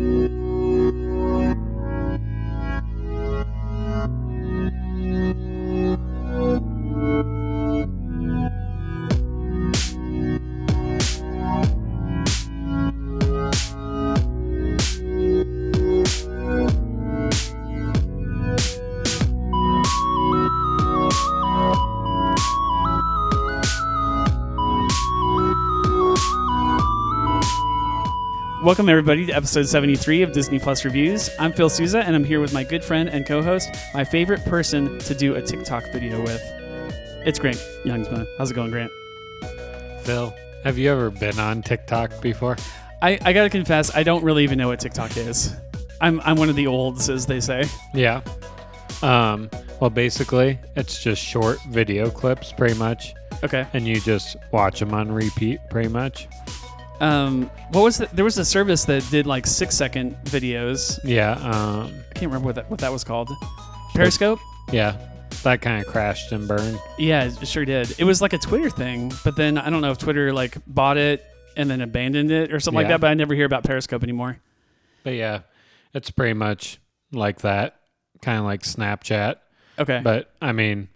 [0.00, 0.30] Thank
[7.24, 7.39] you.
[28.70, 31.28] Welcome, everybody, to episode 73 of Disney Plus Reviews.
[31.40, 34.44] I'm Phil Souza, and I'm here with my good friend and co host, my favorite
[34.44, 36.40] person to do a TikTok video with.
[37.26, 38.28] It's Grant Youngsma.
[38.38, 38.92] How's it going, Grant?
[40.02, 42.56] Phil, have you ever been on TikTok before?
[43.02, 45.52] I, I gotta confess, I don't really even know what TikTok is.
[46.00, 47.64] I'm, I'm one of the olds, as they say.
[47.92, 48.20] Yeah.
[49.02, 53.66] Um, well, basically, it's just short video clips, pretty much, Okay.
[53.72, 56.28] and you just watch them on repeat, pretty much.
[57.00, 60.98] Um, what was the, there was a service that did like six second videos.
[61.04, 61.32] Yeah.
[61.32, 63.30] Um, I can't remember what that, what that was called.
[63.94, 64.38] Periscope?
[64.72, 64.96] yeah.
[65.42, 66.78] That kind of crashed and burned.
[66.98, 67.94] Yeah, it sure did.
[67.98, 70.98] It was like a Twitter thing, but then I don't know if Twitter like bought
[70.98, 71.24] it
[71.56, 72.88] and then abandoned it or something like Yeah.
[72.96, 73.00] that.
[73.00, 74.38] But I never hear about Periscope anymore.
[75.02, 75.40] But yeah,
[75.94, 76.78] it's pretty much
[77.12, 77.76] like that,
[78.20, 79.36] kind of like Snapchat.
[79.78, 80.00] Okay.
[80.04, 80.88] But I mean,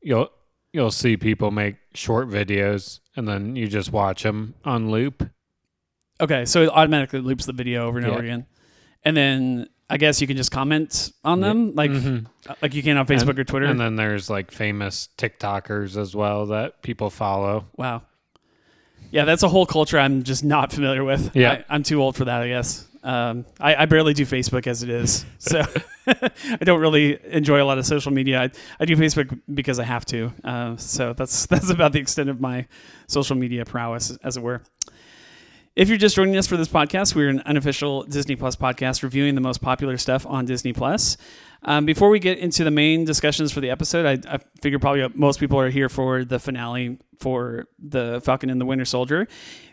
[0.00, 0.30] you'll
[0.72, 5.28] you'll see people make short videos, and then you just watch them on loop.
[6.20, 6.44] Okay.
[6.44, 8.12] So it automatically loops the video over and Yeah.
[8.12, 8.46] over again,
[9.04, 12.26] and then I guess you can just comment on them, like Mhm.
[12.62, 13.66] like you can on Facebook or Twitter.
[13.66, 17.64] And then there's like famous TikTokers as well that people follow.
[17.76, 18.02] wow.
[19.12, 21.34] Yeah, that's a whole culture I'm just not familiar with.
[21.34, 21.50] Yeah.
[21.68, 22.86] I, I'm too old for that, I guess.
[23.02, 25.62] Um, I, I barely do Facebook as it is, so
[26.06, 28.42] I don't really enjoy a lot of social media.
[28.42, 30.32] I, I do Facebook because I have to.
[30.44, 32.66] Uh, so that's that's about the extent of my
[33.08, 34.62] social media prowess, as it were.
[35.76, 39.36] If you're just joining us for this podcast, we're an unofficial Disney Plus podcast reviewing
[39.36, 41.16] the most popular stuff on Disney Plus.
[41.62, 45.06] Um, before we get into the main discussions for the episode, I, I figure probably
[45.14, 49.28] most people are here for the finale for the Falcon and the Winter Soldier.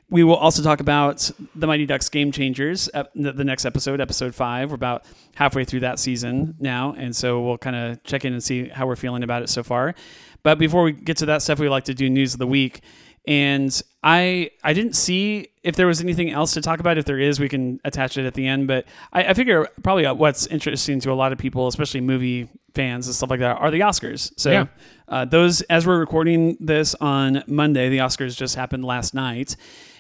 [0.09, 4.69] We will also talk about the Mighty Ducks Game Changers, the next episode, episode five.
[4.69, 5.03] We're about
[5.33, 8.85] halfway through that season now, and so we'll kind of check in and see how
[8.85, 9.95] we're feeling about it so far.
[10.43, 12.81] But before we get to that stuff, we like to do news of the week.
[13.27, 16.97] And I I didn't see if there was anything else to talk about.
[16.97, 18.67] If there is, we can attach it at the end.
[18.67, 23.07] But I, I figure probably what's interesting to a lot of people, especially movie fans
[23.07, 24.31] and stuff like that, are the Oscars.
[24.37, 24.65] So Yeah.
[25.09, 29.57] uh, those, as we're recording this on Monday, the Oscars just happened last night,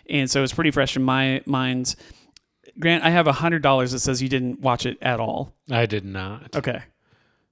[0.09, 1.95] and so it's pretty fresh in my mind.
[2.79, 5.53] Grant, I have a hundred dollars that says you didn't watch it at all.
[5.69, 6.55] I did not.
[6.55, 6.81] Okay.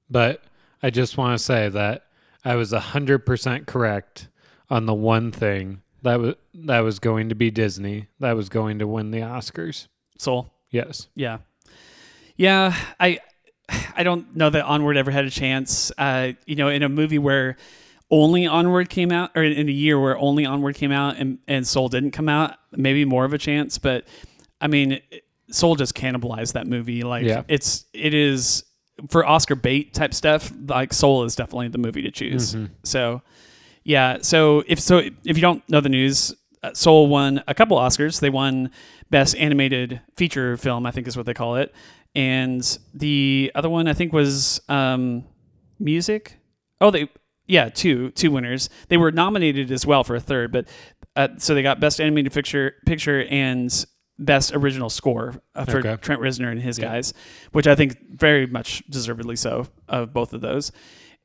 [0.09, 0.41] But
[0.83, 2.05] I just want to say that
[2.45, 4.27] I was a 100% correct
[4.69, 8.79] on the one thing that was that was going to be Disney, that was going
[8.79, 9.87] to win the Oscars.
[10.17, 10.51] Soul.
[10.69, 11.07] Yes.
[11.15, 11.39] Yeah.
[12.37, 13.19] Yeah, I
[13.95, 15.91] I don't know that Onward ever had a chance.
[15.97, 17.55] Uh, you know, in a movie where
[18.11, 21.65] only Onward came out, or in a year where only Onward came out and, and
[21.65, 23.77] Soul didn't come out, maybe more of a chance.
[23.79, 24.05] But
[24.61, 24.99] I mean,
[25.49, 27.03] Soul just cannibalized that movie.
[27.03, 27.43] Like Yeah.
[27.47, 28.63] it's it is
[29.09, 30.51] for Oscar bait type stuff.
[30.67, 32.55] Like Soul is definitely the movie to choose.
[32.83, 33.21] So
[33.85, 37.77] yeah, so if so, if you don't know the news, uh, Soul won a couple
[37.77, 38.19] Oscars.
[38.19, 38.71] They won
[39.09, 41.73] Best Animated Feature Film, I think is what they call it,
[42.15, 45.23] and the other one I think was um,
[45.79, 46.37] Music.
[46.81, 47.09] Oh, they
[47.47, 48.69] yeah, two two winners.
[48.89, 50.67] They were nominated as well for a third, but
[51.15, 53.85] uh, so they got Best Animated Picture Picture and
[54.17, 55.97] Best Original Score uh, for Okay.
[56.01, 56.85] Trent Reznor and his Yeah.
[56.85, 57.13] guys,
[57.51, 60.71] which I think very much deservedly so of both of those.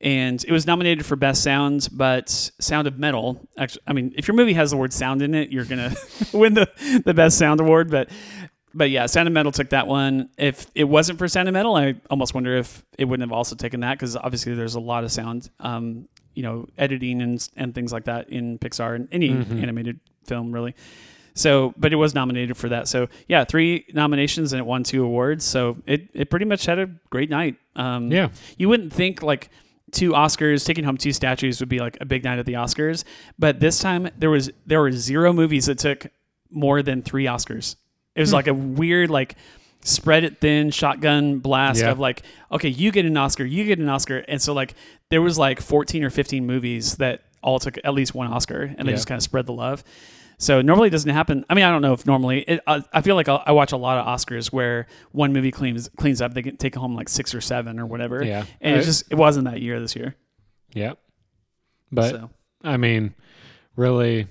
[0.01, 3.47] And it was nominated for Best Sound, but Sound of Metal.
[3.57, 5.93] Actually, I mean, if your movie has the word sound in it, you're gonna
[6.33, 7.91] win the the Best Sound award.
[7.91, 8.09] But
[8.73, 10.29] but yeah, Sound of Metal took that one.
[10.37, 13.55] If it wasn't for Sound of Metal, I almost wonder if it wouldn't have also
[13.55, 17.75] taken that because obviously there's a lot of sound, um, you know, editing and and
[17.75, 19.29] things like that in Pixar and any
[19.61, 20.73] animated film really.
[21.33, 22.89] So, but it was nominated for that.
[22.89, 25.45] So, yeah, three nominations and it won two awards.
[25.45, 27.55] So it, it pretty much had a great night.
[27.77, 28.29] Um, Yeah.
[28.57, 29.49] You wouldn't think like
[29.91, 33.03] two Oscars, taking home two statues would be like a big night at the Oscars,
[33.37, 36.07] but this time there was there were zero movies that took
[36.49, 37.75] more than three Oscars.
[38.15, 38.35] It was hmm.
[38.35, 39.35] like a weird like
[39.83, 41.91] spread it thin shotgun blast Yeah.
[41.91, 42.21] of like
[42.51, 44.75] okay you get an oscar you get an oscar and so like
[45.09, 48.87] there was like 14 or 15 movies that all took at least one oscar and
[48.87, 48.97] they Yeah.
[48.97, 49.83] just kind of spread the love
[50.41, 51.45] so normally it doesn't happen.
[51.49, 53.71] I mean i don't know if normally it, I, I feel like i I watch
[53.71, 57.09] a lot of oscars where one movie cleans cleans up they can take home like
[57.09, 58.23] six or seven or whatever.
[58.23, 58.45] Yeah.
[58.59, 60.15] and it's I- just it wasn't that year this year.
[60.73, 60.97] Yep.
[61.91, 62.29] But so.
[62.63, 63.13] I mean,
[63.75, 64.27] really,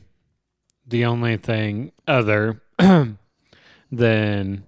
[0.87, 2.61] the only thing other
[3.93, 4.65] than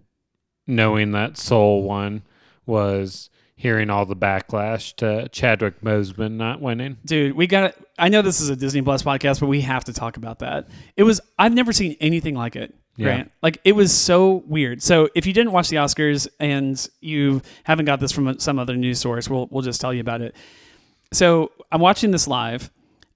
[0.67, 2.23] knowing that Soul won
[2.67, 3.31] was
[3.63, 6.97] hearing all the backlash to Chadwick Boseman not winning.
[7.05, 9.93] dude we got i know this is a disney plus podcast but we have to
[9.93, 13.05] talk about that it was i've never seen anything like it Yeah.
[13.05, 13.33] Grant.
[13.43, 14.83] Like it was so weird.
[14.83, 18.77] So if you didn't watch the Oscars and you haven't got this from some other
[18.77, 20.37] news source, we'll we'll just tell you about it.
[21.13, 22.71] So I'm watching this live,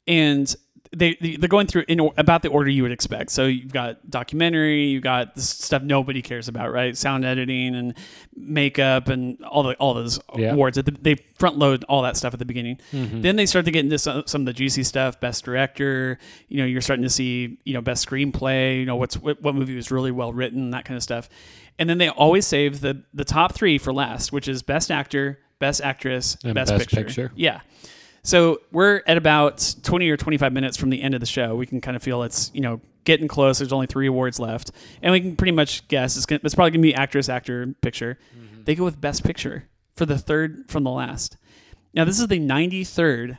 [0.09, 0.55] and
[0.99, 3.31] they they're going through in about the order you would expect.
[3.31, 6.97] So you've got documentary, you've got this stuff nobody cares about, right?
[6.97, 7.95] Sound editing and
[8.35, 10.53] makeup and all the all those Yeah.
[10.53, 10.79] awards.
[11.03, 12.79] They front load all that stuff at the beginning.
[12.93, 13.21] Mm-hmm.
[13.21, 15.21] Then they start to get into some, some of the juicy stuff.
[15.21, 18.81] Best director, you know, you're starting to see you know best screenplay.
[18.81, 21.29] You know what's what, what movie was really well written, that kind of stuff.
[21.79, 25.41] And then they always save the the top three for last, which is best actor,
[25.59, 27.05] best actress, And best, Best picture.
[27.05, 27.33] Picture.
[27.37, 27.61] Yeah.
[28.27, 31.55] So we're at about 20 or 25 minutes from the end of the show.
[31.55, 33.59] We can kind of feel it's, you know, getting close.
[33.59, 34.73] There's only three awards left.
[35.01, 37.73] And we can pretty much guess it's, gonna, it's probably going to be actress, actor,
[37.83, 38.19] picture.
[38.37, 38.65] Mm-hmm.
[38.65, 41.37] They go with best picture for the third from the last.
[41.95, 43.39] Now, this is the 93rd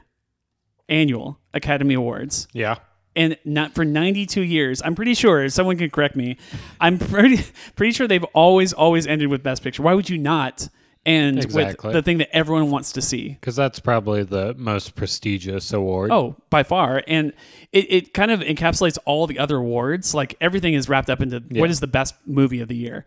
[0.90, 2.78] annual Academy Awards Yeah.
[3.14, 6.38] and not for 92 years i'm pretty sure someone can correct me
[6.80, 7.44] i'm pretty
[7.76, 10.70] pretty sure they've always always ended with best picture why would you not
[11.08, 11.88] end Exactly.
[11.88, 16.12] with the thing that everyone wants to see Because that's probably the most prestigious award.
[16.12, 17.34] oh by far and
[17.72, 21.42] it, it kind of encapsulates all the other awards like everything is wrapped up into
[21.50, 21.62] Yeah.
[21.62, 23.06] what is the best movie of the year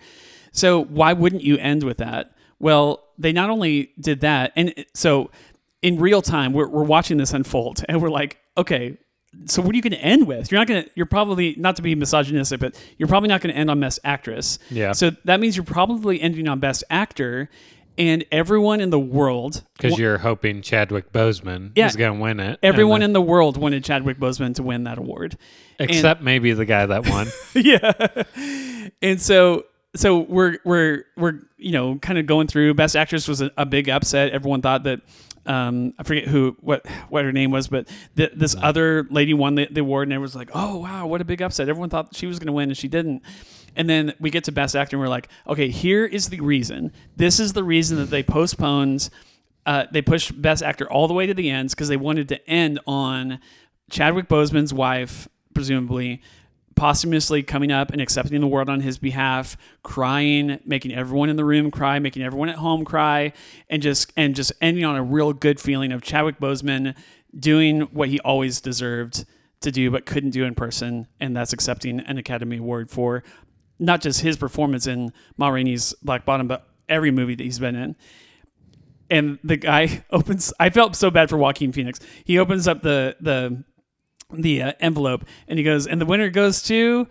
[0.53, 5.31] so why wouldn't you end with that well they not only did that and so
[5.83, 8.97] in real time we're, we're watching this unfold and we're like okay
[9.47, 10.51] so what are you going to end with?
[10.51, 10.91] You're not going to.
[10.97, 14.01] You're probably not to be misogynistic, but you're probably not going to end on best
[14.03, 14.59] actress.
[14.71, 14.91] Yeah.
[14.91, 17.49] So that means you're probably ending on best actor,
[17.99, 21.87] and everyone in the world, Because you're hoping Chadwick Boseman Yeah.
[21.87, 22.59] is going to win it.
[22.63, 25.37] everyone And in the world wanted Chadwick Boseman to win that award.
[25.79, 27.29] except maybe the guy that won.
[27.55, 28.23] yeah.
[29.03, 29.65] And so
[29.97, 33.67] so we're we're we're you know kind of going through best actress was a, a
[33.67, 34.31] big upset.
[34.31, 35.01] Everyone thought that
[35.47, 39.55] um, I forget who what what her name was, but th- this other lady won
[39.57, 42.27] the, the award, and everyone's like, "Oh wow, what a big upset!" Everyone thought she
[42.27, 43.23] was going to win, and she didn't.
[43.77, 46.93] And then we get to best actor, and we're like, "Okay, here is the reason.
[47.17, 49.11] This is the reason that they postponed.
[49.67, 52.51] Uh, they pushed best actor all the way to the end because they wanted to
[52.51, 53.39] end on
[53.91, 56.23] Chadwick Boseman's wife, presumably."
[56.81, 61.45] posthumously coming up and accepting the award on his behalf, crying, making everyone in the
[61.45, 63.35] room cry, making everyone at home cry,
[63.69, 66.95] and just and just ending on a real good feeling of Chadwick Boseman
[67.39, 69.27] doing what he always deserved
[69.61, 73.23] to do but couldn't do in person, and that's accepting an Academy Award for
[73.81, 77.75] not just his performance in Ma Rainey's Black Bottom, but every movie that he's been
[77.75, 77.97] in.
[79.09, 81.99] And the guy opens i felt so bad for joaquin phoenix.
[82.25, 83.65] He opens up the the
[84.33, 87.09] the uh, envelope and he goes and the winner goes to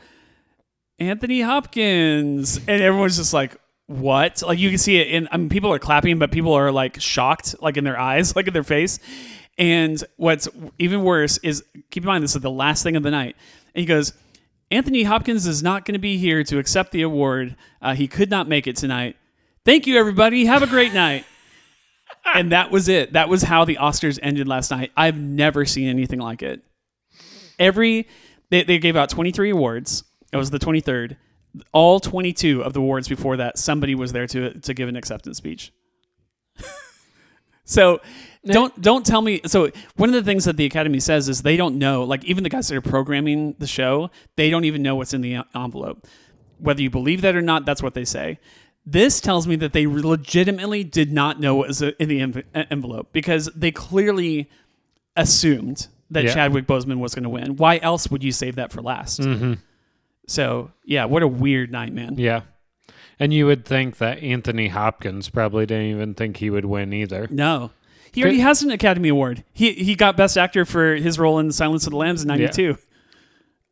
[1.00, 2.58] anthony hopkins.
[2.58, 3.58] And everyone's just like
[3.88, 4.44] what?
[4.44, 7.02] Like you can see it and I mean, people are clapping but people are like
[7.02, 9.00] shocked like in their eyes like in their face.
[9.58, 10.48] And what's
[10.78, 13.36] even worse is keep in mind this is the last thing of the night.
[13.76, 14.14] And he goes
[14.72, 18.30] anthony hopkins is not going to be here to accept the award uh, he could
[18.30, 19.16] not make it tonight
[19.66, 21.26] thank you everybody have a great night
[22.36, 23.14] and that was it.
[23.14, 24.92] That was how the Oscars ended last night.
[24.96, 26.62] I've never seen anything like it.
[27.58, 28.08] Every
[28.50, 30.04] they, they gave out 23 awards.
[30.32, 31.18] It was the 23rd.
[31.72, 35.38] All 22 of the awards before that, somebody was there to to give an acceptance
[35.38, 35.74] speech.
[37.66, 38.00] so
[38.46, 39.42] don't don't tell me.
[39.46, 42.04] So one of the things that the Academy says is they don't know.
[42.04, 45.22] Like even the guys that are programming the show, they don't even know what's in
[45.22, 46.08] the envelope.
[46.60, 48.40] Whether you believe that or not, that's what they say.
[48.86, 52.64] This tells me that they legitimately did not know what was uh, in the uh,
[52.72, 54.50] envelope because they clearly
[55.16, 56.34] assumed that Yeah.
[56.34, 57.56] Chadwick Boseman was going to win.
[57.58, 59.20] Why else would you save that for last?
[59.20, 59.54] Mm-hmm.
[60.28, 62.16] So yeah, what a weird night, man.
[62.18, 62.42] yeah.
[63.22, 67.28] And you would think that Anthony Hopkins probably didn't even think he would win either.
[67.30, 67.72] No,
[68.12, 69.44] he already has an Academy Award.
[69.54, 72.78] He he got Best Actor for his role in Silence of the Lambs in '92.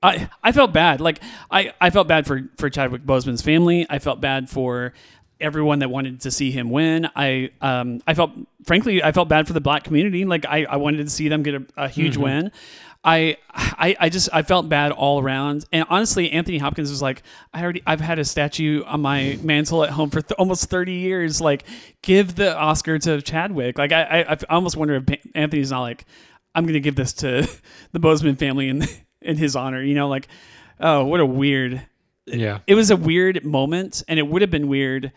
[0.04, 1.02] I I felt bad.
[1.02, 3.86] Like I I felt bad for for Chadwick Boseman's family.
[3.90, 4.94] I felt bad for
[5.40, 7.08] everyone that wanted to see him win.
[7.16, 8.32] I um I felt
[8.66, 10.26] frankly I felt bad for the black community.
[10.26, 12.52] Like I I wanted to see them get a, a huge win.
[13.04, 17.24] I, I I just I felt bad all around, and honestly, Anthony Hopkins was like,
[17.54, 20.94] I already I've had a statue on my mantle at home for th- almost thirty
[20.94, 21.40] years.
[21.40, 21.64] Like,
[22.02, 23.78] give the Oscar to Chadwick.
[23.78, 26.06] Like, I I, I almost wonder if Anthony's not like,
[26.54, 27.48] I'm gonna give this to
[27.92, 28.84] the Boseman family in
[29.22, 29.82] in his honor.
[29.82, 30.28] You know, like,
[30.80, 31.84] oh, what a weird.
[32.26, 32.60] Yeah.
[32.68, 35.14] It was a weird moment, and it would have been weird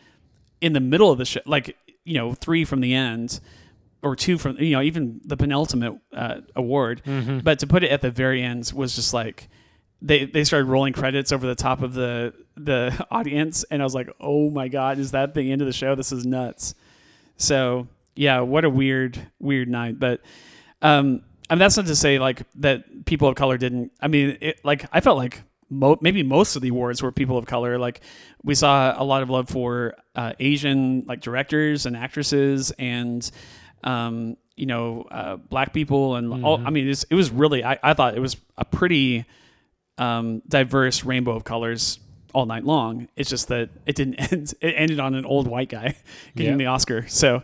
[0.61, 3.41] in the middle of the show, like you know, three from the end
[4.03, 7.03] or two from you know even the penultimate uh, award.
[7.43, 9.49] But to put it at the very end was just like
[10.03, 13.65] they they started rolling credits over the top of the the audience.
[13.71, 15.95] And i was like oh my god is that the end of the show?
[15.95, 16.75] This is nuts.
[17.37, 19.99] So yeah what a weird weird night.
[19.99, 20.21] But
[20.83, 24.39] um I mean, that's not to say like that people of color didn't i mean
[24.41, 27.79] it, like i felt like mo- maybe most of the awards were people of color.
[27.79, 28.01] Like
[28.43, 33.31] we saw a lot of love for uh, asian like directors and actresses and
[33.85, 36.61] um, you know, uh, black people and all.
[36.67, 37.65] I mean, it was really.
[37.65, 39.25] I, I thought it was a pretty
[39.99, 41.99] um, diverse rainbow of colors
[42.35, 43.09] all night long.
[43.17, 44.55] It's just that it didn't end.
[44.61, 45.97] It ended on an old white guy
[46.37, 47.07] getting the Oscar.
[47.09, 47.43] So,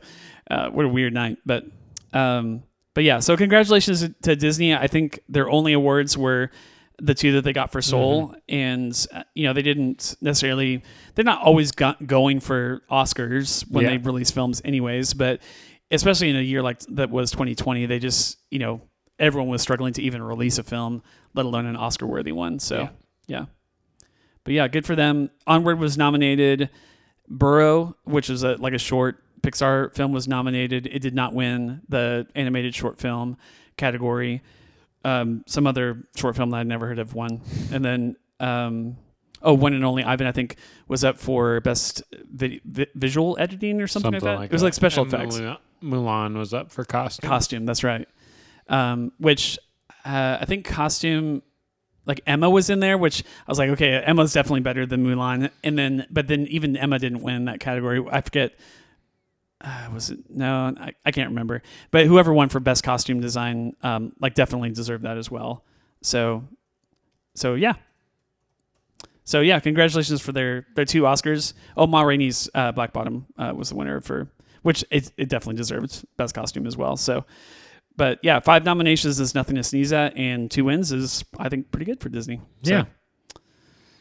[0.51, 1.39] uh, what a weird night.
[1.47, 1.65] But,
[2.13, 2.63] um,
[2.95, 3.21] but yeah.
[3.21, 4.75] So congratulations to Disney.
[4.75, 6.51] I think their only awards were
[6.99, 10.83] the two that they got for Soul, and uh, you know they didn't necessarily.
[11.15, 13.91] They're not always go- going for Oscars when Yeah.
[13.93, 15.13] they release films, anyways.
[15.13, 15.41] But
[15.91, 18.81] especially in a year like that was 2020, they just you know
[19.19, 21.03] everyone was struggling to even release a film,
[21.35, 22.59] let alone an Oscar-worthy one.
[22.59, 22.89] So Yeah.
[23.27, 23.45] yeah.
[24.45, 25.31] But yeah, good for them.
[25.47, 26.71] Onward was nominated.
[27.29, 30.87] Burrow, which is a like a short Pixar film, was nominated.
[30.87, 33.37] It did not win the animated short film
[33.77, 34.43] category.
[35.05, 37.41] Um, some other short film that I'd never heard of won,
[37.73, 38.97] and then um,
[39.43, 40.57] oh, one and only Ivan, I think,
[40.89, 42.03] was up for best
[42.33, 44.43] vi- vi- visual editing or something, like that.
[44.43, 45.39] it was like special And effects
[45.83, 47.29] Mulan was up for costume.
[47.29, 47.67] costume.
[47.67, 48.09] That's right.
[48.69, 49.59] Um, which
[50.05, 51.43] uh, I think costume,
[52.05, 55.51] like Emma was in there, which I was like, okay, Emma's definitely better than Mulan.
[55.65, 58.05] And then, but then even Emma didn't win that category.
[58.11, 58.55] I forget.
[59.61, 60.75] Uh, was it no?
[60.79, 61.63] I, I can't remember.
[61.91, 65.65] But whoever won for best costume design, um, like definitely deserved that as well.
[66.03, 66.45] So,
[67.35, 67.75] so yeah.
[69.25, 71.55] So yeah, congratulations for their their two Oscars.
[71.77, 74.29] Oh, Ma Rainey's uh, Black Bottom uh, was the winner for
[74.67, 76.97] which it, it definitely deserved best costume as well.
[76.97, 77.25] So,
[77.97, 81.71] but yeah, five nominations is nothing to sneeze at, and two wins is I think
[81.71, 82.41] pretty good for Disney.
[82.65, 82.85] So, Yeah.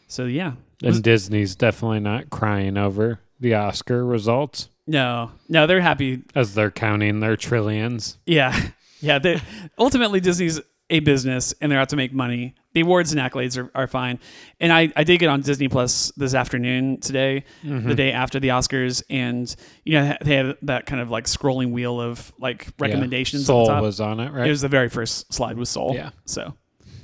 [0.07, 0.53] So yeah,
[0.84, 6.24] And Disney's definitely not crying over the Oscar results no, no, they're happy.
[6.36, 8.17] as they're counting their trillions.
[8.25, 8.60] Yeah,
[9.01, 9.19] yeah.
[9.19, 9.41] They,
[9.79, 12.55] ultimately, Disney's a business, and they're out to make money.
[12.75, 14.20] The awards and accolades are, are fine.
[14.60, 18.50] And I, I did get on Disney Plus this afternoon today, the day after the
[18.50, 19.55] Oscars, and
[19.86, 23.44] you know they had that kind of like scrolling wheel of like recommendations.
[23.44, 23.48] Yeah.
[23.48, 23.82] Soul top.
[23.82, 24.46] was on it, right?
[24.46, 25.94] It was the very first slide with Soul.
[25.96, 26.10] Yeah.
[26.25, 26.53] So,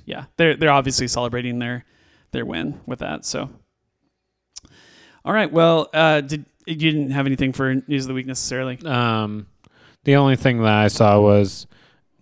[0.05, 1.85] yeah, they're they're obviously celebrating their
[2.31, 3.23] their win with that.
[3.23, 3.49] So,
[5.23, 5.51] all right.
[5.51, 8.77] Well, uh, did you didn't have anything for news of the week necessarily?
[8.85, 9.47] Um,
[10.03, 11.65] the only thing that I saw was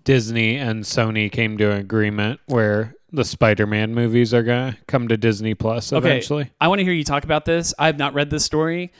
[0.03, 5.17] Disney and Sony came to an agreement where the Spider-Man movies are gonna come to
[5.17, 6.07] Disney Plus Okay.
[6.07, 6.51] eventually.
[6.61, 7.73] I want to hear you talk about this.
[7.79, 8.91] I have not read this story.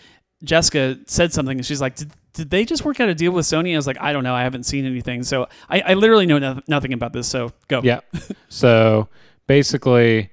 [0.44, 3.46] Jessica said something, and she's like, "Did, did they just work out a deal with
[3.46, 4.34] Sony?" I was like, "I don't know.
[4.34, 7.28] I haven't seen anything." So I, I literally know no, nothing about this.
[7.28, 7.82] So go.
[7.84, 8.00] Yeah.
[8.50, 9.10] so
[9.48, 10.30] basically,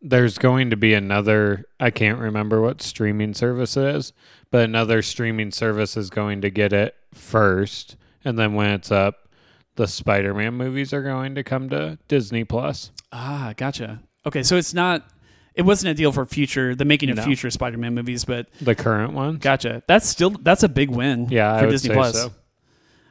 [0.00, 1.66] there's going to be another.
[1.78, 4.12] I can't remember what streaming service it is,
[4.50, 9.28] but another streaming service is going to get it first, and then when it's up,
[9.76, 12.92] the Spider-Man movies are going to come to Disney Plus.
[13.12, 14.00] Ah, gotcha.
[14.26, 15.06] Okay, so it's not.
[15.54, 17.24] It wasn't a deal for future the making of No.
[17.24, 19.36] future Spider-Man movies, but The current one.
[19.38, 19.82] gotcha.
[19.88, 21.26] That's still that's a big win.
[21.30, 22.14] Yeah, for I would Disney say Plus.
[22.22, 22.32] so.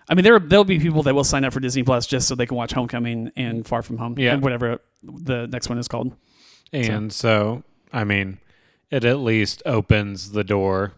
[0.08, 2.36] I mean, there there'll be people that will sign up for Disney Plus just so
[2.36, 4.34] they can watch Homecoming and Far From Home, Yeah.
[4.34, 6.16] and whatever the next one is called.
[6.72, 8.40] And so, I mean,
[8.90, 10.94] it at least opens the door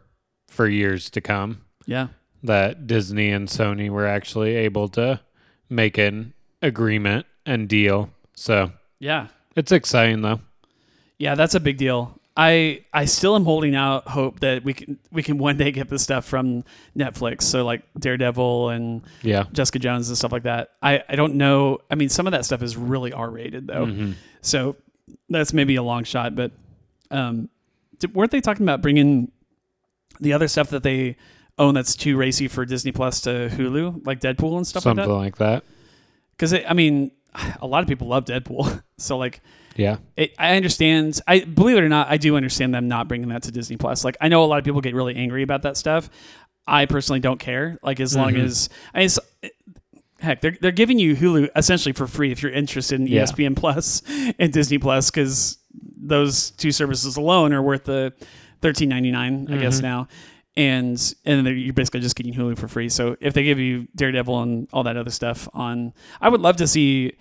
[0.48, 2.08] for years to come Yeah,
[2.43, 5.22] that Disney and Sony were actually able to
[5.70, 8.12] make an agreement and deal.
[8.36, 10.39] So yeah, it's exciting though.
[11.17, 11.36] yeah.
[11.36, 12.17] That's a big deal.
[12.38, 15.89] I I still am holding out hope that we can we can one day get
[15.89, 16.63] this stuff from
[16.98, 17.41] Netflix.
[17.43, 19.43] So like Daredevil and Yeah.
[19.51, 20.70] Jessica Jones and stuff like that.
[20.81, 21.79] I I don't know.
[21.91, 23.86] I mean, some of that stuff is really R rated though.
[23.88, 24.13] Mhm.
[24.41, 24.77] So
[25.29, 26.51] that's maybe a long shot, but
[27.12, 27.50] um,
[28.00, 29.29] did, weren't they talking about bringing
[30.22, 31.17] the other stuff that they
[31.60, 35.36] own that's too racy for Disney Plus to Hulu, like Deadpool and stuff Something like
[35.38, 35.43] that?
[35.43, 35.63] Something like that.
[36.38, 37.12] Because I mean,
[37.62, 39.42] a lot of people love Deadpool, so like.
[39.78, 39.98] Yeah.
[40.18, 41.22] It, I understand.
[41.26, 44.04] I believe it or not, I do understand them not bringing that to Disney Plus.
[44.04, 46.10] Like, I know a lot of people get really angry about that stuff.
[46.68, 47.78] I personally don't care.
[47.82, 48.44] Like, as long Mhm.
[48.44, 49.20] as I mean, it's,
[50.20, 53.24] heck, they're they're giving you Hulu essentially for free if you're interested in Yeah.
[53.24, 54.02] ESPN Plus
[54.40, 55.58] and Disney Plus because
[56.04, 58.12] those two services alone are worth the
[58.62, 59.84] thirteen ninety nine, I guess Mhm.
[59.84, 60.08] now.
[60.58, 62.89] And and then you're basically just getting Hulu for free.
[62.89, 66.58] So if they give you Daredevil and all that other stuff on, I would love
[66.58, 67.13] to see.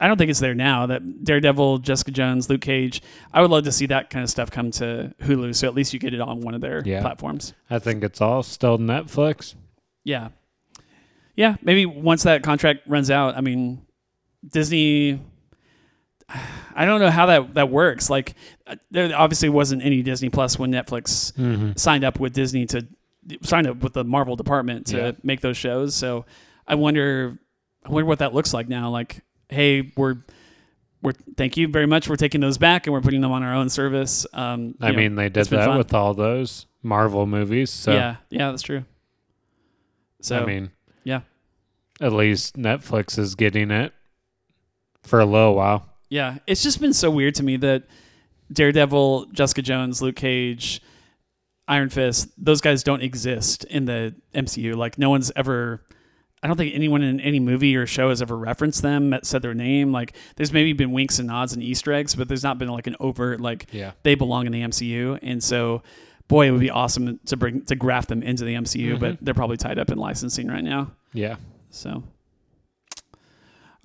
[0.00, 0.86] I don't think it's there now.
[0.86, 3.00] That Daredevil, Jessica Jones, Luke Cage.
[3.32, 5.54] I would love to see that kind of stuff come to Hulu.
[5.54, 7.00] So at least you get it on one of their Yeah.
[7.00, 7.54] platforms.
[7.70, 9.54] I think it's all still Netflix.
[10.04, 10.28] Yeah.
[11.36, 13.82] Yeah, maybe once that contract runs out, I mean,
[14.46, 15.20] Disney
[16.28, 18.10] I don't know how that that works.
[18.10, 18.34] Like
[18.66, 21.72] uh, there obviously wasn't any Disney Plus when Netflix Mm-hmm.
[21.76, 22.86] signed up with Disney to
[23.42, 25.12] sign up with the Marvel department to Yeah.
[25.22, 25.94] make those shows.
[25.94, 26.26] So
[26.66, 27.38] I wonder
[27.84, 28.90] I wonder what that looks like now.
[28.90, 30.16] Like, hey, we're
[31.02, 32.08] we're thank you very much.
[32.08, 34.26] We're taking those back and we're putting them on our own service.
[34.32, 35.78] Um, I know, mean, they did that fun.
[35.78, 37.70] with all those Marvel movies.
[37.70, 38.84] So yeah, yeah, that's true.
[40.20, 40.70] So I mean,
[41.04, 41.20] yeah.
[42.00, 43.92] At least Netflix is getting it
[45.04, 45.86] for a little while.
[46.08, 47.84] Yeah, it's just been so weird to me that
[48.52, 50.80] Daredevil, Jessica Jones, Luke Cage,
[51.68, 54.76] Iron Fist, those guys don't exist in the MCU.
[54.76, 55.82] Like no one's ever
[56.42, 59.54] I don't think anyone in any movie or show has ever referenced them, said their
[59.54, 59.90] name.
[59.90, 62.86] Like there's maybe been winks and nods and Easter eggs, but there's not been like
[62.86, 63.92] an overt like Yeah.
[64.04, 65.18] they belong in the MCU.
[65.22, 65.82] And so
[66.28, 69.24] boy, it would be awesome to bring to graft them into the MCU, but mm-hmm.
[69.24, 70.92] they're probably tied up in licensing right now.
[71.12, 71.36] Yeah.
[71.70, 72.02] So,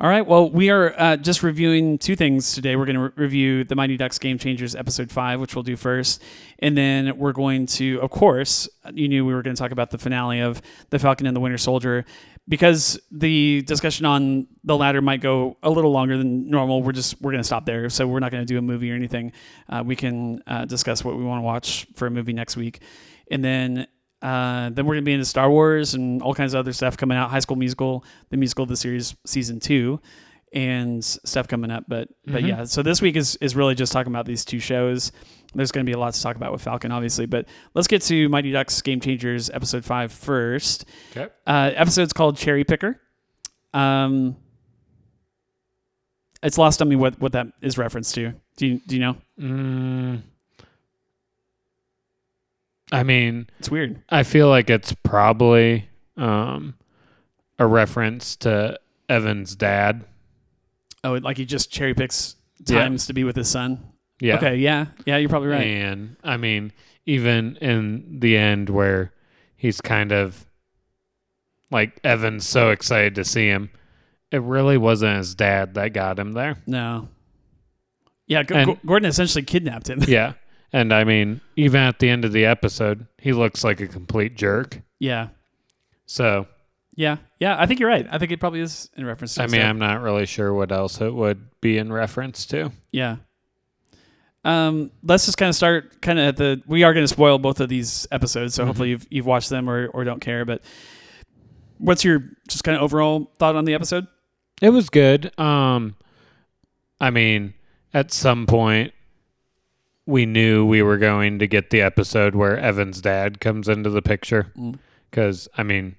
[0.01, 0.25] all right.
[0.25, 2.75] Well, we are uh, just reviewing two things today.
[2.75, 5.77] We're going to re- review the Mighty Ducks Game Changers episode five, which we'll do
[5.77, 6.24] first,
[6.58, 9.91] and then we're going to, of course, you knew we were going to talk about
[9.91, 12.03] the finale of the Falcon and the Winter Soldier.
[12.50, 17.22] Because the discussion on the latter might go a little longer than normal, we're just
[17.22, 17.88] we're going to stop there.
[17.88, 19.34] So we're not going to do a movie or anything.
[19.70, 22.81] Uh, we can uh, discuss what we want to watch for a movie next week,
[23.29, 23.86] and then
[24.22, 27.18] uh, then we're gonna be into Star Wars and all kinds of other stuff coming
[27.18, 27.30] out.
[27.32, 30.00] High School Musical, the musical of the series, season two,
[30.54, 31.86] and stuff coming up.
[31.88, 32.48] But but Mhm.
[32.48, 35.12] yeah, so this week is is really just talking about these two shows.
[35.54, 38.01] There's going to be a lot to talk about with Falcon, obviously, but let's get
[38.04, 40.86] to Mighty Ducks Game Changers episode five first.
[41.12, 41.28] Okay.
[41.45, 43.02] Uh, episode's called Cherry Picker.
[43.74, 44.38] Um,
[46.43, 48.34] it's lost on me what what that is referenced to.
[48.58, 49.17] Do you do you know?
[49.39, 50.22] Mm,
[52.91, 54.01] I mean, It's weird.
[54.10, 56.75] I feel like it's probably um,
[57.58, 60.04] a reference to Evan's dad.
[61.04, 62.36] Oh, like he just cherry picks
[62.67, 62.80] Yeah.
[62.80, 63.84] times to be with his son.
[64.19, 64.36] Yeah.
[64.38, 64.58] Okay.
[64.58, 64.88] Yeah.
[65.06, 65.17] Yeah.
[65.17, 65.65] You're probably right.
[65.65, 66.73] And I mean,
[67.06, 69.13] even in the end where
[69.56, 70.45] he's kind of
[71.71, 73.71] like Evan's so excited to see him,
[74.32, 76.58] it really wasn't his dad that got him there.
[76.67, 77.08] No.
[78.27, 80.01] Yeah, G- And- G- Gordon essentially kidnapped him.
[80.08, 80.34] yeah.
[80.73, 84.36] And I mean, even at the end of the episode, he looks like a complete
[84.38, 84.81] jerk.
[84.99, 85.29] yeah.
[86.05, 86.47] So,
[86.95, 87.17] Yeah.
[87.39, 87.55] Yeah.
[87.57, 88.05] I think you're right.
[88.12, 89.62] I think it probably is in reference to I mean.
[89.62, 92.71] I'm not really sure what else it would be in reference to.
[92.91, 93.17] Yeah.
[94.43, 96.62] Um, let's just kind of start kind of at the.
[96.65, 98.67] We are going to spoil both of these episodes, so Mhm.
[98.67, 100.45] hopefully you've you've watched them or or don't care.
[100.45, 100.63] But
[101.77, 104.07] what's your just kind of overall thought on the episode?
[104.62, 105.38] It was good.
[105.39, 105.95] Um,
[106.99, 107.53] I mean,
[107.93, 108.93] at some point,
[110.12, 114.02] we knew we were going to get the episode where Evan's dad comes into the
[114.02, 114.78] picture Mm.
[115.10, 115.95] because, I mean,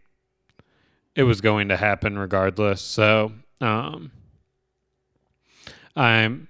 [1.14, 2.80] it was going to happen regardless.
[2.82, 4.10] So, um,
[5.96, 6.48] I'm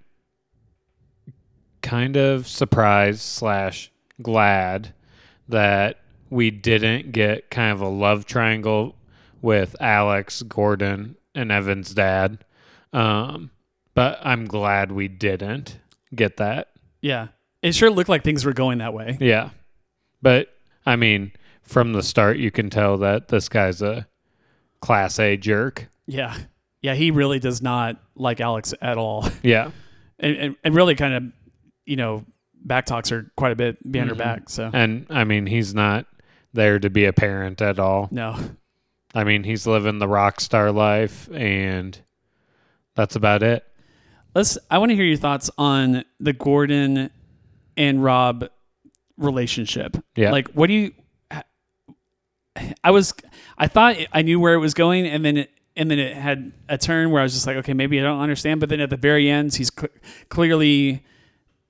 [1.82, 4.94] kind of surprised slash glad
[5.48, 8.96] that we didn't get kind of a love triangle
[9.40, 12.44] with Alex, Gordon, and Evan's dad.
[12.92, 13.50] Um,
[13.94, 15.78] but I'm glad we didn't
[16.14, 16.70] get that.
[17.00, 17.28] Yeah,
[17.62, 19.16] it sure looked like things were going that way.
[19.20, 19.50] Yeah.
[20.20, 20.48] But
[20.84, 24.06] I mean, from the start, you can tell that this guy's a
[24.80, 25.88] class A jerk.
[26.06, 26.36] Yeah,
[26.80, 29.70] yeah, he really does not like Alex at all, Yeah.
[30.18, 31.22] and and, and really kind of,
[31.86, 32.24] you know,
[32.64, 34.14] back talks her quite a bit behind Mhm.
[34.14, 34.48] her back.
[34.48, 36.06] So And I mean, he's not
[36.52, 38.08] there to be a parent at all.
[38.10, 38.36] no,
[39.14, 41.96] I mean, he's living the rock star life, and
[42.96, 43.64] that's about it.
[44.34, 44.58] let's.
[44.70, 47.10] I want to hear your thoughts on the Gordon
[47.76, 48.48] and Rob
[49.16, 49.96] relationship.
[50.16, 50.30] Yeah.
[50.32, 50.92] Like, what do you?
[52.84, 53.14] I was,
[53.56, 56.52] I thought I knew where it was going, and then it, and then it had
[56.68, 58.60] a turn where I was just like, okay, maybe I don't understand.
[58.60, 59.88] But then at the very end, he's cl-
[60.28, 61.02] clearly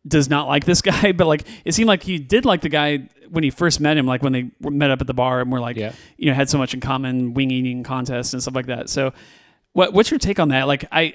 [0.07, 1.13] does not like this guy.
[1.13, 4.07] But like, it seemed like he did like the guy when he first met him,
[4.07, 5.93] like when they met up at the bar and were like, Yeah.
[6.17, 8.91] you know, had so much in common, wing eating contests and stuff like that.
[8.91, 9.13] So,
[9.75, 10.67] what what's your take on that?
[10.67, 11.15] Like, I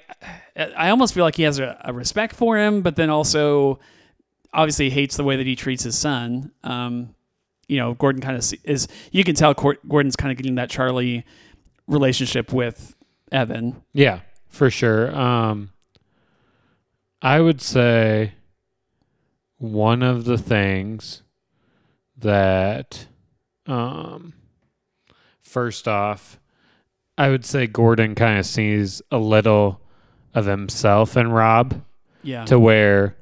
[0.56, 3.80] I almost feel like he has a, a respect for him, but then also
[4.58, 6.52] obviously hates the way that he treats his son.
[6.66, 7.16] Um,
[7.70, 11.24] you know, Gordon kind of is you can tell Gordon's kind of getting that Charlie
[11.88, 12.96] relationship with
[13.32, 13.82] Evan.
[13.94, 15.16] Yeah, for sure.
[15.16, 15.70] Um,
[17.22, 18.34] I would say
[19.58, 21.24] one of the things
[22.18, 23.08] that,
[23.66, 24.34] um,
[25.42, 26.40] first off,
[27.18, 29.82] I would say Gordon kind of sees a little
[30.36, 31.82] of himself in Rob
[32.22, 32.46] Yeah.
[32.46, 33.16] to where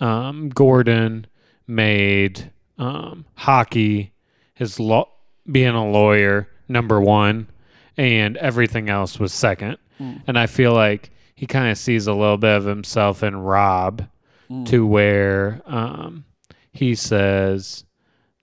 [0.00, 1.26] um, Gordon
[1.66, 4.12] made um, hockey
[4.54, 5.08] his law
[5.50, 7.48] being a lawyer number one,
[7.96, 9.78] and everything else was second.
[10.00, 10.22] Mm.
[10.26, 14.06] And I feel like he kind of sees a little bit of himself in Rob
[14.48, 14.64] Mm.
[14.66, 16.24] to where um,
[16.70, 17.82] he says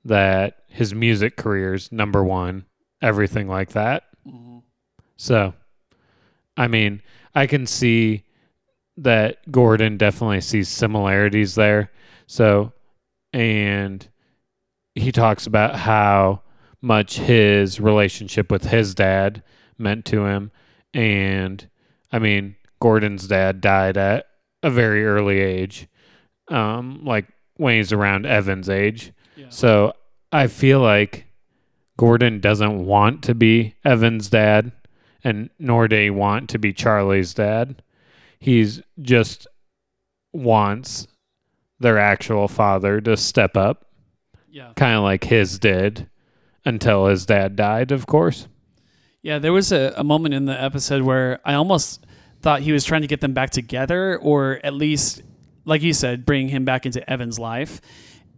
[0.04, 2.66] that his music career's number one,
[3.02, 4.04] everything like that.
[4.28, 4.63] Mhm.
[5.16, 5.54] So,
[6.58, 7.02] I mean,
[7.34, 8.26] I can see
[8.97, 11.91] that Gordon definitely sees similarities there.
[12.27, 12.73] So,
[13.32, 14.08] and
[14.95, 16.41] he talks about how
[16.82, 19.41] much his relationship with his dad
[19.77, 20.51] meant to him.
[20.93, 21.67] And
[22.12, 24.27] I mean, Gordon's dad died at
[24.62, 25.88] a very early age,
[26.49, 29.13] um, like when he's around Evan's age.
[29.36, 29.49] Yeah.
[29.49, 29.93] So
[30.32, 31.25] I feel like
[31.97, 34.71] Gordon doesn't want to be Evan's dad,
[35.23, 37.82] and nor do he want to be Charlie's dad.
[38.43, 39.47] He's just
[40.34, 41.08] wants
[41.79, 43.86] their actual father to step up,
[44.51, 44.73] yeah.
[44.75, 46.10] kind of like his did
[46.65, 48.49] until his dad died, of course.
[49.21, 52.06] Yeah, there was a, a moment in the episode where I almost
[52.41, 55.21] thought he was trying to get them back together, or at least,
[55.63, 57.79] like you said, bring him back into Evan's life.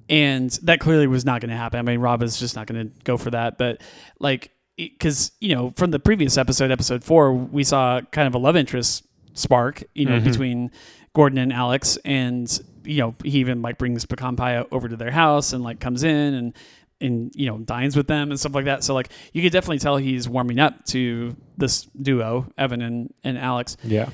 [0.07, 1.79] And that clearly was not going to happen.
[1.79, 3.57] I mean, Rob is just not going to go for that.
[3.57, 3.81] But,
[4.19, 8.37] like, because, you know, from the previous episode, episode four, we saw kind of a
[8.37, 10.23] love interest spark, you know, Mhm.
[10.23, 10.71] between
[11.13, 11.97] Gordon and Alex.
[12.03, 12.49] And,
[12.83, 16.03] you know, he even, like, brings pecan pie over to their house and, like, comes
[16.03, 16.53] in and,
[17.01, 19.79] and you know dines with them and stuff like that so like you could definitely
[19.79, 24.07] tell he's warming up to this duo evan and, and alex Yeah.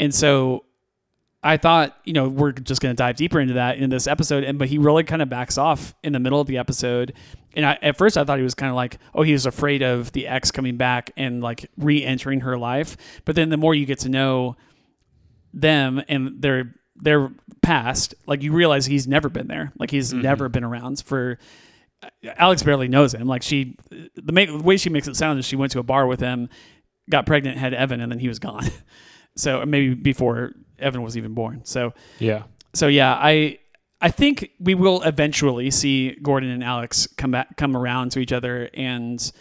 [0.00, 0.63] and so
[1.44, 4.42] i thought you know we're just going to dive deeper into that in this episode
[4.42, 7.12] and but he really kind of backs off in the middle of the episode
[7.54, 9.82] and I, at first i thought he was kind of like oh he was afraid
[9.82, 13.86] of the ex coming back and like re-entering her life but then the more you
[13.86, 14.56] get to know
[15.52, 17.30] them and their their
[17.62, 20.22] past like you realize he's never been there like he's mm-hmm.
[20.22, 21.38] never been around for
[22.02, 23.26] uh, Alex barely knows him.
[23.26, 25.82] Like she, the, make, the way she makes it sound is she went to a
[25.82, 26.48] bar with him,
[27.10, 28.66] got pregnant, had Evan, and then he was gone.
[29.36, 31.60] so uh, maybe before Evan was even born.
[31.64, 32.44] So Yeah.
[32.72, 33.58] so yeah, I
[34.00, 38.32] I think we will eventually see Gordon and Alex come back, come around to each
[38.32, 39.32] other and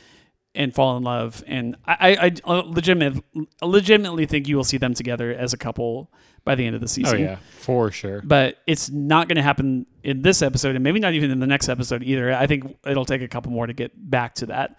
[0.55, 1.43] and fall in love.
[1.47, 3.23] And I I, I uh, legitimate,
[3.61, 6.11] legitimately think you will see them together as a couple
[6.45, 7.19] by the end of the oh, season.
[7.19, 7.37] Oh, yeah.
[7.59, 8.21] For sure.
[8.23, 11.47] but it's not going to happen in this episode and maybe not even in the
[11.47, 12.33] next episode either.
[12.33, 14.77] I think it'll take a couple more to get back to that.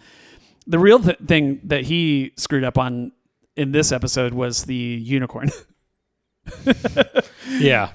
[0.67, 3.13] The real th- thing that he screwed up on
[3.57, 5.51] in this episode was the unicorn.
[7.59, 7.91] Yeah.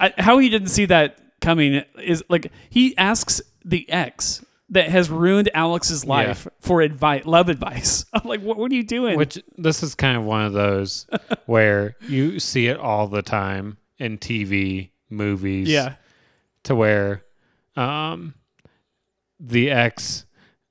[0.00, 5.10] I, how he didn't see that coming is like he asks the ex that has
[5.10, 8.04] ruined Alex's life for advice, love advice.
[8.12, 9.16] I'm like, what, what are you doing?
[9.16, 11.06] Which this is kind of one of those
[11.46, 15.68] where you see it all the time in TV, movies.
[15.68, 15.94] yeah,
[16.64, 17.24] To where
[17.76, 18.34] um
[19.40, 20.24] the ex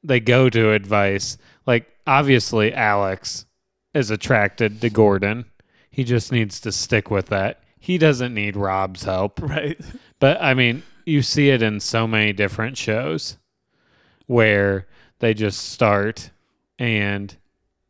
[0.03, 1.37] they go to advice.
[1.65, 3.45] Like obviously Alex
[3.93, 5.45] is attracted to Gordon.
[5.89, 7.63] He just needs to stick with that.
[7.79, 9.41] He doesn't need Rob's help.
[9.41, 9.79] right.
[10.19, 13.37] But I mean, you see it in so many different shows
[14.27, 14.87] where
[15.19, 16.31] they just start
[16.79, 17.35] and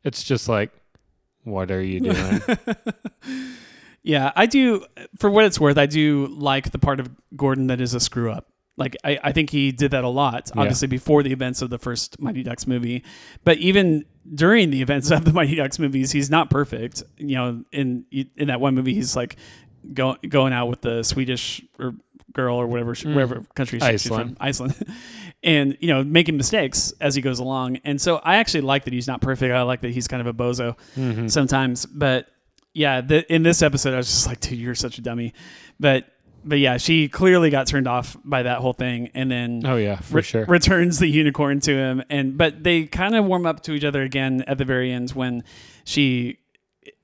[0.03, 0.71] it's just like,
[1.43, 2.41] what are you doing?
[4.03, 4.85] Yeah, I do.
[5.17, 8.31] For what it's worth, I do like the part of Gordon that is a screw
[8.31, 8.47] up.
[8.81, 10.51] Like I, I think he did that a lot.
[10.53, 10.61] Yeah.
[10.61, 13.03] Obviously, before the events of the first Mighty Ducks movie,
[13.43, 17.03] but even during the events of the Mighty Ducks movies, he's not perfect.
[17.17, 19.35] You know, in in that one movie, he's like
[19.93, 21.93] go, going out with the Swedish or
[22.33, 23.13] girl or whatever, Mm.
[23.13, 24.37] wherever country she- she's Iceland.
[24.37, 24.75] from, Iceland,
[25.43, 27.77] and you know, making mistakes as he goes along.
[27.83, 29.53] And so I actually like that he's not perfect.
[29.53, 31.29] I like that he's kind of a bozo Mhm.
[31.29, 31.85] sometimes.
[31.85, 32.27] But
[32.73, 35.33] yeah, the, in this episode, I was just like, dude, you're such a dummy.
[35.79, 36.05] But
[36.43, 39.97] but yeah, she clearly got turned off by that whole thing, and then Oh yeah,
[39.99, 40.45] for re- sure.
[40.45, 42.03] returns the unicorn to him.
[42.09, 45.11] And but they kind of warm up to each other again at the very end
[45.11, 45.43] when
[45.83, 46.37] she.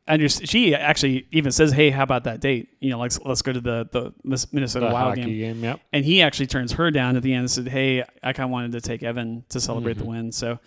[0.09, 2.69] Under, she actually even says, "Hey, how about that date?
[2.79, 4.13] You know, let's let's go to the the
[4.53, 5.61] Minnesota the Wild game." game.
[5.61, 5.81] Yep.
[5.91, 8.51] And he actually turns her down at the end and said, "Hey, I kind of
[8.51, 10.07] wanted to take Evan to celebrate the Mhm.
[10.07, 10.59] win." So,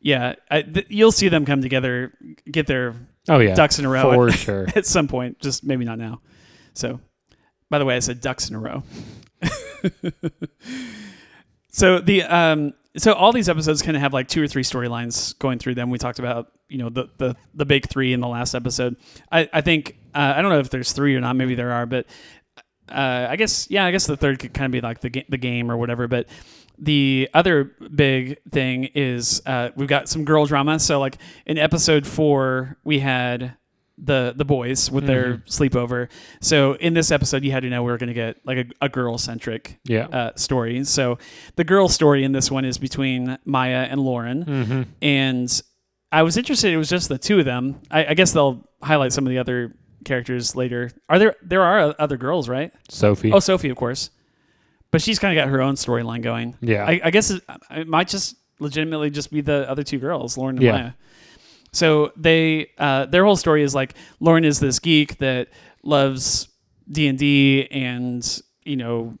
[0.00, 2.12] yeah, I, th- you'll see them come together,
[2.48, 2.94] get their
[3.28, 4.68] Oh yeah, ducks in a row for at, sure.
[4.76, 6.20] at some point, just maybe not now.
[6.72, 7.00] So,
[7.70, 8.82] by the way, I said ducks in a row.
[11.70, 15.38] so the um, so all these episodes kind of have like two or three storylines
[15.38, 15.90] going through them.
[15.90, 18.96] We talked about you know the the the big three in the last episode.
[19.30, 21.36] I I think uh, I don't know if there's three or not.
[21.36, 22.06] Maybe there are, but
[22.90, 23.84] uh, I guess yeah.
[23.84, 26.08] I guess the third could kind of be like the ga- the game or whatever.
[26.08, 26.26] But
[26.78, 30.78] the other big thing is uh, we've got some girl drama.
[30.80, 33.56] So like in episode four, we had
[34.02, 36.08] the the boys with their sleepover.
[36.40, 38.64] So in this episode, you had to know we were going to get like a,
[38.86, 40.06] a girl centric Yeah.
[40.06, 40.84] uh, story.
[40.84, 41.18] So
[41.56, 44.82] the girl story in this one is between Maya and Lauren, Mm-hmm.
[45.02, 45.62] and
[46.12, 46.72] I was interested.
[46.72, 47.80] It was just the two of them.
[47.90, 50.90] I, I guess they'll highlight some of the other characters later.
[51.08, 51.36] Are there?
[51.42, 52.72] There are other girls, right?
[52.88, 53.32] Sophie.
[53.32, 54.10] Oh, Sophie, of course,
[54.90, 56.56] but she's kind of got her own storyline going.
[56.62, 56.84] Yeah.
[56.84, 60.56] I, I guess it, it might just legitimately just be the other two girls, Lauren
[60.56, 60.72] and Yeah.
[60.72, 60.90] Maya.
[61.72, 65.48] So they, uh, their whole story is like Lauren is this geek that
[65.82, 66.48] loves
[66.90, 69.18] D and D and you know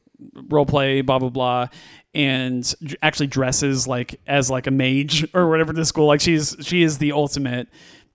[0.48, 1.68] role play, blah blah blah,
[2.14, 6.06] and d- actually dresses like as like a mage or whatever to school.
[6.06, 7.68] Like she's she is the ultimate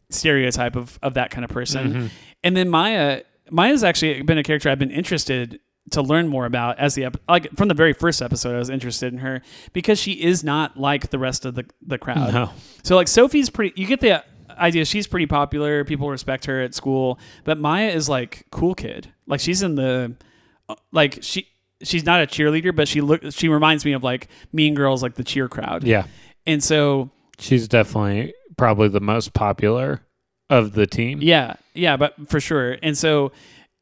[0.09, 2.11] stereotype of of that kind of person.
[2.43, 5.59] And then Maya, Maya's actually been a character I've been interested
[5.91, 8.55] to learn more about as the ep- like from the very first episode.
[8.55, 9.41] I was interested in her
[9.73, 12.33] because she is not like the rest of the the crowd.
[12.33, 12.49] No.
[12.83, 13.79] So like Sophie's pretty.
[13.79, 14.85] You get the idea.
[14.85, 15.83] She's pretty popular.
[15.83, 17.19] People respect her at school.
[17.43, 19.11] But Maya is like cool kid.
[19.27, 20.15] Like she's in the
[20.69, 21.47] uh, like she.
[21.83, 23.21] She's not a cheerleader, but she look.
[23.31, 25.83] She reminds me of like Mean Girls, like the cheer crowd.
[25.83, 26.05] Yeah.
[26.47, 30.01] And so She's definitely probably the most popular
[30.49, 31.19] of the team.
[31.21, 32.77] Yeah, yeah, but for sure.
[32.81, 33.31] And so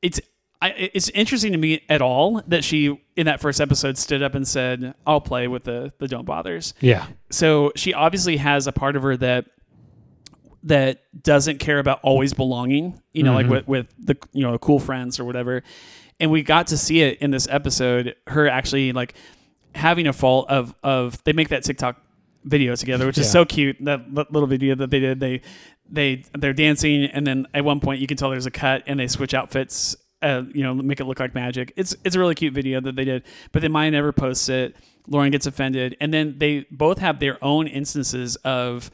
[0.01, 0.19] it's
[0.63, 4.33] I, it's interesting to me at all that she in that first episode stood up
[4.33, 7.05] and said, "I'll play with the the don't bothers." Yeah.
[7.29, 9.47] So she obviously has a part of her that
[10.63, 13.01] that doesn't care about always belonging.
[13.11, 13.51] You know, like mm-hmm.
[13.51, 15.63] with with the you know cool friends or whatever.
[16.21, 18.15] And we got to see it in this episode.
[18.27, 19.15] Her actually like
[19.75, 22.01] having a fault of of they make that TikTok
[22.45, 23.75] video together, which is so cute.
[23.81, 25.41] That, that little video that they did, they
[25.89, 28.97] they they're dancing, and then at one point you can tell there's a cut, and
[28.97, 29.97] they switch outfits.
[30.23, 31.73] Uh, you know, make it look like magic.
[31.75, 33.23] It's it's a really cute video that they did.
[33.51, 34.75] But then Maya never posts it.
[35.07, 38.89] Lauren gets offended, and then they both have their own instances of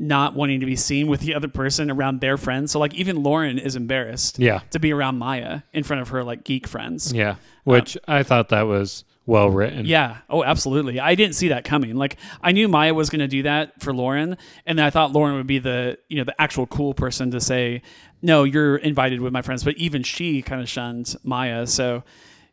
[0.00, 2.70] not wanting to be seen with the other person around their friends.
[2.70, 4.60] So like even Lauren is embarrassed Yeah.
[4.70, 7.12] to be around Maya in front of her like geek friends.
[7.12, 7.34] Yeah.
[7.64, 9.84] Which I thought that was well written.
[9.86, 10.18] Yeah.
[10.30, 11.00] Oh, absolutely.
[11.00, 11.96] I didn't see that coming.
[11.96, 15.34] Like I knew Maya was going to do that for Lauren, and I thought Lauren
[15.34, 17.82] would be the you know the actual cool person to say,
[18.22, 21.66] "No, you're invited with my friends." But even she kind of shunned Maya.
[21.66, 22.02] So,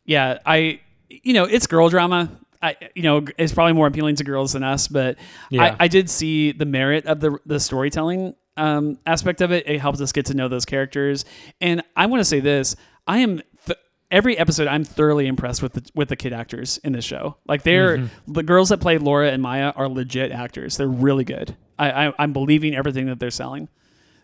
[0.05, 2.29] yeah, I you know it's girl drama.
[2.61, 5.17] I you know it's probably more appealing to girls than us, but
[5.49, 5.63] Yeah.
[5.79, 9.67] I, I did see the merit of the the storytelling um, aspect of it.
[9.67, 11.25] It helps us get to know those characters,
[11.61, 12.75] and I want to say this:
[13.07, 13.41] I am.
[13.65, 13.77] Th-
[14.11, 17.37] Every episode, I'm thoroughly impressed with the with the kid actors in this show.
[17.47, 18.33] Like they're Mm-hmm.
[18.33, 20.77] the girls that play Laura and Maya are legit actors.
[20.77, 21.55] They're really good.
[21.77, 23.67] I, I I'm believing everything that they're selling.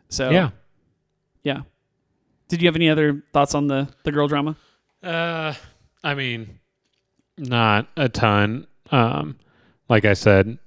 [0.07, 0.51] So Yeah.
[1.43, 1.61] Yeah.
[2.47, 4.55] Did you have any other thoughts on the the girl drama?
[5.01, 5.53] Uh,
[6.03, 6.59] I mean,
[7.37, 8.67] not a ton.
[8.91, 9.37] Um,
[9.89, 10.57] like I said,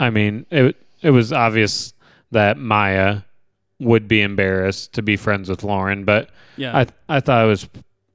[0.00, 1.94] I mean, it it was obvious
[2.32, 3.20] that Maya
[3.78, 7.68] would be embarrassed to be friends with Lauren, but Yeah, I I thought it was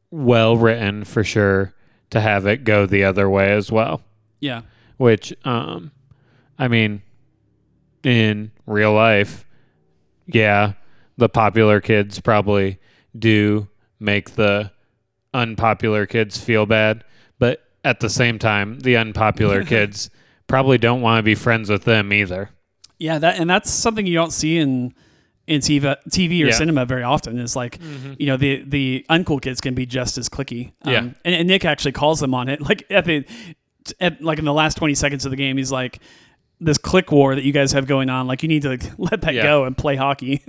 [0.10, 1.74] well written for sure
[2.10, 4.02] to have it go the other way as well.
[4.42, 4.64] yeah,
[4.98, 5.92] Which, um,
[6.60, 7.02] I mean,
[8.04, 9.46] in real life,
[10.26, 10.74] yeah,
[11.18, 12.80] the popular kids probably
[13.18, 13.68] do
[14.00, 14.72] make the
[15.34, 17.04] unpopular kids feel bad,
[17.40, 20.10] but at the same time, the unpopular kids
[20.48, 22.50] probably don't want to be friends with them either.
[23.00, 23.18] yeah.
[23.18, 24.94] That and that's something you don't see in
[25.48, 26.52] in TV, TV or Yeah.
[26.52, 27.40] cinema very often.
[27.40, 27.80] Is like
[28.18, 30.72] you know the the uncool kids can be just as cliquey.
[30.84, 31.00] Um, Yeah.
[31.00, 32.62] and, and Nick actually calls them on it.
[32.68, 33.26] Like at the
[34.00, 36.00] at, like in the last twenty seconds of the game, he's like.
[36.64, 39.22] This click war that you guys have going on, like you need to like, let
[39.22, 39.42] that Yeah.
[39.44, 40.44] go and play hockey.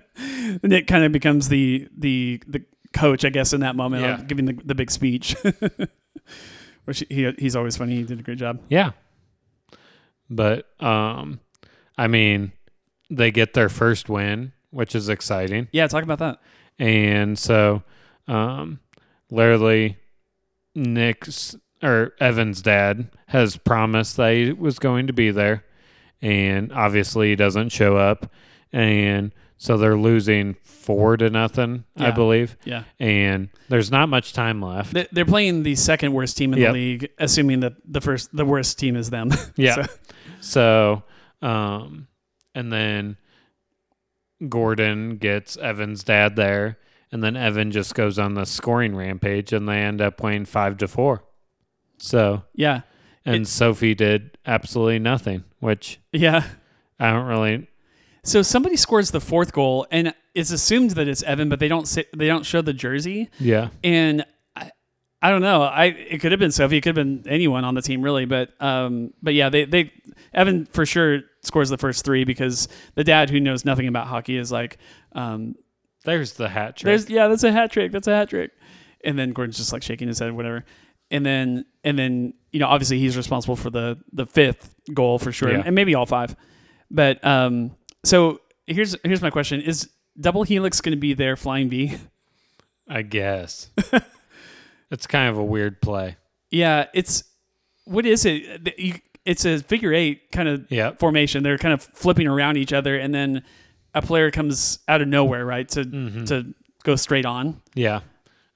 [0.62, 4.14] Nick kind of becomes the the the coach, I guess, in that moment, Yeah.
[4.14, 5.34] of giving the, the big speech.
[6.84, 7.96] Which he he's always funny.
[7.96, 8.60] He did a great job.
[8.68, 8.90] Yeah.
[10.30, 11.40] But um
[11.98, 12.52] I mean,
[13.10, 15.68] they get their first win, which is exciting.
[15.72, 16.38] Yeah, talk about that.
[16.78, 17.82] And so
[18.28, 18.80] um
[19.30, 19.96] literally
[20.74, 25.64] Nick's or Evan's dad has promised that he was going to be there
[26.22, 28.32] and obviously he doesn't show up
[28.72, 32.56] and so they're losing 4 to nothing, I believe.
[32.64, 32.84] Yeah.
[33.00, 34.92] And there's not much time left.
[34.92, 36.68] They- They're playing the second worst team in Yep.
[36.68, 39.30] the league, assuming that the first, the worst team is them.
[39.56, 39.86] Yeah.
[39.86, 41.02] So-
[41.42, 42.06] So, um,
[42.54, 43.16] and then
[44.48, 46.78] Gordon gets Evan's dad there,
[47.10, 50.76] and then Evan just goes on the scoring rampage, and they end up playing five
[50.78, 51.24] to four.
[51.98, 52.82] So, yeah,
[53.24, 56.44] and It- Sophie did absolutely nothing, which yeah.
[56.98, 57.68] I don't really.
[58.24, 61.86] So somebody scores the fourth goal, and it's assumed that it's Evan, but they don't
[61.86, 63.68] say, they don't show the jersey, Yeah.
[63.84, 64.24] and
[64.56, 64.70] I,
[65.22, 65.62] I don't know.
[65.62, 68.24] I it could have been Sophie, it could have been anyone on the team really,
[68.24, 69.92] but um, but yeah, they they
[70.34, 74.36] Evan for sure scores the first three because the dad who knows nothing about hockey
[74.36, 74.78] is like,
[75.12, 75.54] um,
[76.04, 76.84] There's the hat trick.
[76.86, 78.50] there's yeah, that's a hat trick, that's a hat trick,
[79.04, 80.64] and then Gordon's just like shaking his head, whatever,
[81.10, 85.32] and then and then you know obviously he's responsible for the the fifth goal for
[85.32, 85.62] sure, Yeah.
[85.64, 86.34] and maybe all five,
[86.90, 89.88] but um, so here's here's my question: Is
[90.18, 91.96] double helix going to be their flying V?
[92.88, 93.70] I guess.
[94.90, 96.16] it's kind of a weird play.
[96.50, 97.24] Yeah, it's
[97.84, 98.78] what is it?
[98.78, 101.00] You- It's a figure eight kind of Yep.
[101.00, 101.42] formation.
[101.42, 103.42] They're kind of flipping around each other, and then
[103.92, 105.84] a player comes out of nowhere, right, to
[106.26, 107.60] to go straight on.
[107.74, 108.00] Yeah.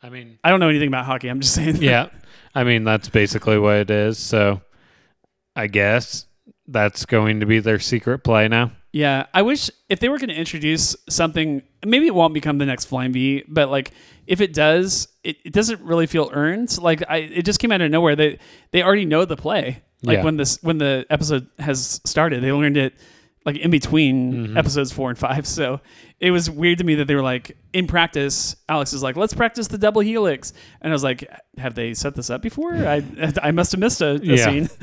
[0.02, 1.28] I mean, I don't know anything about hockey.
[1.28, 1.76] I'm just saying.
[1.82, 2.08] yeah.
[2.54, 4.18] I mean, that's basically what it is.
[4.18, 4.60] So
[5.56, 6.26] I guess
[6.66, 8.72] that's going to be their secret play now.
[8.92, 12.66] Yeah, I wish if they were going to introduce something, maybe it won't become the
[12.66, 13.92] next Flying V, but like
[14.26, 16.76] if it does, it, it doesn't really feel earned.
[16.78, 18.16] Like I, it just came out of nowhere.
[18.16, 18.38] They
[18.72, 19.82] they already know the play.
[20.02, 20.24] Like Yeah.
[20.24, 22.94] when this when the episode has started, they learned it
[23.44, 24.56] like in between mm-hmm.
[24.56, 25.46] episodes four and five.
[25.46, 25.80] So
[26.20, 28.56] it was weird to me that they were like in practice.
[28.68, 31.24] Alex is like, let's practice the double helix, and I was like,
[31.58, 32.74] have they set this up before?
[32.74, 33.02] I
[33.42, 34.44] I must have missed a, a Yeah.
[34.44, 34.68] scene.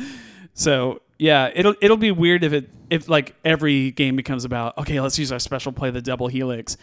[0.54, 5.00] So yeah, it'll it'll be weird if it if like every game becomes about okay,
[5.00, 6.78] let's use our special play, the double helix,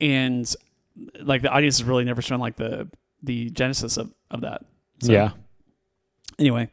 [0.00, 0.52] and
[1.22, 2.90] like the audience has really never shown like the
[3.22, 4.62] the genesis of of that.
[5.00, 5.30] So, yeah.
[6.40, 6.70] Anyway,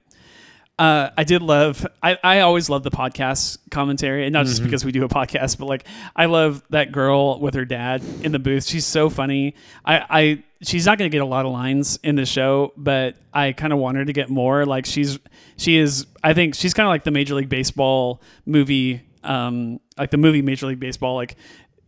[0.79, 1.85] uh, I did love.
[2.03, 5.57] I I always love the podcast commentary, and not just because we do a podcast,
[5.57, 8.65] but like I love that girl with her dad in the booth.
[8.65, 9.55] She's so funny.
[9.83, 13.15] I I she's not going to get a lot of lines in the show, but
[13.33, 14.65] I kind of want her to get more.
[14.65, 15.17] Like she's
[15.57, 16.05] she is.
[16.23, 20.43] I think she's kind of like the Major League Baseball movie, um, like the movie
[20.43, 21.37] Major League Baseball, like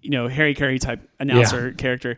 [0.02, 2.17] you know Harry Caray type announcer character.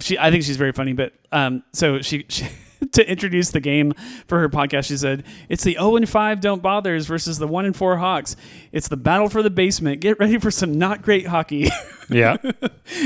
[0.00, 0.92] She, I think she's very funny.
[0.92, 2.46] But um, so she, she
[2.92, 3.92] to introduce the game
[4.26, 7.64] for her podcast, she said it's the zero and five don't bothers versus the one
[7.64, 8.36] and four Hawks.
[8.72, 10.00] It's the battle for the basement.
[10.00, 11.68] Get ready for some not great hockey.
[12.12, 12.38] Yeah.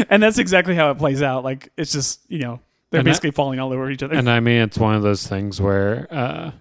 [0.09, 1.45] and that's exactly how it plays out.
[1.45, 2.61] Like it's just you know
[2.91, 4.15] they're And basically falling all over each other.
[4.15, 6.53] and I mean, it's one of those things where, uh,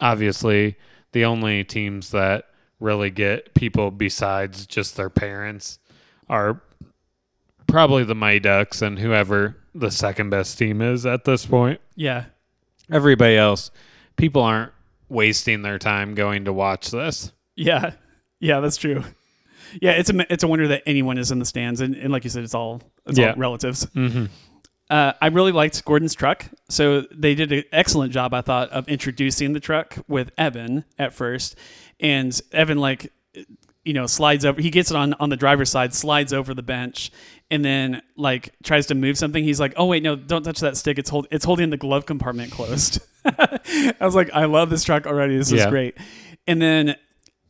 [0.00, 0.76] obviously,
[1.12, 2.46] the only teams that
[2.80, 5.78] really get people besides just their parents
[6.28, 6.60] are
[7.66, 11.80] probably the Mighty Ducks and whoever the second best team is at this point.
[11.96, 12.26] yeah,
[12.90, 13.70] Everybody else,
[14.16, 14.72] people aren't
[15.08, 17.32] wasting their time going to watch this.
[17.56, 17.92] yeah,
[18.40, 18.60] yeah.
[18.60, 19.04] That's true.
[19.80, 22.24] Yeah, it's a it's a wonder that anyone is in the stands, and, and like
[22.24, 23.30] you said, it's all it's Yeah.
[23.30, 23.86] all relatives.
[23.86, 24.24] Mm-hmm.
[24.88, 26.46] Uh, I really liked Gordon's truck.
[26.68, 31.12] So they did an excellent job, I thought, of introducing the truck with Evan at
[31.12, 31.54] first.
[32.00, 33.12] And Evan, like,
[33.84, 36.62] you know, slides over, he gets it on, on the driver's side, slides over the
[36.62, 37.10] bench,
[37.50, 39.42] and then, like, tries to move something.
[39.42, 40.98] He's like, oh, wait, no, don't touch that stick.
[40.98, 43.00] It's, hold, it's holding the glove compartment closed.
[43.24, 45.36] I was like, I love this truck already.
[45.36, 45.96] This is great.
[46.46, 46.96] And then,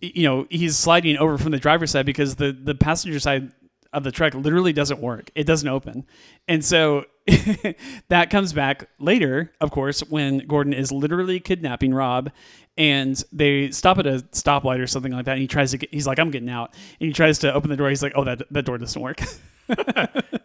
[0.01, 3.53] you know, he's sliding over from the driver's side because the, the passenger side
[3.93, 5.31] of the truck literally doesn't work.
[5.35, 6.07] It doesn't open.
[6.49, 7.05] And so
[8.09, 12.31] that comes back later, of course, when Gordon is literally kidnapping Rob
[12.77, 15.33] and they stop at a stoplight or something like that.
[15.33, 16.73] And he tries to get, he's like, I'm getting out.
[17.01, 17.89] And he tries to open the door.
[17.89, 19.21] He's like, oh, that, that door doesn't work.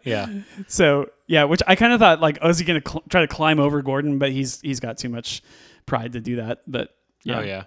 [0.06, 0.28] Yeah.
[0.68, 3.20] so yeah, which I kind of thought like, oh, is he going to cl- try
[3.20, 4.18] to climb over Gordon?
[4.18, 5.42] But he's, he's got too much
[5.84, 6.62] pride to do that.
[6.66, 6.94] But
[7.24, 7.38] yeah.
[7.38, 7.64] Oh yeah.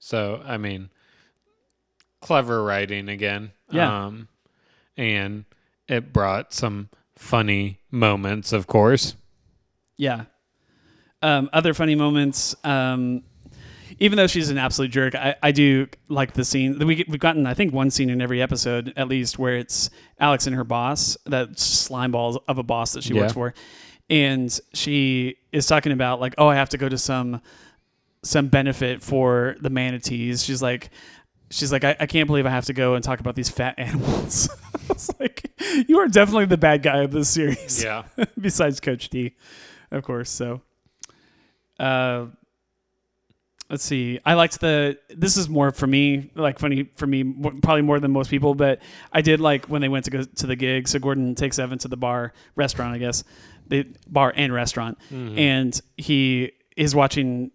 [0.00, 0.90] So I mean,
[2.20, 3.52] clever writing again.
[3.70, 4.06] Yeah.
[4.06, 4.28] Um,
[4.96, 5.44] and
[5.86, 9.16] it brought some funny moments, of course.
[9.96, 10.24] Yeah.
[11.20, 12.54] Um, other funny moments.
[12.64, 13.24] Um,
[13.98, 16.78] even though she's an absolute jerk, I, I do like the scene.
[16.78, 20.46] We, we've gotten, I think, one scene in every episode at least where it's Alex
[20.46, 23.54] and her boss, that slime balls of a boss that she works for,
[24.08, 27.40] and she is talking about like, oh, I have to go to some
[28.22, 30.44] some benefit for the manatees.
[30.44, 30.90] She's like,
[31.50, 33.74] she's like, I, I can't believe I have to go and talk about these fat
[33.78, 34.48] animals.
[34.74, 35.50] I was like,
[35.86, 38.04] you are definitely the bad guy of this series Yeah.
[38.40, 39.34] besides Coach D,
[39.90, 40.30] of course.
[40.30, 40.62] So,
[41.78, 42.26] uh,
[43.70, 44.18] let's see.
[44.24, 44.98] I liked the.
[45.10, 47.24] This is more for me, like funny for me,
[47.62, 48.54] probably more than most people.
[48.54, 48.80] But
[49.12, 50.88] I did like when they went to go to the gig.
[50.88, 53.24] So Gordon takes Evan to the bar, restaurant, I guess,
[53.66, 57.50] the bar and restaurant, and he is watching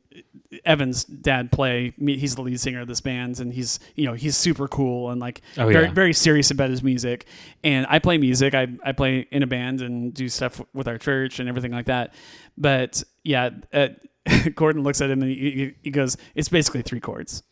[0.66, 1.94] Evan's dad play.
[1.98, 5.10] Me- He's the lead singer of this band, and he's you know he's super cool
[5.10, 5.92] and like Oh, very yeah.
[5.92, 7.26] very serious about his music.
[7.64, 8.54] And I play music.
[8.54, 11.86] I I play in a band and do stuff with our church and everything like
[11.88, 12.14] that.
[12.58, 13.90] But yeah, uh,
[14.56, 17.44] Gordon looks at him and he, he goes, "It's basically three chords,"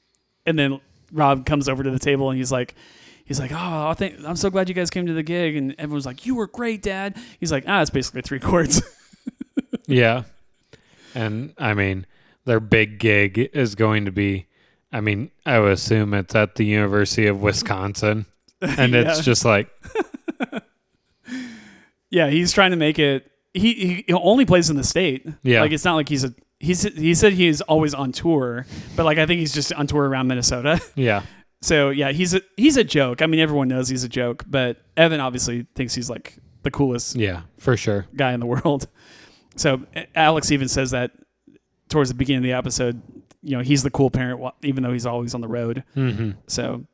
[0.45, 0.79] and then
[1.11, 2.73] Rob comes over to the table and he's like,
[3.25, 5.75] he's like, oh, I think I'm so glad you guys came to the gig, and
[5.77, 7.17] everyone's like, you were great, Dad.
[7.39, 8.81] He's like, ah, it's basically three chords.
[9.87, 10.23] Yeah.
[11.13, 12.05] And I mean,
[12.45, 14.47] their big gig is going to be,
[14.91, 18.25] I mean, I would assume it's at the University of Wisconsin.
[18.61, 19.69] And it's just like,
[22.09, 23.29] yeah, he's trying to make it.
[23.53, 25.27] He, he only plays in the state.
[25.43, 25.61] Yeah.
[25.61, 26.33] like it's not like he's a.
[26.59, 30.07] He's, he said he's always on tour, but like I think he's just on tour
[30.07, 30.79] around Minnesota.
[30.95, 31.23] yeah.
[31.63, 33.23] So yeah, he's a he's a joke.
[33.23, 37.15] I mean, everyone knows he's a joke, but Evan obviously thinks he's like the coolest
[37.15, 38.05] Yeah, for sure.
[38.15, 38.87] guy in the world.
[39.55, 39.81] So
[40.13, 41.11] Alex even says that
[41.91, 42.99] towards the beginning of the episode.
[43.43, 45.83] You know, he's the cool parent, even though he's always on the road.
[45.93, 46.85] hmm So,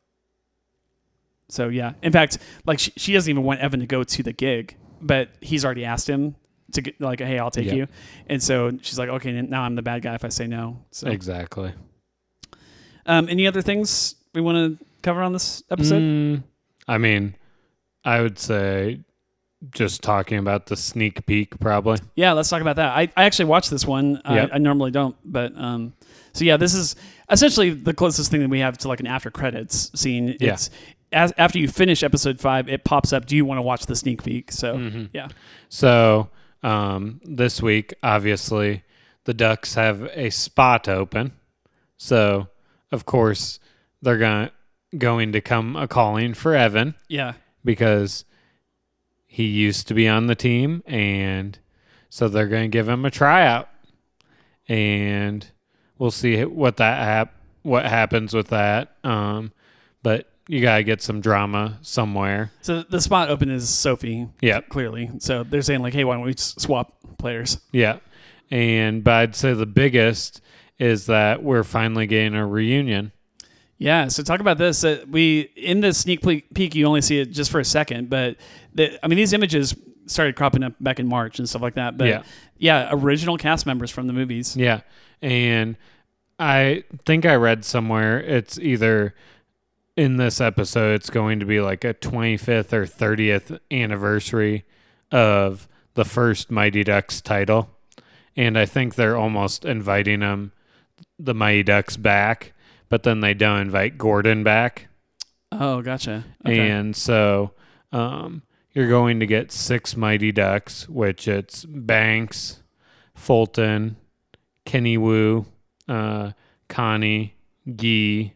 [1.50, 1.94] so yeah.
[2.02, 5.30] In fact, like she, she doesn't even want Evan to go to the gig, but
[5.42, 6.36] he's already asked him
[6.74, 7.74] to get like, hey, I'll take Yeah.
[7.76, 7.88] you.
[8.28, 10.84] And so she's like, okay, now I'm the bad guy if I say no.
[10.92, 11.74] So, Exactly.
[13.06, 16.02] um, any other things we want to cover on this episode?
[16.02, 16.44] Mm,
[16.88, 17.36] I mean,
[18.04, 19.00] I would say
[19.72, 21.98] just talking about the sneak peek, probably.
[22.16, 22.96] Yeah, let's talk about that.
[22.96, 24.22] I, I actually watched this one.
[24.24, 24.50] I, Yep.
[24.54, 25.94] I normally don't, but um,
[26.34, 26.96] so yeah, this is
[27.30, 30.36] essentially the closest thing that we have to like an after credits scene.
[30.40, 30.54] Yeah.
[30.54, 30.70] It's
[31.12, 33.26] as, after you finish episode five, it pops up.
[33.26, 34.52] Do you want to watch the sneak peek?
[34.52, 35.10] So Mhm.
[35.14, 35.30] yeah,
[35.70, 36.30] So
[36.64, 38.84] um, this week, obviously,
[39.24, 41.32] the Ducks have a spot open.
[41.98, 42.48] So
[42.92, 43.60] of course,
[44.02, 44.52] they're gonna
[44.98, 47.34] going to come a calling for Evan yeah,
[47.66, 48.24] because
[49.28, 51.60] he used to be on the team, and
[52.10, 53.70] so they're going to give him a tryout,
[54.68, 55.46] and
[55.98, 58.96] we'll see what that hap- what happens with that.
[59.04, 59.52] Um,
[60.02, 62.52] but you gotta get some drama somewhere.
[62.62, 64.28] So the spot open is Sophie.
[64.42, 64.62] Yeah.
[64.62, 65.12] clearly.
[65.20, 67.60] So they're saying like, hey, why don't we swap players?
[67.72, 67.98] Yeah.
[68.50, 70.42] And but I'd say the biggest
[70.80, 73.12] is that we're finally getting a reunion.
[73.78, 74.08] Yeah.
[74.08, 74.84] So talk about this.
[74.84, 76.22] Uh, we in the sneak
[76.54, 78.38] peek, you only see it just for a second, but
[78.74, 79.76] the, I mean, these images
[80.08, 81.98] started cropping up back in March and stuff like that.
[81.98, 82.24] But Yeah.
[82.58, 84.56] yeah, original cast members from the movies.
[84.58, 84.82] Yeah.
[85.22, 85.76] And
[86.40, 89.14] I think I read somewhere it's either
[89.96, 94.64] in this episode it's going to be like a 25th or 30th anniversary
[95.12, 97.70] of the first Mighty Ducks title.
[98.36, 100.52] And I think they're almost inviting them
[101.18, 102.54] the Mighty Ducks back,
[102.90, 104.88] but then they don't invite Gordon back.
[105.52, 106.26] Oh, gotcha.
[106.46, 106.70] Okay.
[106.70, 107.52] And so
[107.92, 112.62] um, you're going to get six Mighty Ducks, which it's Banks,
[113.16, 113.96] Fulton,
[114.66, 115.46] Kenny Wu,
[115.88, 116.32] uh,
[116.68, 117.36] Connie,
[117.76, 118.34] Gee,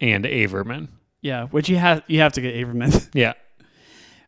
[0.00, 0.88] and Averman.
[1.22, 3.08] yeah, which you have you have to get Averman.
[3.14, 3.32] Yeah.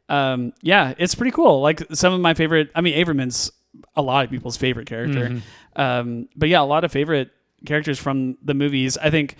[0.08, 1.60] um, yeah, it's pretty cool.
[1.60, 2.70] Like some of my favorite.
[2.74, 3.50] I mean, Averman's
[3.96, 5.28] a lot of people's favorite character.
[5.28, 5.42] Mhm.
[5.76, 7.30] Um, but yeah, a lot of favorite
[7.66, 8.96] characters from the movies.
[8.98, 9.36] I think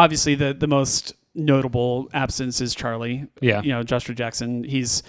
[0.00, 3.26] obviously the the most notable absence is Charlie.
[3.40, 3.62] Yeah.
[3.62, 4.64] You know, Joshua Jackson.
[4.64, 5.02] He's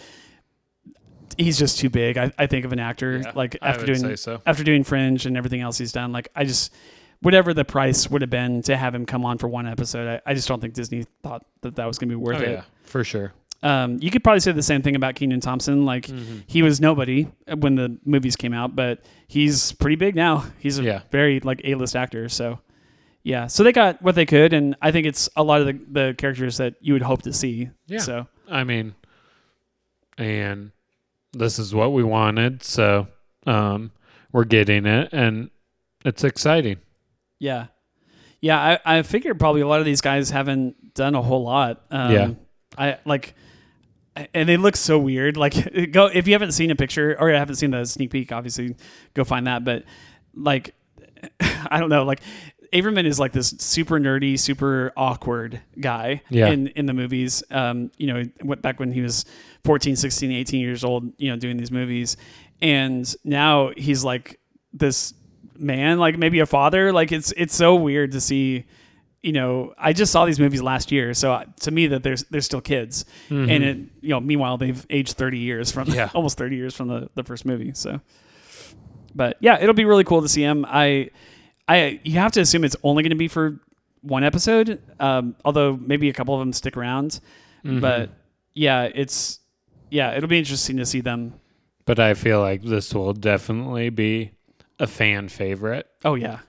[1.38, 2.18] he's just too big.
[2.18, 4.42] I, I think of an actor Yeah, like after doing so.
[4.46, 6.12] after doing Fringe and everything else he's done.
[6.12, 6.74] Like I just
[7.22, 10.32] whatever the price would have been to have him come on for one episode, I,
[10.32, 12.50] I just don't think Disney thought that that was going to be worth Oh, it.
[12.52, 13.34] yeah, for sure.
[13.64, 15.86] Um, you could probably say the same thing about Kenan Thompson.
[15.86, 16.44] Like Mhm.
[16.48, 17.28] he was nobody
[17.60, 20.46] when the movies came out, but he's pretty big now.
[20.60, 21.02] He's a Yeah.
[21.12, 22.28] very like A-list actor.
[22.28, 22.60] So
[23.24, 25.80] yeah, so they got what they could, and I think it's a lot of the,
[25.91, 27.69] the characters that you would hope to see.
[27.88, 27.99] Yeah.
[27.99, 28.95] So I mean,
[30.17, 30.72] and
[31.34, 33.07] this is what we wanted, so
[33.45, 33.91] um,
[34.32, 35.49] we're getting it, and
[36.05, 36.78] it's exciting.
[37.39, 37.67] yeah,
[38.41, 38.80] yeah.
[38.86, 41.84] I, I figured probably a lot of these guys haven't done a whole lot.
[41.91, 42.30] Um, Yeah.
[42.78, 43.36] I like.
[44.34, 45.38] And they look so weird.
[45.38, 45.53] Like,
[45.91, 48.76] go if you haven't seen a picture or you haven't seen the sneak peek, obviously
[49.13, 49.63] go find that.
[49.63, 49.86] But
[50.36, 50.74] like,
[51.39, 52.03] I don't know.
[52.03, 52.19] Like,
[52.74, 56.47] Averman is like this super nerdy, super awkward guy Yeah.
[56.49, 57.43] in in the movies.
[57.51, 59.26] Um, you know, went back when he was
[59.65, 62.15] 14, 16, 18 years old, you know, doing these movies.
[62.61, 64.39] And now he's like
[64.74, 65.13] this
[65.57, 66.93] man, like maybe a father.
[66.93, 68.65] Like it's it's so weird to see
[69.24, 72.15] you know, I just saw these movies last year, so uh, to me that they're
[72.32, 76.09] they're still kids, and it you know, meanwhile they've aged thirty years from Yeah.
[76.15, 77.72] almost thirty years from the the first movie.
[77.76, 78.01] So,
[79.13, 80.65] but yeah, it'll be really cool to see him.
[80.67, 81.11] I,
[81.72, 83.59] I you have to assume it's only going to be for
[84.01, 87.19] one episode, um, although maybe a couple of them stick around.
[87.63, 87.80] Mm-hmm.
[87.80, 88.09] But
[88.53, 89.39] yeah, it's
[89.89, 91.34] yeah, it'll be interesting to see them.
[91.86, 94.32] But I feel like this will definitely be
[94.80, 96.39] a fan favorite, Oh yeah,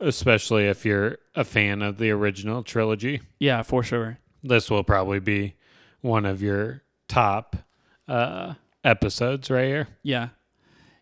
[0.00, 3.20] especially if you're a fan of the original trilogy.
[3.38, 4.18] yeah, for sure.
[4.42, 5.54] This will probably be
[6.00, 7.56] one of your top
[8.08, 9.88] uh, episodes right here.
[10.02, 10.28] Yeah.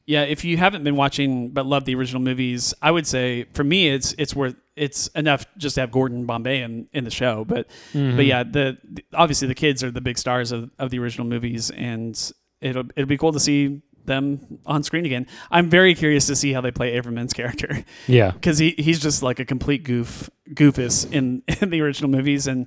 [0.07, 3.62] Yeah, if you haven't been watching but love the original movies, I would say for
[3.64, 7.44] me it's it's worth it's enough just to have Gordon Bombay in, in the show.
[7.44, 8.16] But Mhm.
[8.16, 11.26] but yeah, the, the- obviously the kids are the big stars of, of the original
[11.26, 12.18] movies, and
[12.61, 15.26] it'll it'll be cool to see them on screen again.
[15.53, 19.22] I'm very curious to see how they play Averman's character yeah, because he, he's just
[19.22, 22.66] like a complete goof goofus in, in the original movies, and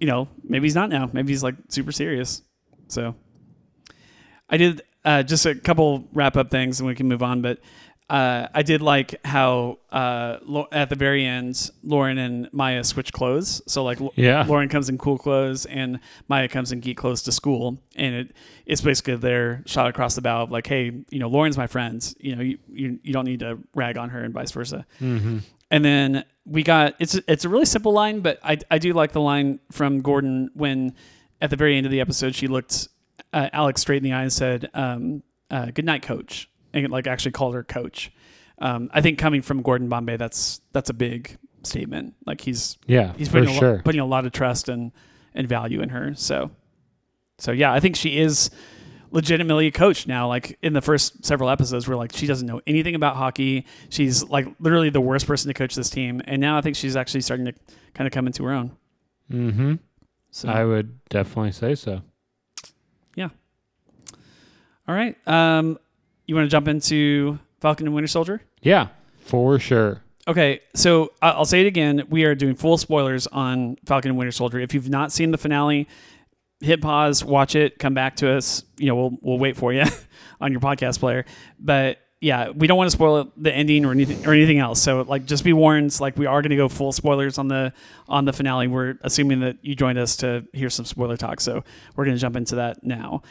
[0.00, 1.08] you know maybe he's not now.
[1.12, 2.42] Maybe he's like super serious.
[2.88, 3.14] So
[4.48, 7.40] I did uh, just a couple wrap up things, and we can move on.
[7.40, 7.60] But
[8.10, 10.36] uh, I did like how uh,
[10.70, 13.62] at the very end, Lauren and Maya switch clothes.
[13.66, 14.44] So like Yeah.
[14.46, 15.98] Lauren comes in cool clothes, and
[16.28, 18.32] Maya comes in geek clothes to school, and it
[18.66, 22.14] it's basically their shot across the bow of like, hey, you know, Lauren's my friend.
[22.20, 24.84] You know, you you, you don't need to rag on her, and vice versa.
[24.98, 25.38] hmm
[25.70, 29.10] And then we got it's it's a really simple line, but I I do like
[29.12, 30.94] the line from Gordon when
[31.40, 32.88] at the very end of the episode she looked
[33.32, 37.06] uh, Alex straight in the eye and said, um, uh, "Good night, coach," and like
[37.06, 38.12] actually called her coach.
[38.58, 42.14] Um, I think coming from Gordon Bombay, that's that's a big statement.
[42.24, 43.82] Like he's yeah, he's putting a, lo- sure.
[43.84, 44.92] putting a lot of trust and
[45.34, 46.14] and value in her.
[46.14, 46.50] So
[47.38, 48.50] so yeah, I think she is
[49.10, 50.28] legitimately a coach now.
[50.28, 53.66] Like in the first several episodes, we're like she doesn't know anything about hockey.
[53.88, 56.96] She's like literally the worst person to coach this team, and now I think she's
[56.96, 57.52] actually starting to
[57.94, 58.76] kind of come into her own.
[59.30, 59.74] hmm
[60.30, 62.02] So I would definitely say so.
[64.88, 65.78] All right, um,
[66.26, 68.40] you want to jump into Falcon and Winter Soldier?
[68.62, 68.88] Yeah,
[69.24, 70.02] for sure.
[70.28, 72.02] Okay, so I- I'll say it again.
[72.10, 74.58] We are doing full spoilers on Falcon and Winter Soldier.
[74.58, 75.86] If you've not seen the finale,
[76.60, 78.64] hit pause, watch it, come back to us.
[78.76, 79.84] You know, we'll we'll wait for you
[80.40, 81.24] on your podcast player.
[81.60, 84.80] But yeah, we don't want to spoil the ending or anything or anything else.
[84.82, 86.00] So like, just be warned.
[86.00, 87.72] Like, we are going to go full spoilers on the
[88.08, 88.66] on the finale.
[88.68, 91.40] We're assuming that you joined us to hear some spoiler talk.
[91.40, 91.62] So
[91.94, 93.22] we're going to jump into that now.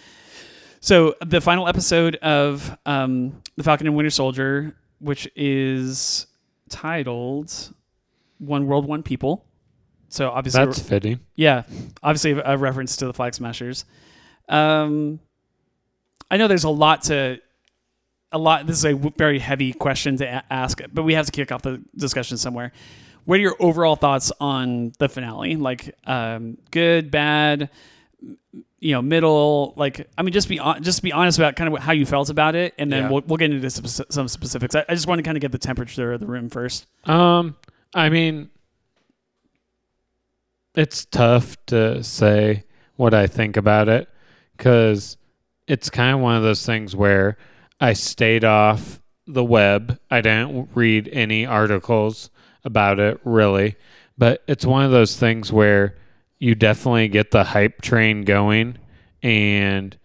[0.86, 6.28] So the final episode of um, the Falcon and Winter Soldier, which is
[6.70, 7.74] titled
[8.38, 9.44] "One World, One People."
[10.10, 11.22] So obviously, That's fitting.
[11.34, 11.64] yeah,
[12.04, 13.86] obviously a reference to the Flag Smashers.
[14.48, 15.20] Um,
[16.30, 17.40] I know there's a lot to,
[18.32, 18.68] a lot.
[18.68, 21.64] This is a very heavy question to a- ask, but we have to kick off
[21.64, 22.72] the discussion somewhere.
[23.24, 25.56] What are your overall thoughts on the finale?
[25.56, 27.72] Like, um, good, bad,
[28.80, 29.74] you know, middle.
[29.78, 32.30] Like, I mean, just be hon- just be honest about kind of how you felt
[32.30, 33.10] about it, and then Yeah.
[33.10, 34.76] we'll we'll get into some specifics.
[34.76, 36.86] I, I just want to kind of get the temperature of the room first.
[37.06, 37.56] Um,
[37.94, 38.50] I mean,
[40.76, 42.64] it's tough to say
[42.98, 44.10] what I think about it
[44.58, 45.18] because
[45.68, 47.38] it's kind of one of those things where
[47.80, 50.00] I stayed off the web.
[50.12, 52.30] I didn't read any articles
[52.64, 53.76] about it really,
[54.18, 55.96] but it's one of those things where
[56.40, 58.78] you definitely get the hype train going
[59.24, 59.98] and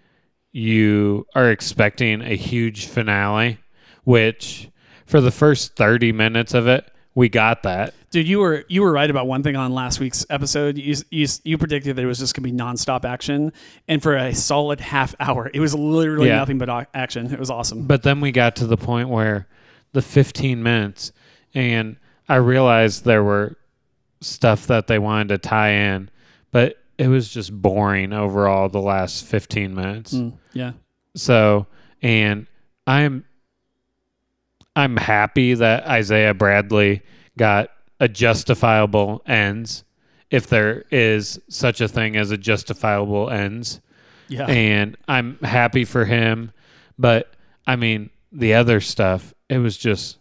[0.52, 3.58] you are expecting a huge finale,
[4.04, 4.68] which
[5.06, 7.94] for the first 30 minutes of it, we got that.
[8.10, 10.78] Dude, you were you were right about one thing on last week's episode.
[10.78, 13.52] You you, you predicted that it was just going to be nonstop action,
[13.86, 16.36] and for a solid half hour, it was literally Yeah.
[16.36, 17.32] nothing but action.
[17.32, 17.86] It was awesome.
[17.86, 19.46] But then we got to the point where
[19.92, 21.12] the 15 minutes,
[21.54, 21.96] and
[22.28, 23.56] I realized there were
[24.20, 26.10] stuff that they wanted to tie in,
[26.50, 30.14] but it was just boring overall the last 15 minutes.
[30.14, 30.72] Mm, yeah,
[31.14, 31.66] So,
[32.02, 32.46] and
[32.86, 33.24] I'm
[34.76, 37.02] I'm happy that Isaiah Bradley
[37.36, 39.84] got a justifiable ends
[40.30, 43.80] if there is such a thing as a justifiable ends.
[44.28, 46.52] yeah, And I'm happy for him,
[46.98, 47.34] but
[47.66, 50.18] I mean, the other stuff, it was just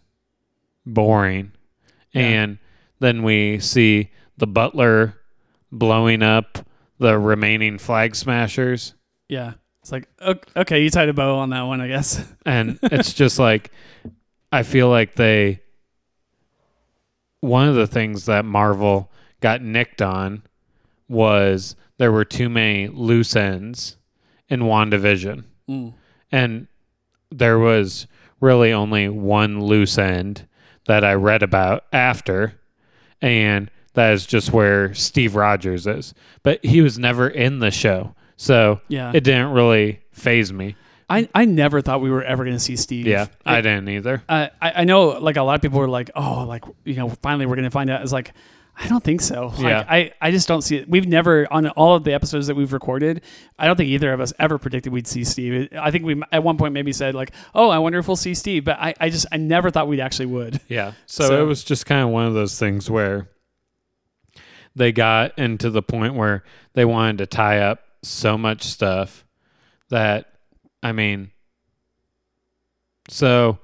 [0.84, 1.52] boring.
[2.12, 2.22] Yeah.
[2.22, 2.58] And
[2.98, 5.14] then we see the butler
[5.72, 6.58] blowing up
[6.98, 8.94] the remaining flag smashers.
[9.28, 9.54] yeah.
[9.82, 12.22] It's like ok- okay, you tied a bow on that one, I guess.
[12.46, 13.70] and it's just like
[14.52, 15.62] I feel like they
[17.40, 19.10] one of the things that Marvel
[19.40, 20.42] got nicked on
[21.08, 23.96] was there were too many loose ends
[24.50, 25.44] in WandaVision.
[25.68, 25.94] Mm.
[26.30, 26.66] And
[27.30, 28.06] there was
[28.40, 30.46] really only one loose end
[30.86, 32.60] that I read about after
[33.22, 36.14] and that is just where Steve Rogers is.
[36.42, 38.14] But he was never in the show.
[38.36, 40.76] So Yeah, it didn't really faze me.
[41.08, 43.06] I I never thought we were ever going to see Steve.
[43.06, 44.22] Yeah, I didn't either.
[44.28, 47.08] uh, I I know like a lot of people were like, oh, like you know,
[47.22, 48.02] finally we're going to find out.
[48.02, 48.32] It's like.
[48.82, 49.48] I don't think so.
[49.48, 49.84] Like, Yeah.
[49.86, 50.88] I, I just don't see it.
[50.88, 53.20] We've never, on all of the episodes that we've recorded,
[53.58, 55.68] I don't think either of us ever predicted we'd see Steve.
[55.78, 58.32] I think we, at one point, maybe said, like, oh, I wonder if we'll see
[58.32, 58.64] Steve.
[58.64, 60.60] But I, I just, I never thought we'd actually would.
[60.68, 60.92] Yeah.
[61.04, 63.28] So, So- it was just kind of one of those things where
[64.80, 69.26] they got into the point where they wanted to tie up so much stuff
[69.90, 70.32] that,
[70.82, 71.32] I mean,
[73.06, 73.58] so,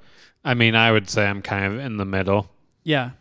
[0.45, 2.51] I mean, I would say I'm kind of in the middle.
[2.85, 3.13] Yeah.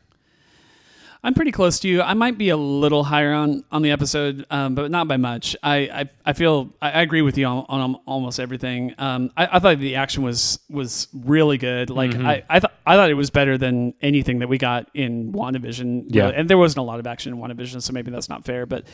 [1.25, 2.03] I'm pretty close to you.
[2.03, 5.55] I might be a little higher on on the episode, um, but not by much.
[5.63, 8.93] I I, I feel I, I agree with you on, on almost everything.
[8.99, 11.89] Um, I, I thought the action was was really good.
[11.89, 15.33] Like I I thought I thought it was better than anything that we got in
[15.33, 16.05] WandaVision.
[16.09, 16.27] Yeah.
[16.27, 18.85] and there wasn't a lot of action in WandaVision, so maybe that's not fair, but.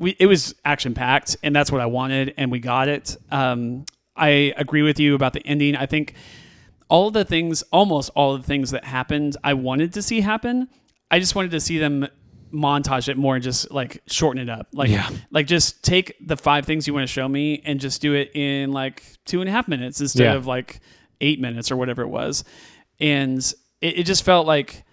[0.00, 3.16] We, it was action packed, and that's what I wanted, and we got it.
[3.32, 3.84] Um,
[4.14, 5.74] I agree with you about the ending.
[5.74, 6.14] I think
[6.88, 10.68] all the things, almost all the things that happened, I wanted to see happen.
[11.10, 12.06] I just wanted to see them
[12.52, 14.68] montage it more and just like shorten it up.
[14.72, 15.08] Like, Yeah.
[15.30, 18.30] like just take the five things you want to show me and just do it
[18.34, 20.34] in like two and a half minutes instead Yeah.
[20.34, 20.80] of like
[21.20, 22.44] eight minutes or whatever it was.
[23.00, 23.38] And
[23.80, 24.84] it, it just felt like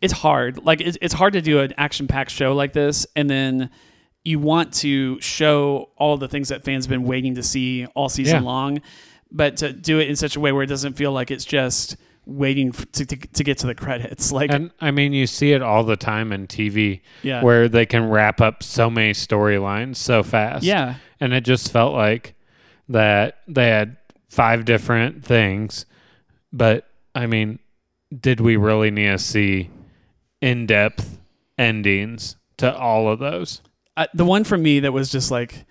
[0.00, 0.64] it's hard.
[0.64, 3.70] Like it's, it's hard to do an action packed show like this and then
[4.24, 8.08] you want to show all the things that fans have been waiting to see all
[8.08, 8.48] season Yeah.
[8.48, 8.80] long,
[9.30, 11.96] but to do it in such a way where it doesn't feel like it's just
[12.26, 14.32] waiting to, to, to get to the credits.
[14.32, 17.42] Like, And I mean, you see it all the time in TV Yeah.
[17.42, 20.64] where they can wrap up so many storylines so fast.
[20.64, 22.34] yeah, And it just felt like
[22.88, 23.96] that they had
[24.28, 25.86] five different things.
[26.52, 27.58] But I mean,
[28.18, 29.70] did we really need to see
[30.40, 31.18] in depth
[31.58, 33.60] endings to all of those?
[33.96, 35.64] I, the one for me that was just like,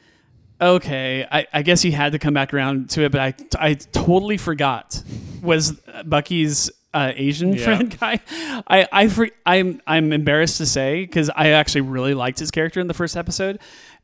[0.63, 3.73] okay, I, I guess he had to come back around to it, but I, I
[3.75, 5.01] totally forgot
[5.41, 5.73] was
[6.05, 7.63] Bucky's uh, Asian Yeah.
[7.65, 8.19] friend guy.
[8.67, 12.79] I, I for, I'm I'm embarrassed to say because I actually really liked his character
[12.79, 13.59] in the first episode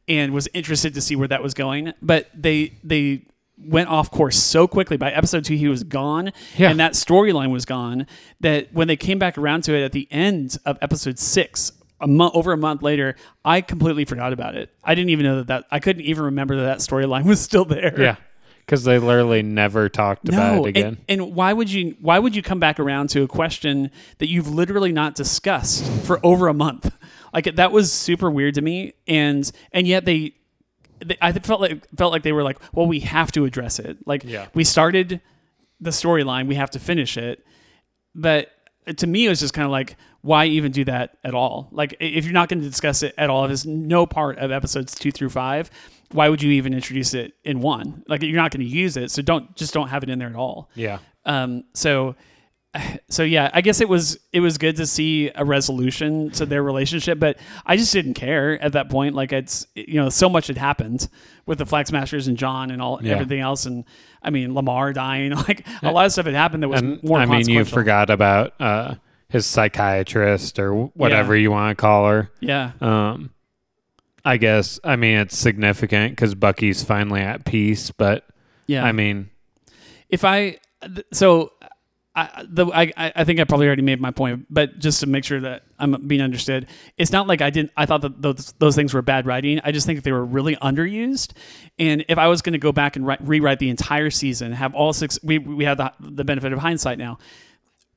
[0.08, 3.26] and was interested to see where that was going, but they they
[3.62, 4.98] went off course so quickly.
[4.98, 6.72] By episode two, he was gone, Yeah.
[6.72, 8.08] and that storyline was gone.
[8.40, 11.72] That when they came back around to it at the end of episode six,
[12.02, 14.70] a month over a month later, I completely forgot about it.
[14.84, 17.66] I didn't even know that that I couldn't even remember that that storyline was still
[17.66, 18.00] there.
[18.00, 18.16] Yeah.
[18.66, 20.86] Because they literally never talked about it again.
[21.08, 23.90] and, and why would you why would you come back around to a question
[24.20, 26.96] that you've literally not discussed for over a month?
[27.34, 30.34] Like that was super weird to me, and and yet they,
[31.04, 33.98] they I felt like felt like they were like, well, we have to address it.
[34.06, 34.48] Like Yeah.
[34.54, 35.20] we started
[35.82, 37.44] the storyline, we have to finish it,
[38.14, 38.50] but
[38.98, 41.70] to me it was just kind of like why even do that at all?
[41.72, 44.52] Like if you're not going to discuss it at all if it's no part of
[44.52, 45.70] episodes two through five
[46.12, 48.04] why would you even introduce it in one?
[48.08, 50.28] Like you're not going to use it so don't just don't have it in there
[50.30, 50.70] at all.
[50.76, 51.00] Yeah.
[51.26, 52.16] um so
[53.10, 56.62] so yeah i guess it was it was good to see a resolution to their
[56.62, 59.16] relationship but i just didn't care at that point.
[59.16, 61.08] Like it's you know so much had happened
[61.46, 63.14] with the flag smashers and john and all Yeah.
[63.14, 63.86] everything else and
[64.22, 67.20] i mean Lemar dying like a lot of stuff had happened that was And more
[67.20, 68.96] I mean, you forgot about uh,
[69.30, 72.32] his psychiatrist or whatever you want to call her.
[72.40, 73.32] yeah Um,
[74.26, 78.26] I guess I mean it's significant because Bucky's finally at peace, but
[78.68, 79.30] yeah I mean,
[80.10, 80.58] if I
[81.14, 81.54] so
[82.16, 85.08] I, the, I I I think I probably already made my point, but just to
[85.08, 86.68] make sure that I'm being understood,
[86.98, 87.72] it's not like I didn't.
[87.78, 89.62] I thought that those those things were bad writing.
[89.64, 91.32] I just think they were really underused.
[91.78, 94.74] And if I was going to go back and write, rewrite the entire season, have
[94.76, 97.20] all six, we we have the the benefit of hindsight now.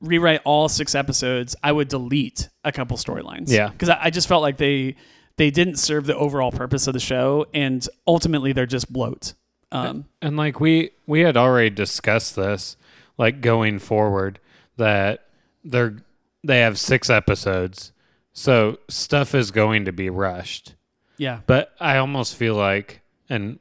[0.03, 3.49] Rewrite all six episodes, I would delete a couple storylines.
[3.49, 3.69] Yeah.
[3.69, 4.95] because I, I just felt like they
[5.37, 9.33] they didn't serve the overall purpose of the show, and ultimately they're just bloat.
[9.71, 12.77] Um, and like we we had already discussed this,
[13.17, 14.39] like going forward
[14.77, 15.25] that
[15.63, 15.95] they're
[16.43, 17.91] they have six episodes,
[18.33, 20.75] so stuff is going to be rushed.
[21.17, 23.59] yeah, But I almost feel like, and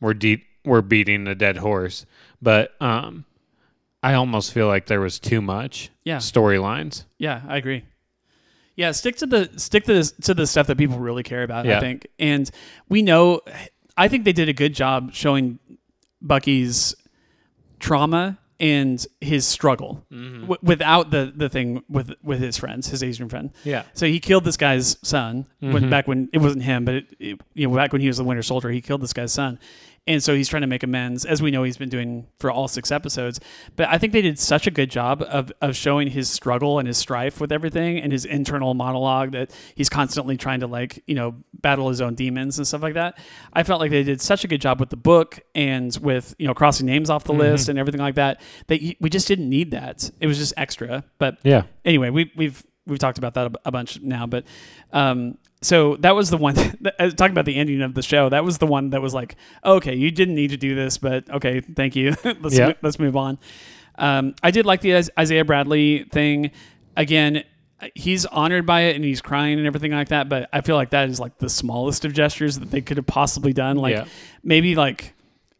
[0.00, 2.06] we're deep, we're beating a dead horse.
[2.40, 3.26] But um,
[4.06, 6.18] I almost feel like there was too much Yeah.
[6.18, 7.04] storylines.
[7.18, 7.84] Yeah, I agree.
[8.76, 11.66] Yeah, stick to the stick to the, to the stuff that people really care about.
[11.66, 12.48] I think, and
[12.88, 13.40] we know.
[13.96, 15.58] I think they did a good job showing
[16.20, 16.94] Bucky's
[17.80, 20.42] trauma and his struggle mm-hmm.
[20.42, 23.50] w- without the the thing with with his friends, his Asian friend.
[23.64, 23.84] Yeah.
[23.94, 25.90] So he killed this guy's son when, mm-hmm.
[25.90, 28.24] back when it wasn't him, but it, it, you know back when he was the
[28.24, 29.58] Winter Soldier, he killed this guy's son,
[30.06, 32.68] and so he's trying to make amends, as we know he's been doing for all
[32.68, 33.40] six episodes.
[33.74, 36.86] But I think they did such a good job of of showing his struggle and
[36.86, 41.14] his strife with everything, and his internal monologue that he's constantly trying to like you
[41.14, 43.18] know battle his own demons and stuff like that.
[43.52, 46.46] I felt like they did such a good job with the book and with you
[46.46, 49.70] know crossing names off the list and everything like that that we just didn't need
[49.72, 50.10] that.
[50.20, 51.62] It was just extra, but Yeah.
[51.84, 54.44] anyway, we, we've we've talked about that a, a bunch now, but
[54.92, 56.56] um, so that was the one.
[56.98, 59.36] uh, talking about the ending of the show, that was the one that was like,
[59.64, 62.14] okay, you didn't need to do this, but okay, thank you.
[62.40, 62.68] let's Yeah.
[62.68, 63.38] mo- let's move on.
[63.98, 66.50] Um, I did like the Isaiah Bradley thing.
[66.96, 67.44] Again,
[67.94, 70.28] he's honored by it and he's crying and everything like that.
[70.28, 73.06] But I feel like that is like the smallest of gestures that they could have
[73.06, 73.76] possibly done.
[73.76, 74.04] Like Yeah.
[74.44, 75.14] maybe like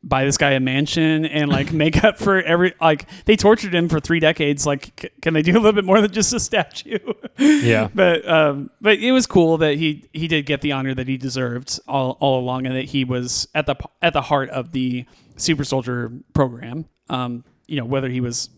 [0.07, 3.89] buy this guy a mansion and like make up for every like they tortured him
[3.89, 4.65] for three decades.
[4.65, 6.99] Like, c- can they do a little bit more than just a statue?
[7.39, 7.89] Yeah.
[7.95, 11.17] but um, but it was cool that he he did get the honor that he
[11.17, 15.05] deserved all, all along, and that he was at the at the heart of the
[15.37, 16.87] super soldier program.
[17.11, 18.49] Um, you know whether he was,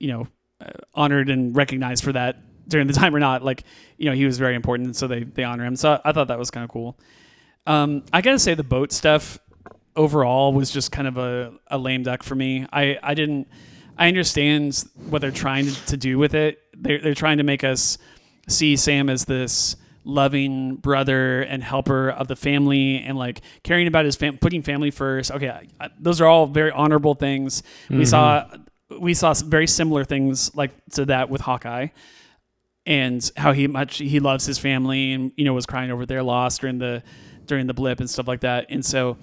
[0.00, 0.26] you know,
[0.60, 3.44] uh, honored and recognized for that during the time or not.
[3.44, 3.62] Like
[3.96, 5.76] you know he was very important, so they they honor him.
[5.76, 6.98] So I thought that was kind of cool.
[7.64, 9.38] Um, I gotta say the boat stuff
[9.98, 12.66] overall was just kind of a, a lame duck for me.
[12.72, 13.48] I, I didn't
[13.98, 16.60] I understand what they're trying to, to do with it.
[16.72, 17.98] They're they're trying to make us
[18.48, 24.06] see Sam as this loving brother and helper of the family and like caring about
[24.06, 25.30] his fam- putting family first.
[25.32, 27.62] Okay, I, I, those are all very honorable things.
[27.90, 29.00] We saw mm-hmm.
[29.00, 31.88] we saw very similar things like to that with Hawkeye
[32.86, 36.22] and how he much he loves his family and you know was crying over their
[36.22, 37.02] loss during the
[37.48, 38.66] during the blip and stuff like that.
[38.70, 39.18] And so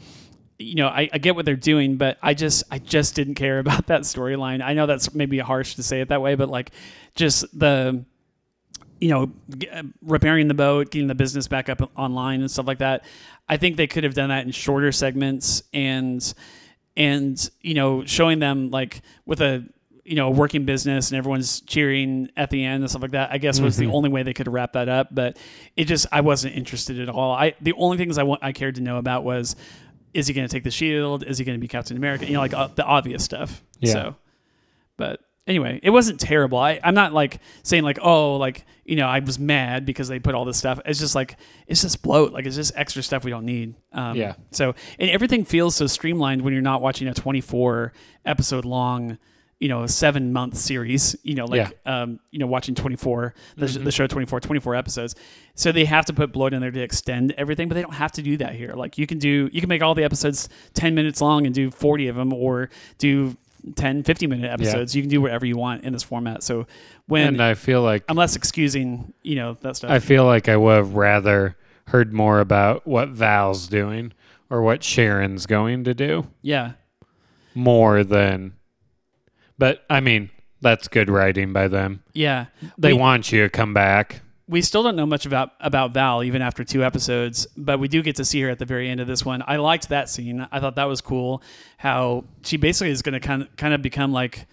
[0.57, 3.59] you know, I, I get what they're doing, but I just I just didn't care
[3.65, 4.61] about that storyline.
[4.61, 6.71] I know that's maybe harsh to say it that way, but like
[7.15, 8.03] just the
[8.99, 12.67] you know g- uh, repairing the boat, getting the business back up online and stuff
[12.67, 13.05] like that.
[13.47, 16.33] I think they could have done that in shorter segments and
[16.97, 19.65] and you know showing them like with a
[20.05, 23.31] you know a working business and everyone's cheering at the end and stuff like that.
[23.31, 25.37] I guess was the only way they could wrap that up, but
[25.75, 27.33] it just I wasn't interested at all.
[27.33, 29.55] I the only things I want I cared to know about was
[30.15, 31.23] is he going to take the shield?
[31.23, 32.25] Is he going to be Captain America?
[32.25, 33.61] You know, like uh, the obvious stuff.
[33.81, 33.91] Yeah.
[33.91, 34.15] So,
[34.95, 36.57] but anyway, it wasn't terrible.
[36.57, 40.19] I, I'm not like saying like, oh, like, you know, I was mad because they
[40.19, 40.79] put all this stuff.
[40.85, 41.35] It's just like,
[41.67, 42.31] it's just bloat.
[42.31, 43.75] Like, it's just extra stuff we don't need.
[43.91, 44.35] Um, Yeah.
[44.51, 47.91] So, and everything feels so streamlined when you're not watching a 24
[48.25, 49.17] episode long,
[49.59, 53.67] you know, a seven month series, you know, like, um, you know, watching 24, the,
[53.67, 55.15] the show 24, 24 episodes.
[55.55, 58.11] So they have to put blood in there to extend everything, but they don't have
[58.13, 58.73] to do that here.
[58.73, 61.71] Like you can do, you can make all the episodes 10 minutes long and do
[61.71, 63.37] 40 of them or do
[63.75, 64.95] 10, 50 minute episodes.
[64.95, 66.43] You can do whatever you want in this format.
[66.43, 66.67] So
[67.07, 69.89] when And I feel like I'm less excusing, you know, that stuff.
[69.89, 71.55] I feel like I would have rather
[71.87, 74.11] heard more about what Val's doing
[74.49, 76.73] or what Sharon's going to do yeah.
[77.53, 78.53] more than.
[79.57, 80.29] But I mean,
[80.61, 82.03] that's good writing by them.
[82.13, 82.45] Yeah.
[82.77, 84.21] They We- want you to come back.
[84.47, 88.03] we still don't know much about about Val even after two episodes, but we do
[88.03, 89.43] get to see her at the very end of this one.
[89.47, 90.47] I liked that scene.
[90.51, 91.41] I thought that was cool.
[91.77, 94.45] How she basically is going to kind of kind of become like.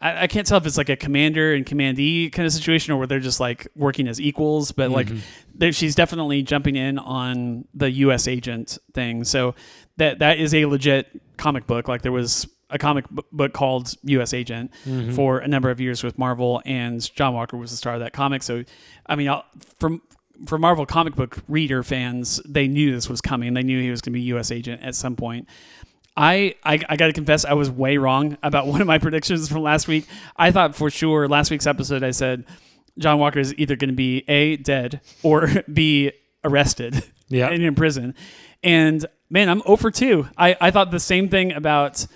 [0.00, 2.98] I, I can't tell if it's like a commander and commandee kind of situation or
[2.98, 5.70] where they're just like working as equals, but like mm-hmm.
[5.70, 8.28] she's definitely jumping in on the U.S.
[8.28, 9.24] agent thing.
[9.24, 9.54] So
[9.96, 11.88] that that is a legit comic book.
[11.88, 14.34] Like there was a comic book called U.S.
[14.34, 15.12] Agent mm-hmm.
[15.12, 18.12] for a number of years with Marvel, and John Walker was the star of that
[18.12, 18.42] comic.
[18.42, 18.64] So,
[19.06, 19.44] I mean, I'll,
[19.78, 20.02] from
[20.46, 23.54] for Marvel comic book reader fans, they knew this was coming.
[23.54, 24.50] They knew he was going to be U.S.
[24.50, 25.48] Agent at some point.
[26.16, 29.48] I, I, I got to confess, I was way wrong about one of my predictions
[29.48, 30.06] from last week.
[30.36, 32.44] I thought for sure last week's episode, I said
[32.98, 36.12] John Walker is either going to be A, dead, or B,
[36.44, 37.48] arrested Yeah.
[37.48, 38.14] and in prison.
[38.62, 40.28] And man, I'm oh over 2.
[40.36, 42.06] I, I thought the same thing about,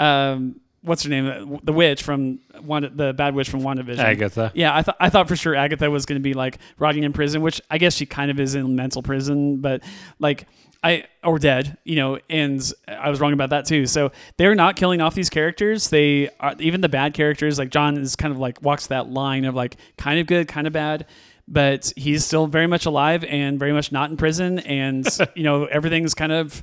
[0.00, 1.60] um, what's her name?
[1.62, 3.98] The witch from Wanda, the bad witch from WandaVision.
[3.98, 4.50] Agatha.
[4.54, 7.12] Yeah, I thought I thought for sure Agatha was going to be like rotting in
[7.12, 9.82] prison, which I guess she kind of is in mental prison, but
[10.18, 10.46] like
[10.82, 12.18] I or dead, you know.
[12.28, 13.86] And I was wrong about that too.
[13.86, 15.90] So they're not killing off these characters.
[15.90, 19.44] They are, even the bad characters, like John, is kind of like walks that line
[19.44, 21.06] of like kind of good, kind of bad.
[21.46, 25.64] But he's still very much alive and very much not in prison, and you know
[25.66, 26.62] everything's kind of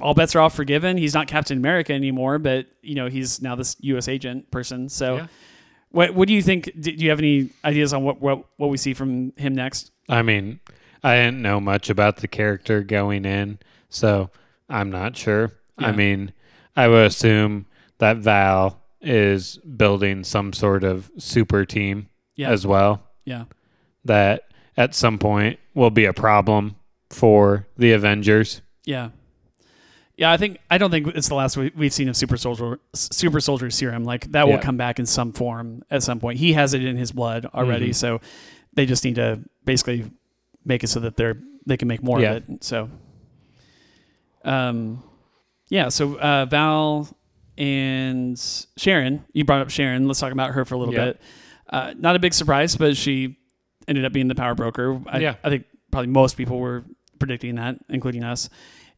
[0.00, 0.96] all bets are off forgiven.
[0.96, 4.08] He's not Captain America anymore, but you know he's now this U.S.
[4.08, 4.88] agent person.
[4.88, 5.26] So, Yeah.
[5.90, 6.70] what what do you think?
[6.78, 9.90] Do you have any ideas on what what, what we see from him next?
[10.08, 10.60] I mean,
[11.02, 14.30] I didn't know much about the character going in, so
[14.68, 15.52] I'm not sure.
[15.80, 15.88] Yeah.
[15.88, 16.32] I mean,
[16.76, 17.66] I would assume
[17.98, 23.44] that Val is building some sort of super team Yeah, as well yeah,
[24.04, 24.44] that
[24.76, 26.76] at some point will be a problem
[27.10, 28.62] for the Avengers.
[28.84, 29.10] yeah,
[30.16, 30.30] yeah.
[30.32, 33.40] I think I don't think it's the last we, we've seen of Super Soldier Super
[33.40, 34.04] Soldier Serum.
[34.04, 34.60] Like that will Yeah.
[34.60, 36.38] come back in some form at some point.
[36.38, 37.94] He has it in his blood already, Mhm.
[37.94, 38.20] so
[38.74, 40.10] they just need to basically
[40.64, 42.32] make it so that they're they can make more Yeah.
[42.32, 42.64] of it.
[42.64, 42.88] So,
[44.44, 45.02] um,
[45.68, 45.88] yeah.
[45.88, 47.08] So uh, Val
[47.58, 48.38] and
[48.76, 50.06] Sharon, you brought up Sharon.
[50.06, 51.04] Let's talk about her for a little Yeah.
[51.06, 51.20] bit.
[51.68, 53.36] Uh, not a big surprise, but she
[53.88, 55.00] ended up being the power broker.
[55.06, 55.34] I, Yeah.
[55.42, 56.84] I think probably most people were
[57.18, 58.48] predicting that, including us.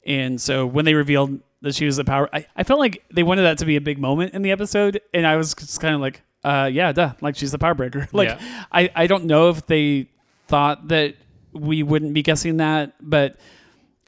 [0.09, 3.23] And so when they revealed that she was the power, I, I felt like they
[3.23, 5.95] wanted that to be a big moment in the episode, and I was just kind
[5.95, 8.09] of like, uh, yeah, duh, like she's the power breaker.
[8.13, 8.65] like Yeah.
[8.73, 10.09] I, I don't know if they
[10.47, 11.17] thought that
[11.53, 13.39] we wouldn't be guessing that, but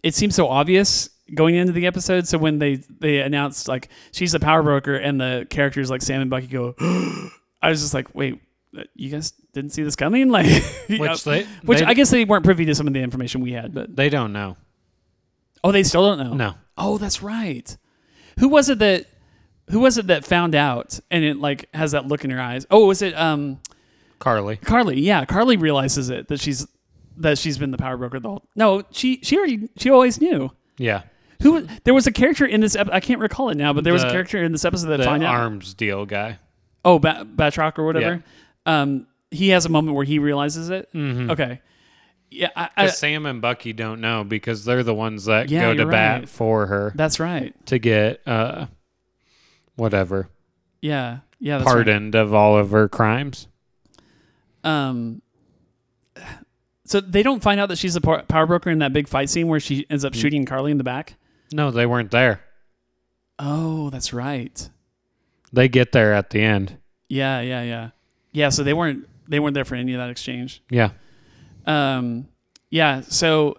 [0.02, 2.26] it seems so obvious going into the episode.
[2.26, 6.22] So when they they announced like she's the power broker and the characters like Sam
[6.22, 6.74] and Bucky go,
[7.62, 8.40] I was just like, wait,
[8.78, 10.28] uh, you guys didn't see this coming?
[10.30, 10.46] Like,
[10.88, 13.00] you know, Which they which they, I guess they weren't privy to some of the
[13.00, 14.56] information we had, but they don't know.
[15.62, 16.34] Oh, they still don't know.
[16.34, 16.54] No.
[16.78, 17.76] Oh, that's right.
[18.38, 19.06] Who was it that
[19.70, 22.66] who was it that found out and it like has that look in her eyes?
[22.70, 23.60] Oh, was it um
[24.18, 24.56] Karli.
[24.56, 25.00] Karli?
[25.00, 26.66] Yeah, Karli realizes it that she's
[27.18, 28.44] that she's been the power broker the whole.
[28.56, 30.50] No, she she already she always knew.
[30.78, 31.02] Yeah.
[31.42, 33.92] Who there was a character in this ep- I can't recall it now, but there
[33.94, 35.34] was a character in this episode that The found out.
[35.34, 36.38] arms deal guy.
[36.84, 38.22] Oh, ba- Batroc or whatever.
[38.66, 40.90] Um, he has a moment where he realizes it.
[40.94, 41.30] Mm-hmm.
[41.30, 41.60] Okay.
[42.30, 45.72] Yeah, I, I, Sam and Bucky don't know because they're the ones that Yeah, go
[45.74, 46.28] to you're bat right.
[46.28, 47.54] for her that's right.
[47.66, 48.66] to get uh
[49.76, 50.28] whatever
[50.80, 51.72] Yeah, yeah, that's right.
[51.74, 53.48] pardoned of all of her crimes.
[54.64, 55.22] um
[56.84, 59.46] so they don't find out that she's a power broker in that big fight scene
[59.48, 60.20] where she ends up Mm.
[60.20, 61.14] shooting Karli in the back.
[61.52, 62.40] No, they weren't there.
[63.38, 64.68] Oh, that's right.
[65.52, 66.78] They get there at the end.
[67.08, 67.90] Yeah, yeah, yeah.
[68.32, 70.62] Yeah, so they weren't they weren't there for any of that exchange.
[70.70, 70.90] Yeah.
[71.70, 72.28] Um
[72.70, 73.56] yeah, so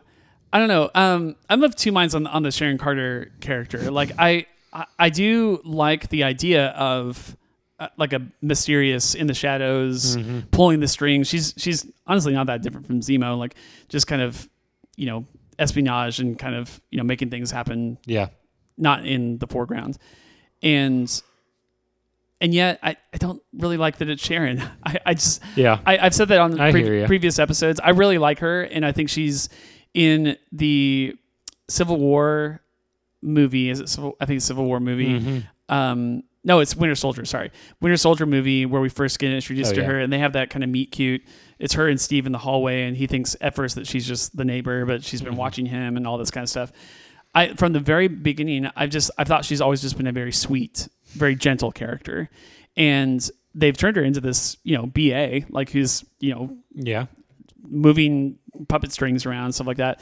[0.54, 0.90] I don't know.
[0.96, 3.92] Um I'm of two minds on on the Sharon Carter character.
[3.92, 7.36] Like I I, I do like the idea of
[7.80, 10.18] uh, like a mysterious in the shadows
[10.52, 11.28] pulling the strings.
[11.28, 13.56] She's she's honestly not that different from Zemo like
[13.90, 14.48] just kind of,
[14.96, 15.26] you know,
[15.60, 18.28] espionage and kind of, you know, making things happen Yeah.
[18.78, 19.98] not in the foreground.
[20.64, 21.10] And
[22.42, 24.62] and yet I, I don't really like that it's Sharon.
[24.86, 25.80] I, I just Yeah.
[25.86, 27.80] I, I've said that on pre- previous episodes.
[27.82, 29.48] I really like her, and I think she's
[29.94, 31.16] in the
[31.70, 32.62] Civil War
[33.22, 33.70] movie.
[33.70, 33.88] Is it?
[33.90, 35.20] Civil, I think Civil War movie.
[35.20, 35.44] Mhm.
[35.70, 37.24] Um, no, it's Winter Soldier.
[37.24, 39.88] Sorry, Winter Soldier movie where we first get introduced Oh, to yeah.
[39.88, 41.22] her, and they have that kind of meet cute.
[41.60, 44.36] It's her and Steve in the hallway, and he thinks at first that she's just
[44.36, 45.30] the neighbor, but she's Mm-hmm.
[45.30, 46.72] been watching him and all this kind of stuff.
[47.36, 50.32] I from the very beginning, I've just I thought she's always just been a very
[50.34, 52.30] sweet, very gentle character,
[52.78, 57.06] and they've turned her into this you know ba like who's you know Yeah.
[57.68, 58.38] moving
[58.68, 60.00] puppet strings around stuff like that,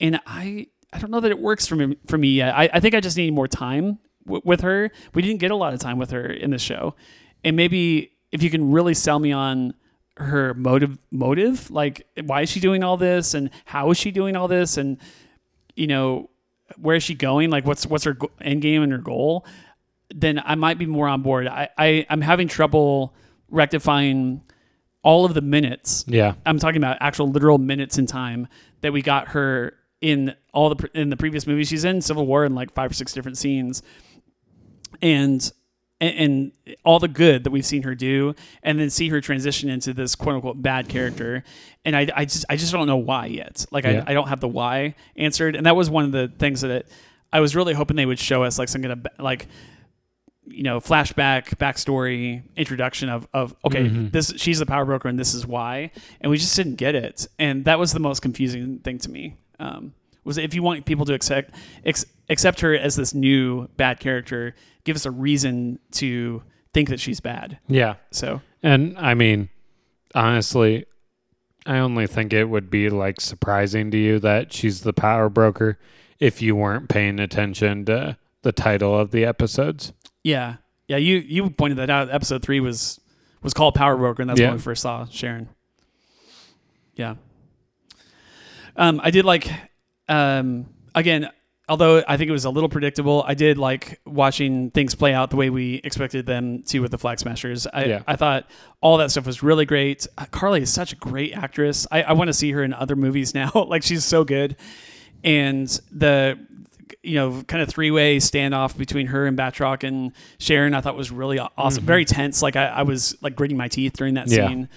[0.00, 2.54] and I I don't know that it works for me for me yet.
[2.54, 4.90] I, I think I just need more time w- with her.
[5.14, 6.94] We didn't get a lot of time with her in the show,
[7.44, 9.74] and maybe if you can really sell me on
[10.18, 14.36] her motive motive like why is she doing all this and how is she doing
[14.36, 14.98] all this and
[15.74, 16.28] you know
[16.76, 19.46] where is she going like what's what's her end game and her goal
[20.14, 23.14] then i might be more on board i, I i'm having trouble
[23.48, 24.42] rectifying
[25.02, 26.34] all of the minutes Yeah.
[26.46, 28.48] i'm talking about actual literal minutes in time
[28.82, 32.44] that we got her in all the in the previous movies she's in civil war
[32.44, 33.82] in like five or six different scenes
[35.00, 35.52] and
[36.00, 38.34] and, and all the good that we've seen her do,
[38.64, 41.44] and then see her transition into this quote unquote bad character,
[41.84, 43.64] and I, I just I just don't know why yet.
[43.70, 44.02] Like Yeah.
[44.04, 46.70] I, I don't have the why answered, and that was one of the things that
[46.72, 46.88] it,
[47.32, 49.46] I was really hoping they would show us like some kind of like
[50.44, 55.34] you know flashback backstory introduction of of okay this she's the power broker and this
[55.34, 55.90] is why.
[56.20, 57.26] And we just didn't get it.
[57.38, 61.04] And that was the most confusing thing to me um, was if you want people
[61.06, 66.42] to accept ex, accept her as this new bad character give us a reason to
[66.74, 67.58] think that she's bad.
[67.68, 67.94] Yeah.
[68.10, 68.40] so.
[68.62, 69.48] And I mean,
[70.14, 70.86] honestly,
[71.66, 75.78] I only think it would be like surprising to you that she's the power broker
[76.18, 79.92] if you weren't paying attention to the title of the episodes.
[80.24, 80.56] Yeah.
[80.88, 82.10] Yeah you you pointed that out.
[82.10, 83.00] Episode three was
[83.42, 84.48] was called power broker and that's Yeah.
[84.48, 85.48] when we first saw sharon.
[86.94, 87.14] Yeah.
[88.76, 89.50] Um i did like
[90.08, 91.28] um again
[91.68, 95.30] although i think it was a little predictable i did like watching things play out
[95.30, 97.66] the way we expected them to with the flag smashers.
[97.66, 98.02] I, Yeah.
[98.06, 98.48] I thought
[98.80, 100.06] all that stuff was really great.
[100.18, 101.86] Uh, Karli is such a great actress.
[101.90, 103.50] I, I want to see her in other movies now.
[103.54, 104.56] Like she's so good.
[105.24, 106.38] And the
[107.02, 111.10] you know kind of three-way standoff between her and Batroc and Sharon I thought was
[111.10, 111.86] really awesome mm-hmm.
[111.86, 112.42] very tense.
[112.42, 114.48] Like I, I was like gritting my teeth during that Yeah.
[114.48, 114.68] scene.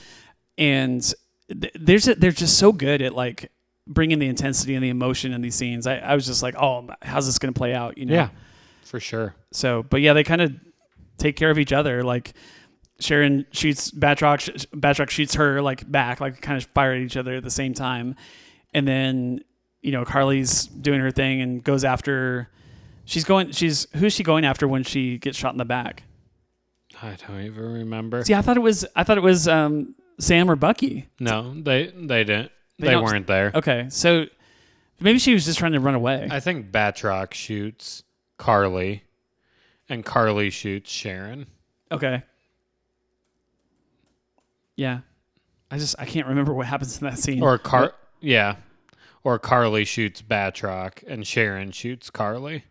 [0.58, 1.14] And
[1.50, 3.52] th- there's a, they're just so good at like
[3.88, 5.86] bringing the intensity and the emotion in these scenes.
[5.86, 7.98] I, I was just like oh how's this gonna play out?
[7.98, 8.14] You know?
[8.14, 8.30] Yeah,
[8.84, 9.36] for sure.
[9.52, 10.54] so but yeah they kind of
[11.18, 12.04] take care of each other.
[12.04, 12.34] Like
[13.00, 17.36] Sharon shoots Batroc Batroc shoots her like back like kind of fire at each other
[17.36, 18.16] at the same time.
[18.74, 19.42] And then
[19.86, 22.50] you know Karli's doing her thing and goes after
[23.06, 26.04] she's going she's who's she going after when she gets shot in the back
[27.02, 28.24] I don't even remember.
[28.24, 31.88] see I thought it was I thought it was um Sam or Bucky No, they
[31.96, 32.52] they didn't.
[32.80, 33.52] They They, weren't there.
[33.54, 34.26] okay so
[35.00, 38.04] maybe she was just trying to run away I think Batroc shoots
[38.38, 39.04] Karli,
[39.88, 41.48] and Karli shoots Sharon.
[41.92, 42.24] okay
[44.76, 45.00] yeah
[45.72, 48.56] I just I can't remember what happens in that scene Or Car, yeah,
[49.26, 52.64] or Karli shoots Batroc and Sharon shoots Karli.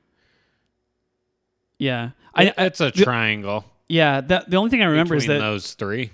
[1.78, 4.20] Yeah, I, I it's a triangle yeah.
[4.20, 6.10] That, the only thing I remember is that those three.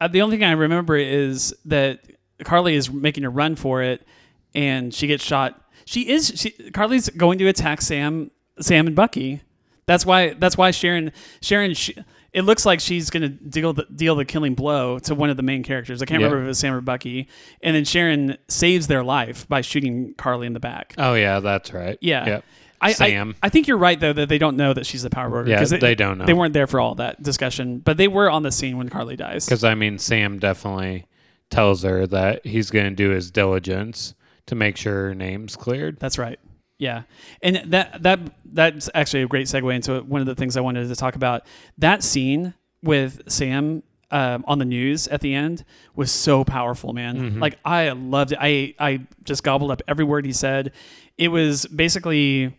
[0.00, 2.00] uh, the only thing I remember is that
[2.44, 4.06] Karli is making a run for it,
[4.54, 5.60] and she gets shot.
[5.84, 9.42] She is she, Karli's going to attack Sam, Sam and Bucky.
[9.86, 10.34] That's why.
[10.34, 11.12] That's why Sharon.
[11.42, 11.74] Sharon.
[11.74, 11.94] She,
[12.34, 15.36] it looks like she's going to deal the deal the killing blow to one of
[15.38, 16.02] the main characters.
[16.02, 16.26] I can't Yeah.
[16.26, 17.28] remember if it was Sam or Bucky.
[17.62, 20.94] And then Sharon saves their life by shooting Karli in the back.
[20.98, 21.96] Oh yeah, that's right.
[22.00, 22.26] Yeah.
[22.26, 22.44] Yep.
[22.80, 23.34] I, Sam.
[23.42, 25.48] I, I think you're right though that they don't know that she's the power broker.
[25.48, 26.26] Yeah, 'cause they don't know.
[26.26, 29.16] They weren't there for all that discussion, but they were on the scene when Karli
[29.16, 29.46] dies.
[29.46, 31.06] Because I mean, Sam definitely
[31.50, 34.14] tells her that he's going to do his diligence
[34.46, 35.98] to make sure her name's cleared.
[36.00, 36.38] That's right.
[36.78, 37.02] Yeah,
[37.42, 40.88] and that that that's actually a great segue into one of the things I wanted
[40.88, 41.46] to talk about.
[41.78, 45.64] That scene with Sam um, on the news at the end
[45.94, 47.16] was so powerful, man.
[47.40, 48.38] Like I loved it.
[48.40, 50.72] I I just gobbled up every word he said.
[51.16, 52.56] It was basically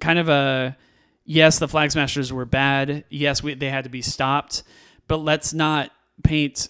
[0.00, 0.76] kind of a
[1.24, 3.04] yes, the Flag Smashers were bad.
[3.10, 4.62] Yes, we, they had to be stopped,
[5.08, 5.90] but let's not
[6.22, 6.68] paint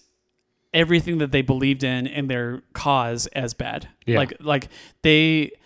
[0.73, 3.87] everything that they believed in and their cause as bad.
[4.05, 4.17] Yeah.
[4.17, 4.67] Like like
[5.01, 5.57] they, the,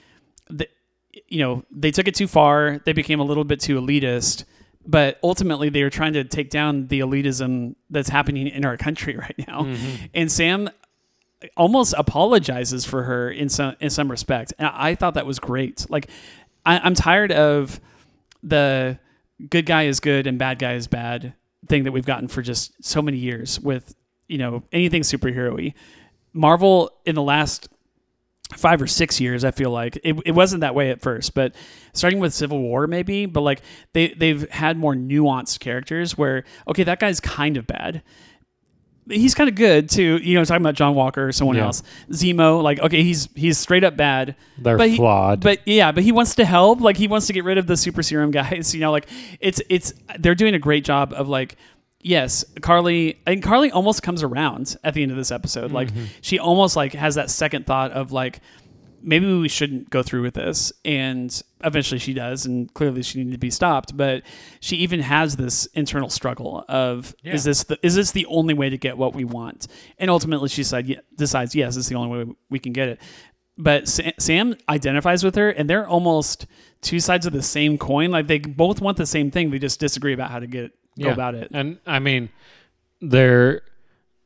[1.32, 2.82] you know, they took it too far.
[2.86, 4.44] They became a little bit too elitist.
[4.86, 9.16] But ultimately, they were trying to take down the elitism that's happening in our country
[9.18, 9.64] right now.
[9.64, 10.06] Mm-hmm.
[10.14, 10.70] And Sam
[11.56, 15.86] almost apologizes for her in some in some respect, and I thought that was great.
[15.90, 16.10] Like,
[16.66, 17.80] I, I'm tired of
[18.44, 19.00] the
[19.50, 21.34] good guy is good and bad guy is bad
[21.68, 23.96] thing that we've gotten for just so many years with
[24.28, 25.74] you know anything superhero-y.
[26.34, 27.70] Marvel in the last
[28.56, 31.56] five or six years, I feel like it, it wasn't that way at first, but
[31.93, 33.62] starting with Civil War maybe, but like
[33.93, 38.02] they they've had more nuanced characters where okay that guy's kind of bad.
[39.10, 40.45] He's kind of good too, you know.
[40.45, 41.66] Talking about John Walker or someone Yeah.
[41.66, 41.82] else,
[42.12, 42.62] Zemo.
[42.62, 44.36] Like, okay, he's he's straight up bad.
[44.60, 45.41] They're but he- flawed.
[45.41, 46.80] but yeah, but he wants to help.
[46.80, 48.74] Like he wants to get rid of the super serum guys.
[48.82, 49.08] You know, like
[49.39, 51.58] it's it's they're doing a great job of like
[52.04, 55.72] yes, Karli and Karli almost comes around at the end of this episode.
[55.72, 56.06] Like mm-hmm.
[56.22, 58.39] she almost like has that second thought of like
[59.04, 60.72] maybe we shouldn't go through with this.
[60.86, 63.95] And eventually she does and clearly she needed to be stopped.
[63.95, 64.24] But
[64.60, 68.70] she even has this internal struggle of is this the, is this the only way
[68.70, 69.68] to get what we want?
[69.97, 73.02] And ultimately she said, decides yes it's the only way we can get it.
[73.58, 76.47] But Sam identifies with her, and they're almost
[76.82, 78.10] two sides of the same coin.
[78.10, 81.08] Like they both want the same thing, they just disagree about how to get go
[81.08, 81.14] Yeah.
[81.14, 81.50] about it.
[81.54, 82.30] And I mean,
[83.02, 83.62] there,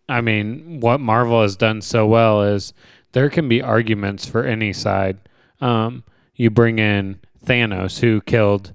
[0.10, 2.74] I mean, what Marvel has done so well is
[3.14, 5.18] there can be arguments for any side.
[5.62, 6.04] Um,
[6.36, 8.74] you bring in Thanos, who killed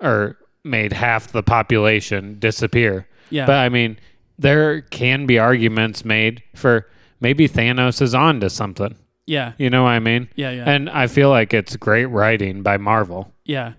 [0.00, 3.06] or made half the population disappear.
[3.30, 3.98] Yeah, But I mean,
[4.38, 6.86] there can be arguments made for
[7.20, 8.96] maybe Thanos is on to something.
[9.26, 10.28] yeah, You know what I mean?
[10.36, 10.64] yeah, yeah.
[10.70, 13.32] And I feel like it's great writing by Marvel.
[13.44, 13.72] Yeah.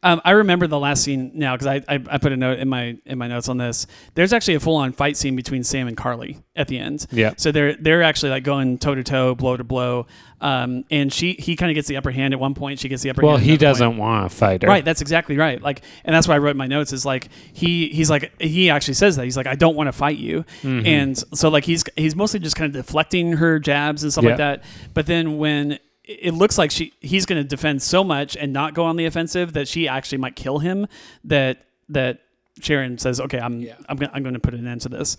[0.00, 2.68] Um, I remember the last scene now because I, I I put a note in
[2.68, 3.88] my in my notes on this.
[4.14, 7.04] There's actually a full on fight scene between Sam and Karli at the end.
[7.10, 7.34] Yeah.
[7.36, 10.06] So they're they're actually like going toe to toe, blow to blow.
[10.40, 12.78] Um, and she he kind of gets the upper hand at one point.
[12.78, 13.42] She gets the upper Well, hand.
[13.42, 14.68] Well, he doesn't want to fight her.
[14.68, 15.60] Right, that's exactly right.
[15.60, 18.94] Like, and that's why I wrote my notes is like he he's like he actually
[18.94, 20.86] says that he's like I don't want to fight you, Mm-hmm.
[20.86, 24.36] and so like he's he's mostly just kind of deflecting her jabs and stuff like
[24.36, 24.62] that.
[24.94, 28.72] But then when it looks like she he's going to defend so much and not
[28.74, 30.86] go on the offensive that she actually might kill him,
[31.24, 32.20] that that
[32.60, 35.16] Sharon says, okay, I'm I'm gonna, I'm going to put an end to this.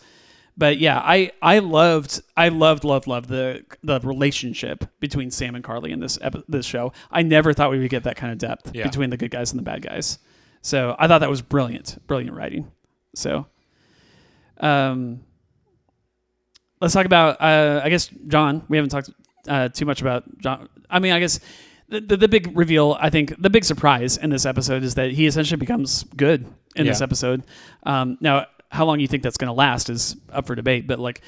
[0.57, 5.63] But yeah, I I loved I loved loved loved the the relationship between Sam and
[5.63, 6.91] Karli in this epi- this show.
[7.11, 8.83] I never thought we would get that kind of depth Yeah.
[8.83, 10.17] between the good guys and the bad guys.
[10.61, 12.69] So I thought that was brilliant, brilliant writing.
[13.15, 13.45] So,
[14.59, 15.21] um,
[16.81, 18.63] let's talk about uh, I guess John.
[18.67, 19.11] We haven't talked
[19.47, 20.67] uh, too much about John.
[20.89, 21.39] I mean, I guess
[21.87, 22.97] the, the the big reveal.
[22.99, 26.85] I think the big surprise in this episode is that he essentially becomes good in
[26.87, 27.43] this episode.
[27.83, 30.99] Um, now, how long you think that's going to last is up for debate, but
[30.99, 31.21] like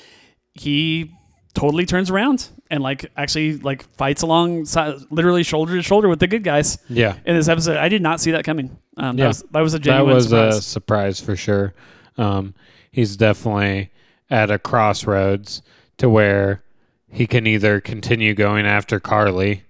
[0.53, 1.11] he
[1.53, 4.65] totally turns around and like actually like fights along
[5.09, 7.17] literally shoulder to shoulder with the good guys Yeah.
[7.25, 7.75] in this episode.
[7.77, 8.77] I did not see that coming.
[8.97, 9.27] Um, that Yeah.
[9.27, 10.57] was that was a genuine that was surprise.
[10.57, 11.73] a surprise for sure.
[12.17, 12.53] Um,
[12.91, 13.91] he's definitely
[14.29, 15.61] at a crossroads
[15.97, 16.61] to where
[17.11, 19.63] he can either continue going after Karli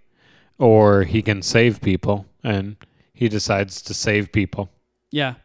[0.57, 2.75] or he can save people, and
[3.13, 4.69] he decides to save people.
[5.11, 5.35] Yeah.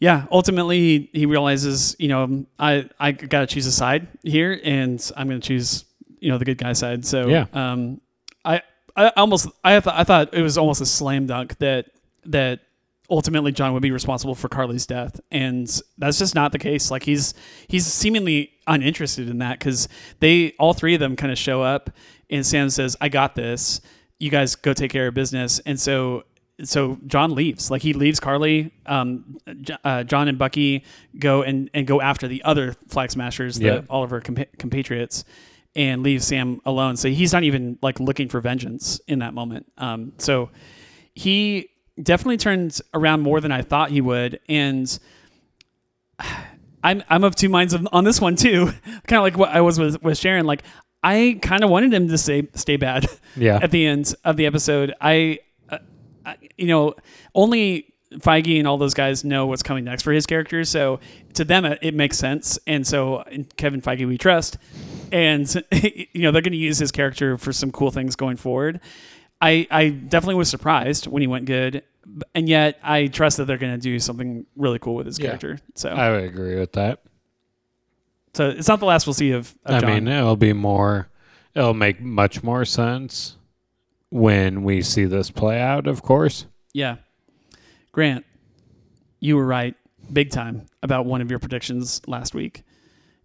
[0.00, 0.26] Yeah.
[0.30, 5.00] Ultimately, he, he realizes, you know, I, I got to choose a side here and
[5.16, 5.84] I'm going to choose,
[6.18, 7.06] you know, the good guy side.
[7.06, 7.46] So, Yeah.
[7.52, 8.00] um,
[8.44, 8.60] I,
[8.96, 11.86] I almost, I thought, I thought it was almost a slam dunk that,
[12.26, 12.60] that
[13.14, 16.90] ultimately John would be responsible for Karli's death, and that's just not the case.
[16.90, 17.32] Like he's
[17.68, 19.88] he's seemingly uninterested in that because
[20.20, 21.90] they all three of them kind of show up,
[22.28, 23.80] and Sam says, "I got this.
[24.18, 26.24] You guys go take care of business." And so
[26.62, 27.70] so John leaves.
[27.70, 28.72] Like he leaves Karli.
[28.86, 29.38] Um,
[29.84, 30.84] uh, John and Bucky
[31.18, 33.80] go and, and go after the other flag smashers, the, Yeah.
[33.90, 35.24] all of her compa- compatriots,
[35.74, 36.96] and leave Sam alone.
[36.96, 39.66] So he's not even like looking for vengeance in that moment.
[39.78, 40.50] Um, so
[41.14, 41.70] he
[42.02, 44.98] definitely turned around more than I thought he would, and
[46.82, 48.66] I'm I'm of two minds on on this one too.
[49.06, 50.46] kind of like what I was with with Sharon.
[50.46, 50.62] Like
[51.02, 53.58] I kind of wanted him to stay stay bad Yeah.
[53.62, 54.94] at the end of the episode.
[55.00, 55.78] I, uh,
[56.24, 56.94] I, you know,
[57.34, 60.64] only Feige and all those guys know what's coming next for his character.
[60.64, 61.00] So
[61.34, 62.58] to them, it, it makes sense.
[62.66, 63.24] And so
[63.56, 64.56] Kevin Feige, we trust.
[65.10, 68.80] And, you know, they're going to use his character for some cool things going forward.
[69.44, 71.82] I, I definitely was surprised when he went good.
[72.34, 75.26] And yet I trust that they're going to do something really cool with his Yeah.
[75.28, 75.58] character.
[75.74, 77.02] So, I would agree with that.
[78.34, 79.90] so it's not the last we'll see of, of I John.
[80.04, 81.08] mean, it'll be more.
[81.54, 83.36] It'll make much more sense
[84.10, 85.86] when we see this play out.
[85.86, 86.46] Of course.
[86.72, 86.96] Yeah.
[87.92, 88.24] Grant,
[89.20, 89.74] you were right
[90.12, 92.64] big time about one of your predictions last week.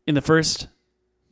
[0.07, 0.67] In the first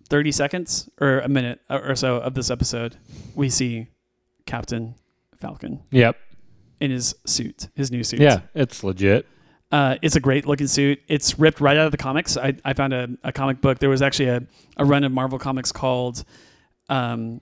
[0.10, 2.98] 30 seconds or a minute or so of this episode,
[3.36, 3.88] we see
[4.48, 4.96] Captain
[5.40, 6.18] Falcon Yep.
[6.80, 8.20] in his suit, his new suit.
[8.20, 9.28] Yeah, it's legit.
[9.72, 11.00] Uh, it's a great looking suit.
[11.08, 12.38] It's ripped right out of the comics.
[12.38, 13.80] I, I found a, a comic book.
[13.80, 14.42] There was actually a,
[14.78, 16.24] a run of Marvel comics called
[16.90, 17.42] um,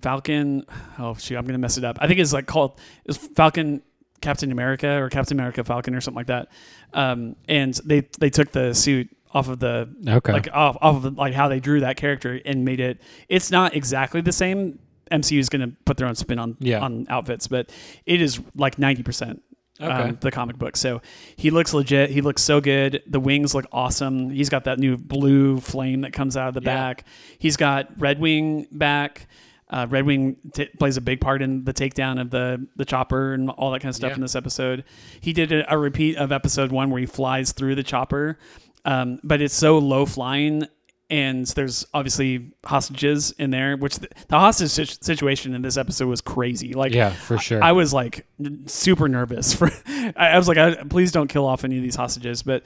[0.00, 0.64] Falcon.
[0.98, 1.98] Oh shoot, I'm gonna mess it up.
[2.00, 3.82] I think it's like called it's Falcon
[4.20, 6.48] Captain America or Captain America Falcon or something like that.
[6.92, 10.32] Um, and they they took the suit off of the Okay.
[10.32, 13.00] like off off of like how they drew that character and made it.
[13.28, 14.78] It's not exactly the same.
[15.10, 16.80] MCU is going to put their own spin on Yeah.
[16.80, 17.70] on outfits, but
[18.06, 19.42] it is like ninety percent
[19.80, 19.90] Okay.
[20.10, 20.76] um, the comic book.
[20.76, 21.00] So
[21.36, 22.10] he looks legit.
[22.10, 23.02] He looks so good.
[23.06, 24.30] The wings look awesome.
[24.30, 26.74] He's got that new blue flame that comes out of the Yeah.
[26.74, 27.04] back.
[27.38, 29.26] He's got Redwing back.
[29.70, 33.48] Uh, Redwing t- plays a big part in the takedown of the the chopper and
[33.50, 34.16] all that kind of stuff Yeah.
[34.16, 34.84] in this episode.
[35.20, 38.38] He did a, a repeat of episode one where he flies through the chopper,
[38.84, 40.66] um, but it's so low flying.
[41.12, 46.08] And there's obviously hostages in there, which the, the hostage sit- situation in this episode
[46.08, 46.72] was crazy.
[46.72, 47.62] Like, yeah, for sure.
[47.62, 48.26] I was like
[48.64, 49.70] super nervous for.
[49.86, 52.42] I, I was like, I, please don't kill off any of these hostages.
[52.42, 52.64] But,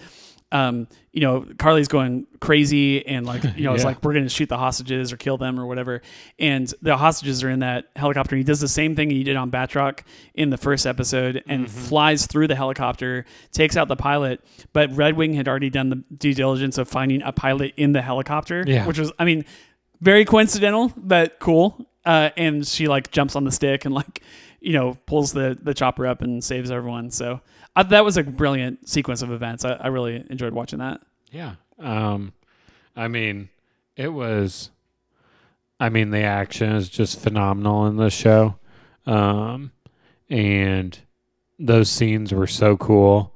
[0.52, 4.48] um, you know, Karli's going crazy and like, you know, it's like we're gonna shoot
[4.48, 6.02] the hostages or kill them or whatever.
[6.38, 8.36] And the hostages are in that helicopter.
[8.36, 10.00] And He does the same thing he did on Batroc
[10.34, 11.78] in the first episode and Mm-hmm.
[11.88, 14.40] flies through the helicopter, takes out the pilot.
[14.72, 18.62] But Redwing had already done the due diligence of finding a pilot in the helicopter,
[18.66, 18.86] Yeah.
[18.86, 19.44] which was, I mean,
[20.00, 21.86] very coincidental, but cool.
[22.04, 24.22] Uh, and she like jumps on the stick and like,
[24.60, 27.10] you know, pulls the the chopper up and saves everyone.
[27.10, 27.40] So
[27.76, 29.64] uh, that was a brilliant sequence of events.
[29.64, 31.00] I, I really enjoyed watching that.
[31.30, 31.56] Yeah.
[31.78, 32.32] Um,
[32.96, 33.50] I mean,
[33.96, 34.70] it was.
[35.78, 38.56] I mean, the action is just phenomenal in this show,
[39.04, 39.72] um,
[40.30, 40.98] and
[41.58, 43.34] those scenes were so cool.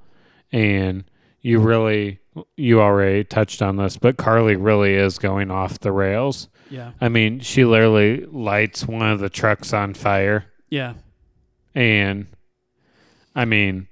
[0.51, 1.05] And
[1.43, 2.19] you really,
[2.57, 6.49] you already touched on this, but Karli really is going off the rails.
[6.71, 10.95] Yeah, I mean, she literally lights one of the trucks on fire, yeah.
[11.75, 12.27] and
[13.35, 13.89] I mean,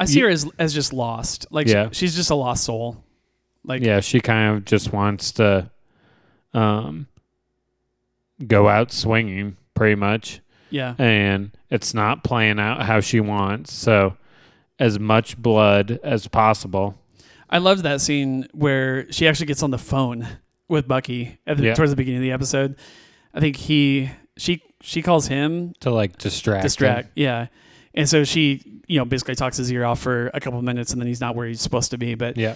[0.00, 1.46] I see You- her as as just lost.
[1.50, 1.88] Like Yeah.
[1.90, 3.04] she, she's just a lost soul.
[3.64, 5.70] Like yeah, she kind of just wants to
[6.54, 7.06] um
[8.46, 10.40] go out swinging pretty much
[10.70, 13.72] yeah, and it's not playing out how she wants.
[13.72, 14.16] So
[14.78, 16.94] as much blood as possible.
[17.50, 20.26] I loved that scene where she actually gets on the phone
[20.68, 21.74] with Bucky at the, Yeah.
[21.74, 22.76] towards the beginning of the episode.
[23.34, 26.60] I think he she she calls him To like distract.
[26.60, 26.66] him.
[26.66, 27.10] distract.
[27.16, 27.48] Yeah.
[27.92, 30.92] And so she, you know, basically talks his ear off for a couple of minutes
[30.92, 32.14] and then he's not where he's supposed to be.
[32.16, 32.54] But Yeah.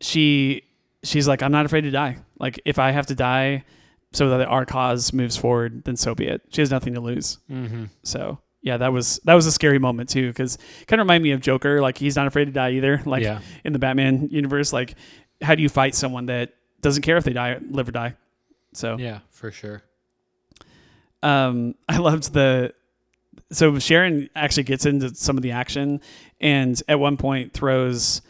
[0.00, 0.62] she
[1.02, 2.18] she's like, I'm not afraid to die.
[2.38, 3.64] Like if I have to die
[4.12, 6.42] so that our cause moves forward, then so be it.
[6.50, 7.38] She has nothing to lose.
[7.50, 7.84] Mm-hmm.
[8.04, 11.32] So yeah, that was that was a scary moment too, because kind of remind me
[11.32, 11.80] of Joker.
[11.80, 13.02] Like he's not afraid to die either.
[13.04, 13.40] Like yeah.
[13.64, 14.94] in the Batman universe, like
[15.42, 18.14] how do you fight someone that doesn't care if they die, live or die?
[18.74, 19.82] So Yeah, for sure.
[21.22, 22.74] um, I loved the.
[23.50, 26.00] So Sharon actually gets into some of the action,
[26.40, 28.22] and at one point throws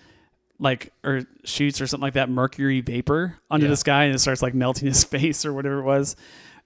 [0.61, 3.71] like or shoots or something like that mercury vapor onto Yeah.
[3.71, 6.17] this guy, and it starts like melting his face or whatever it was.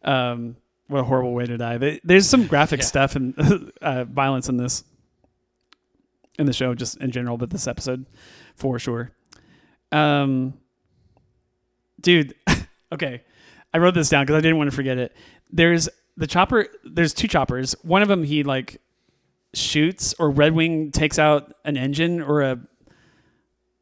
[0.03, 0.57] Um,
[0.89, 1.79] what a horrible way to die!
[1.79, 2.87] They- There's some graphic Yeah.
[2.87, 4.85] stuff and uh, violence in this
[6.39, 8.07] in the show, just in general, but this episode
[8.55, 9.13] for sure.
[9.93, 10.55] Um,
[12.01, 12.35] dude,
[12.93, 13.23] okay,
[13.75, 15.15] I wrote this down because I didn't want to forget it.
[15.51, 16.67] There's the chopper.
[16.85, 17.75] There's two choppers.
[17.83, 18.81] One of them he like
[19.55, 22.59] shoots or Redwing takes out an engine or a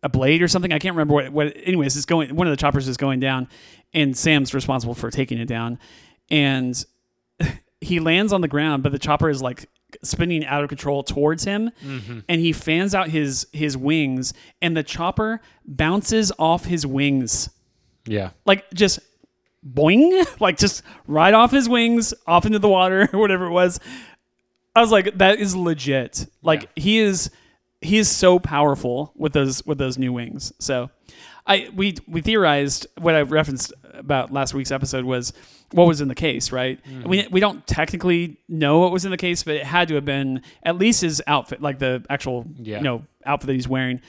[0.03, 0.73] a blade or something.
[0.73, 1.31] I can't remember what.
[1.31, 2.35] What anyways, it's going.
[2.35, 3.49] One of the choppers is going down,
[3.93, 5.79] and Sam's responsible for taking it down,
[6.31, 6.83] and
[7.81, 9.69] he lands on the ground, but the chopper is like
[10.03, 12.21] spinning out of control towards him mm-hmm.
[12.29, 14.33] and he fans out his his wings
[14.63, 17.51] and the chopper bounces off his wings
[18.07, 18.31] Yeah.
[18.47, 19.01] like just
[19.67, 23.81] boing like just right off his wings off into the water or whatever it was.
[24.75, 26.27] I was like that is legit.
[26.43, 27.31] Like he is
[27.81, 30.53] he is so powerful with those with those new wings.
[30.59, 30.91] So
[31.47, 35.33] i we we theorized what i referenced about last week's episode was
[35.73, 36.79] what was in the case right?
[36.85, 37.09] Mm-hmm.
[37.09, 40.05] We, we don't technically know what was in the case but it had to have
[40.05, 42.77] been at least his outfit like the actual Yeah.
[42.77, 44.03] you know outfit that he's wearing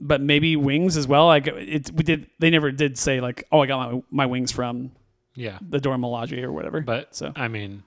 [0.00, 3.60] but maybe wings as well like it we did they never did say like oh
[3.60, 4.92] i got my, my wings from
[5.34, 5.58] Yeah.
[5.60, 7.82] the Dora Milaje or whatever But so I mean,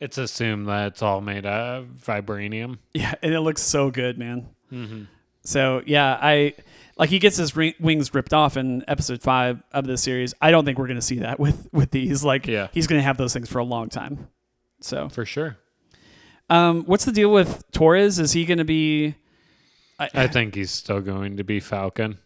[0.00, 2.78] it's assumed that it's all made of vibranium.
[2.92, 4.48] Yeah, and it looks so good, man.
[5.42, 6.54] So yeah, I
[6.98, 10.34] like he gets his ring, wings ripped off in episode five of this series.
[10.42, 12.24] I don't think we're gonna see that with with these.
[12.24, 12.68] Like, Yeah.
[12.72, 14.28] he's gonna have those things for a long time.
[14.80, 15.56] So, For sure.
[16.50, 18.18] um, what's the deal with Torres?
[18.18, 19.14] Is he gonna be?
[19.98, 22.18] I, I think he's still going to be Falcon.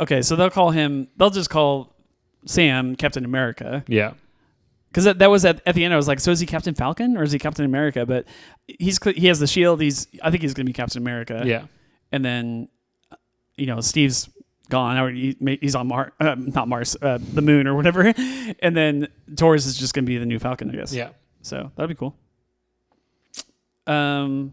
[0.00, 1.08] okay, so they'll call him.
[1.16, 1.94] They'll just call
[2.46, 4.14] Sam Captain America Yeah.
[4.88, 5.94] because that, that was at, at the end.
[5.94, 8.04] I was like, so is he Captain Falcon or is he Captain America?
[8.04, 8.26] But
[8.66, 9.80] he's he has the shield.
[9.80, 11.42] He's I think he's gonna be Captain America.
[11.46, 11.66] Yeah.
[12.10, 12.68] and then
[13.56, 14.28] you know Steve's
[14.68, 14.96] gone.
[14.98, 18.12] Or He's on Mars, uh, not Mars, uh, the moon or whatever.
[18.60, 20.92] And then Torres is just going to be the new Falcon, I guess.
[20.94, 21.10] Yeah.
[21.42, 22.14] So that'd be cool.
[23.86, 24.52] Um,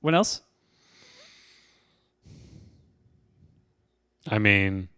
[0.00, 0.42] what else?
[4.28, 4.88] I mean,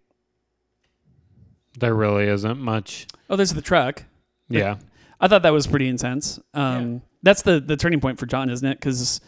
[1.78, 3.06] there really isn't much.
[3.30, 4.04] Oh, there's the truck.
[4.48, 4.76] Yeah.
[5.20, 6.40] I thought that was pretty intense.
[6.52, 8.78] Um, that's the the turning point for John, isn't it?
[8.78, 9.20] Because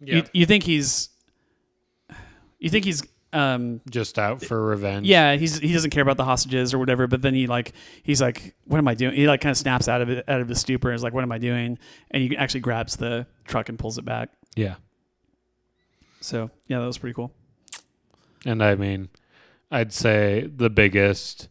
[0.00, 0.16] Yeah.
[0.16, 1.08] you you think he's
[2.58, 5.06] you think he's um Just out for revenge.
[5.06, 7.08] Yeah, he's he doesn't care about the hostages or whatever.
[7.08, 7.72] But then he like
[8.04, 9.14] he's like, what am I doing?
[9.16, 10.88] He like kind of snaps out of it out of the stupor.
[10.90, 11.76] and is like, what am I doing?
[12.12, 14.30] And he actually grabs the truck and pulls it back.
[14.54, 14.76] Yeah.
[16.20, 17.32] So yeah, that was pretty cool.
[18.44, 19.08] And I mean,
[19.70, 21.48] I'd say the biggest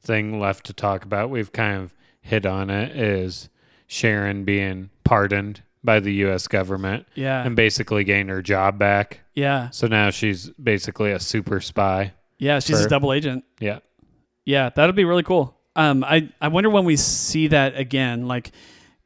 [0.00, 3.48] thing left to talk about, we've kind of hit on it, is
[3.86, 6.46] Sharon being pardoned by the U.S.
[6.48, 9.20] government Yeah, and basically getting her job back.
[9.34, 12.12] yeah, So now she's basically a super spy.
[12.38, 12.58] yeah.
[12.60, 13.44] She's a double agent.
[13.60, 13.78] Yeah.
[14.44, 15.54] Yeah, that'd be really cool.
[15.76, 18.50] Um, I I wonder when we see that again, like,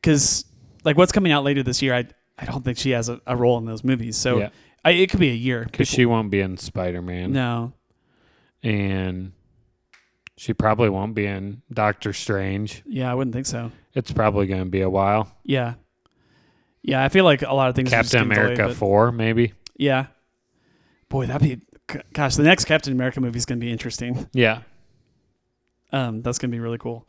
[0.00, 0.44] because
[0.84, 2.06] like what's coming out later this year, I
[2.38, 4.16] I don't think she has a, a role in those movies.
[4.16, 4.48] So Yeah.
[4.84, 5.64] I, it could be a year.
[5.64, 7.32] Because she won't be in Spider Man.
[7.32, 7.72] no,
[8.62, 9.32] And
[10.36, 12.82] she probably won't be in Doctor Strange.
[12.86, 13.70] yeah, I wouldn't think so.
[13.94, 15.30] It's probably going to be a while.
[15.44, 15.74] Yeah,
[16.82, 17.04] yeah.
[17.04, 17.90] I feel like a lot of things.
[17.90, 19.52] Captain America delayed, 4, maybe.
[19.76, 20.06] Yeah.
[21.08, 21.60] Boy, that'd be
[22.12, 24.28] gosh, the next Captain America movie is going to be interesting.
[24.32, 24.62] Yeah.
[25.92, 27.06] Um, that's going to be really cool.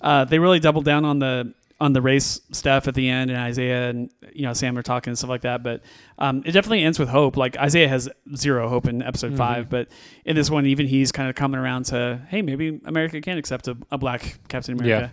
[0.00, 3.38] Uh, they really doubled down on the on the race stuff at the end, and
[3.38, 5.62] Isaiah and you know Sam are talking and stuff like that.
[5.62, 5.82] But
[6.18, 7.36] um, it definitely ends with hope.
[7.36, 9.88] Like Isaiah has zero hope in episode five, but
[10.24, 13.68] in this one, even he's kind of coming around to, hey, maybe America can accept
[13.68, 15.12] a, a black Captain America.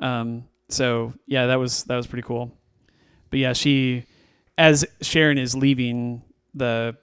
[0.00, 2.52] Um, so yeah, that was that was pretty cool.
[3.30, 4.04] But yeah, she,
[4.56, 6.22] as Sharon is leaving
[6.54, 6.96] the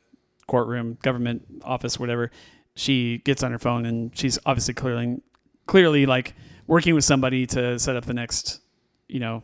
[0.48, 2.32] courtroom, government office, whatever,
[2.76, 5.22] she gets on her phone and she's obviously clearly,
[5.68, 6.34] clearly like
[6.68, 8.60] working with somebody to set up the next,
[9.08, 9.44] you know,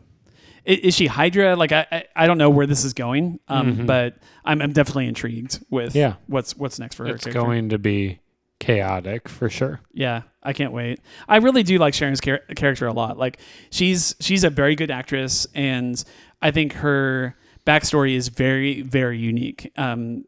[0.68, 1.56] i- is she Hydra?
[1.56, 3.86] Like I, I, I don't know where this is going, um, Mhm.
[3.88, 6.16] but I'm, I'm definitely intrigued with Yeah.
[6.28, 7.16] what's what's next for her.
[7.16, 7.42] It's character.
[7.42, 8.20] going to be
[8.60, 9.82] chaotic for sure.
[9.94, 11.00] Yeah, I can't wait.
[11.28, 13.18] I really do like Sharon's char- character a lot.
[13.18, 13.40] Like
[13.72, 16.02] she's she's a very good actress, and
[16.42, 17.36] I think her
[17.66, 19.72] backstory is very very unique.
[19.78, 20.26] Um,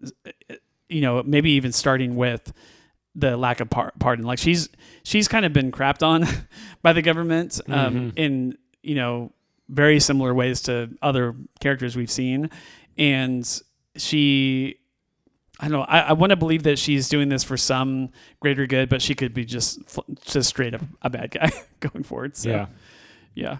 [0.90, 2.54] you know, maybe even starting with
[3.16, 4.26] the lack of par- pardon.
[4.26, 4.70] Like she's
[5.04, 6.26] she's kind of been crapped on
[6.82, 8.14] by the government um, Mhm.
[8.16, 9.32] in you know
[9.70, 12.50] very similar ways to other characters we've seen,
[12.98, 13.62] and
[13.96, 14.78] she.
[15.60, 15.86] I don't know.
[15.86, 18.10] I, I want to believe that she's doing this for some
[18.42, 19.80] greater good, but she could be just
[20.26, 22.36] just straight up a bad guy going forward.
[22.36, 22.66] So, Yeah.
[23.34, 23.58] yeah.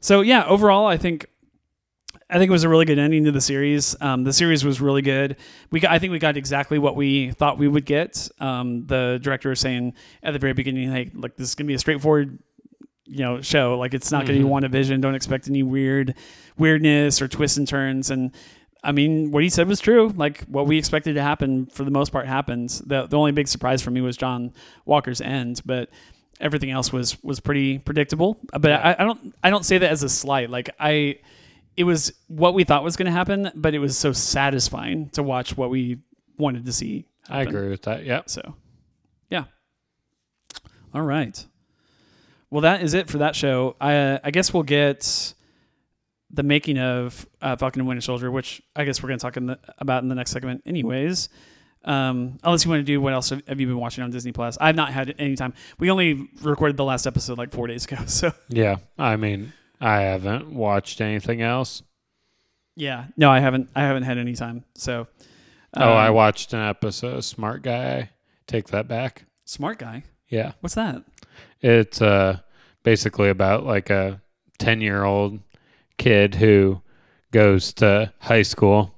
[0.00, 1.26] So yeah, overall, I think
[2.28, 3.94] I think it was a really good ending to the series.
[4.00, 5.36] Um, the series was really good.
[5.70, 8.28] We got, I think we got exactly what we thought we would get.
[8.40, 11.74] Um, the director was saying at the very beginning, hey, like this is gonna be
[11.74, 12.38] a straightforward,
[13.04, 13.78] you know, show.
[13.78, 14.48] Like it's not gonna be Mhm.
[14.48, 15.00] one vision.
[15.00, 16.14] Don't expect any weird
[16.58, 18.10] weirdness or twists and turns.
[18.10, 18.30] And
[18.84, 20.12] I mean, what he said was true.
[20.16, 22.80] Like what we expected to happen for the most part happens.
[22.80, 24.52] The the only big surprise for me was John
[24.84, 25.88] Walker's end, but
[26.40, 28.38] everything else was was pretty predictable.
[28.52, 30.50] But I, I don't I don't say that as a slight.
[30.50, 31.18] Like I
[31.76, 35.22] it was what we thought was going to happen, but it was so satisfying to
[35.22, 35.98] watch what we
[36.36, 37.06] wanted to see.
[37.30, 38.04] I agree with that.
[38.04, 38.56] yeah So,
[39.30, 39.44] yeah.
[40.92, 41.46] All right.
[42.52, 43.76] Well, that is it for that show.
[43.80, 45.32] I uh, I guess we'll get
[46.30, 49.38] the making of uh, Falcon and Winter Soldier, which I guess we're going to talk
[49.38, 51.30] in the, about in the next segment, anyways.
[51.86, 54.32] Um, unless you want to do what else have have you been watching on Disney
[54.32, 54.58] Plus?
[54.60, 55.54] I've not had any time.
[55.78, 58.76] We only recorded the last episode like four days ago, so Yeah.
[58.98, 61.82] I mean, I haven't watched anything else.
[62.76, 63.06] yeah.
[63.16, 63.70] No, I haven't.
[63.74, 64.64] I haven't had any time.
[64.74, 65.06] So,
[65.74, 68.10] oh, I um, watched an episode of Smart Guy.
[68.46, 69.24] Take that back.
[69.46, 70.04] smart guy.
[70.28, 70.52] Yeah.
[70.60, 71.02] What's that?
[71.60, 72.38] It's uh
[72.82, 74.20] basically about like a
[74.58, 75.40] 10-year-old
[75.98, 76.80] kid who
[77.30, 78.94] goes to high school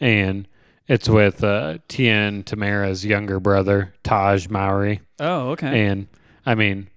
[0.00, 0.46] and
[0.86, 5.00] it's with uh Tien Tamera's younger brother, Tahj Mowry.
[5.20, 5.86] Oh, okay.
[5.86, 6.06] And
[6.46, 6.88] I mean,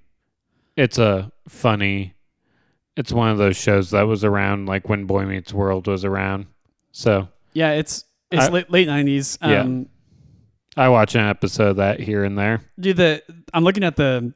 [0.78, 2.14] it's a funny.
[2.96, 6.46] It's one of those shows that was around like when Boy Meets World was around.
[6.92, 9.38] So yeah, it's it's I- late late nineties.
[9.42, 9.62] Yeah.
[9.62, 9.88] Um,
[10.78, 12.62] I watch an episode of that here and there.
[12.80, 13.22] Dude, the
[13.54, 14.34] I'm looking at the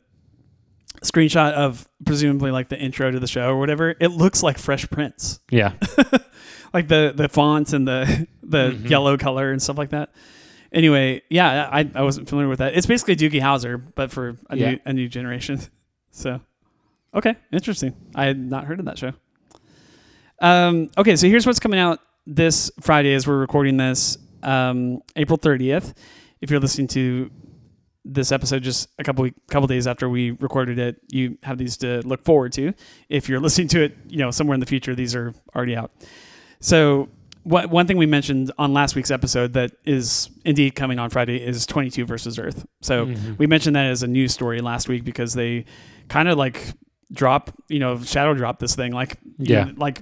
[1.02, 3.96] screenshot of presumably like the intro to the show or whatever.
[4.00, 5.74] It looks like Fresh Prince, Yeah,
[6.74, 8.90] like the the fonts and the the Mhm.
[8.90, 10.10] yellow color and stuff like that.
[10.72, 12.76] Anyway, yeah, I I wasn't familiar with that.
[12.76, 14.72] It's basically Doogie Howser, but for a Yeah.
[14.72, 15.60] new a new generation.
[16.12, 16.40] So,
[17.14, 17.94] okay, interesting.
[18.16, 19.12] I had not heard of that show.
[20.42, 25.38] Um, okay, so here's what's coming out this Friday as we're recording this, um, April
[25.38, 25.94] 30th.
[26.42, 27.30] If you're listening to
[28.07, 31.76] this episode just a couple week, couple days after we recorded it, you have these
[31.77, 32.73] to look forward to.
[33.10, 35.91] If you're listening to it, you know, somewhere in the future, these are already out.
[36.60, 37.10] So,
[37.44, 41.38] what, one thing we mentioned on last week's episode that is indeed coming on Friday
[41.38, 42.65] is 22 versus Earth.
[42.82, 43.38] So, Mhm.
[43.38, 45.65] we mentioned that as a news story last week because they
[46.07, 46.60] kind of like
[47.14, 48.91] drop, you know, shadow drop this thing.
[48.94, 49.64] Like, you Yeah.
[49.65, 50.02] know, like,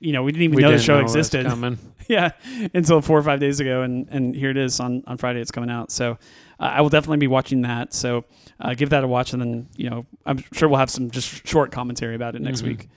[0.00, 1.46] you know, we didn't even we know the didn't show know existed.
[2.08, 2.30] yeah,
[2.74, 5.40] until four or five days ago, and and here it is on on Friday.
[5.40, 6.18] It's coming out, so
[6.60, 7.92] uh, I will definitely be watching that.
[7.94, 8.24] So
[8.60, 11.46] uh, give that a watch, and then you know I'm sure we'll have some just
[11.48, 12.66] short commentary about it next Mhm.
[12.68, 12.88] week.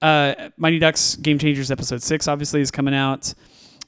[0.00, 3.34] Uh, Mighty Ducks Game Changers episode six obviously is coming out.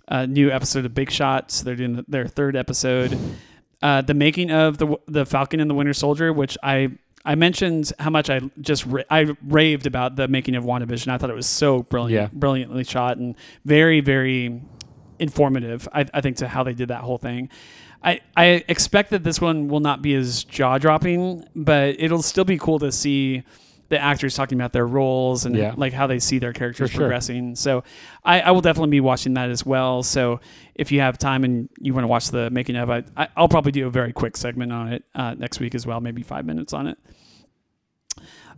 [0.09, 1.63] Uh, new episode of Big Shots.
[1.63, 3.17] They're doing their third episode.
[3.81, 6.91] Uh, the making of the the Falcon and the Winter Soldier, which I
[7.25, 11.09] I mentioned how much I just ra- I raved about the making of WandaVision.
[11.09, 12.39] I thought it was so brilliant, Yeah.
[12.39, 14.63] brilliantly shot and very very
[15.21, 15.87] informative.
[15.93, 17.49] I, I think to how they did that whole thing.
[18.03, 22.45] I, I expect that this one will not be as jaw dropping, but it'll still
[22.45, 23.43] be cool to see
[23.91, 25.75] the actors talking about their roles and Yeah.
[25.77, 27.01] like how they see their characters sure.
[27.01, 27.57] progressing.
[27.57, 27.83] So
[28.25, 30.03] I, I will definitely be watching that as well.
[30.05, 30.41] So
[30.77, 33.03] if you have time and you want to watch the making of, I,
[33.37, 36.23] I'll probably do a very quick segment on it uh, next week as well, maybe
[36.23, 36.99] five minutes on it.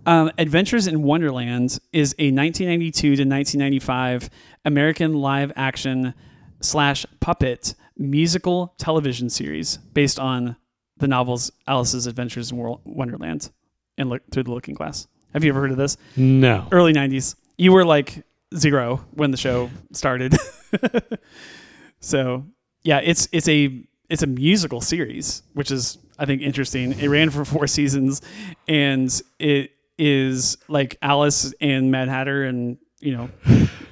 [0.05, 4.28] Um, Adventures in Wonderland is a 1992 to 1995
[4.64, 6.14] American live action
[6.60, 10.56] slash puppet musical television series based on
[10.98, 13.51] the novels Alice's Adventures in World- Wonderland
[13.98, 15.06] and Look Through the Looking Glass.
[15.32, 15.97] Have you ever heard of this?
[16.16, 16.69] No.
[16.70, 17.35] Early 90s.
[17.56, 18.23] You were like
[18.56, 20.35] zero when the show started.
[22.01, 22.44] so
[22.82, 26.98] yeah, it's it's a it's a musical series, which is I think interesting.
[26.98, 28.20] It ran for four seasons,
[28.69, 33.31] and it is like Alice and Mad Hatter and you know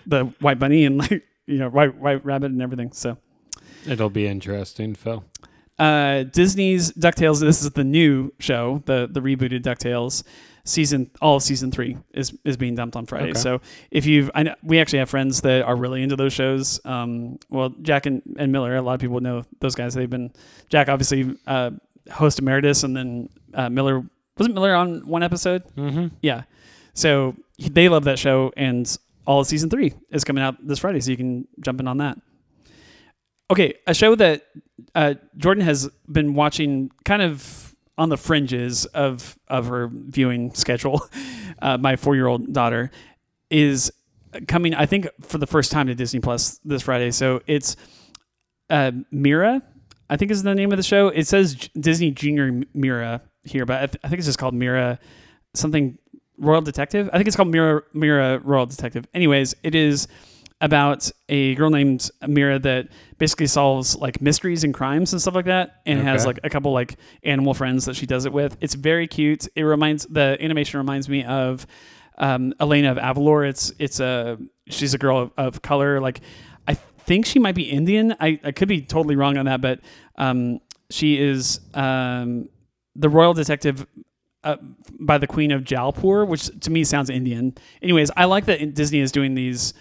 [0.07, 2.93] the White Bunny and like you know White White Rabbit and everything.
[2.93, 3.17] So
[3.87, 5.25] It'll be interesting, Phil.
[5.79, 7.41] uh, Disney's Ducktales.
[7.41, 10.23] This is the new show, the the rebooted Ducktales
[10.65, 11.11] season.
[11.23, 13.31] All of season three is is being dumped on Friday.
[13.31, 13.39] Okay.
[13.39, 16.81] So if you've, I know we actually have friends that are really into those shows.
[16.85, 19.95] Um, well, Jack and, and Miller, a lot of people know those guys.
[19.95, 20.33] They've been
[20.69, 21.71] Jack obviously uh,
[22.13, 24.05] host emeritus, and then uh, Miller
[24.39, 25.65] wasn't Miller on one episode.
[25.77, 26.09] Mm-hmm.
[26.21, 26.43] Yeah.
[26.93, 31.01] So they love that show, and all of season three is coming out this Friday,
[31.01, 32.19] so you can jump in on that.
[33.51, 34.47] Okay, a show that
[34.95, 41.03] uh, Jordan has been watching kind of on the fringes of of her viewing schedule.
[41.63, 42.91] Uh, my four year old daughter
[43.51, 43.93] is
[44.49, 47.11] coming, I think, for the first time to Disney Plus this Friday.
[47.11, 47.77] So it's
[48.71, 49.61] uh, Mira,
[50.09, 51.09] I think is the name of the show.
[51.09, 54.99] It says Disney Junior Mira here, but I, th- I think it's just called Mira
[55.53, 55.99] something
[56.39, 57.11] Royal Detective.
[57.13, 59.07] I think it's called Mira Mira Royal Detective.
[59.13, 60.09] Anyways, it is
[60.61, 62.89] about a girl named Mira that
[63.19, 66.73] basically solves like mysteries and crimes and stuff like that, and has like a couple
[66.73, 68.57] like animal friends that she does it with.
[68.61, 69.49] It's very cute.
[69.55, 71.67] It reminds the animation reminds me of
[72.19, 73.49] um, Elena of Avalor.
[73.49, 74.39] It's it's a
[74.69, 76.01] she's a girl of, of color.
[76.01, 76.21] Like
[76.69, 78.15] I think she might be Indian.
[78.21, 79.81] I, I could be totally wrong on that, but
[80.17, 80.61] um,
[80.91, 82.49] she is um,
[82.95, 83.87] the royal detective
[84.45, 84.57] uh,
[85.01, 87.55] by the Queen of Jalpur, which to me sounds Indian.
[87.83, 89.75] Anyways, I like that Disney is doing these.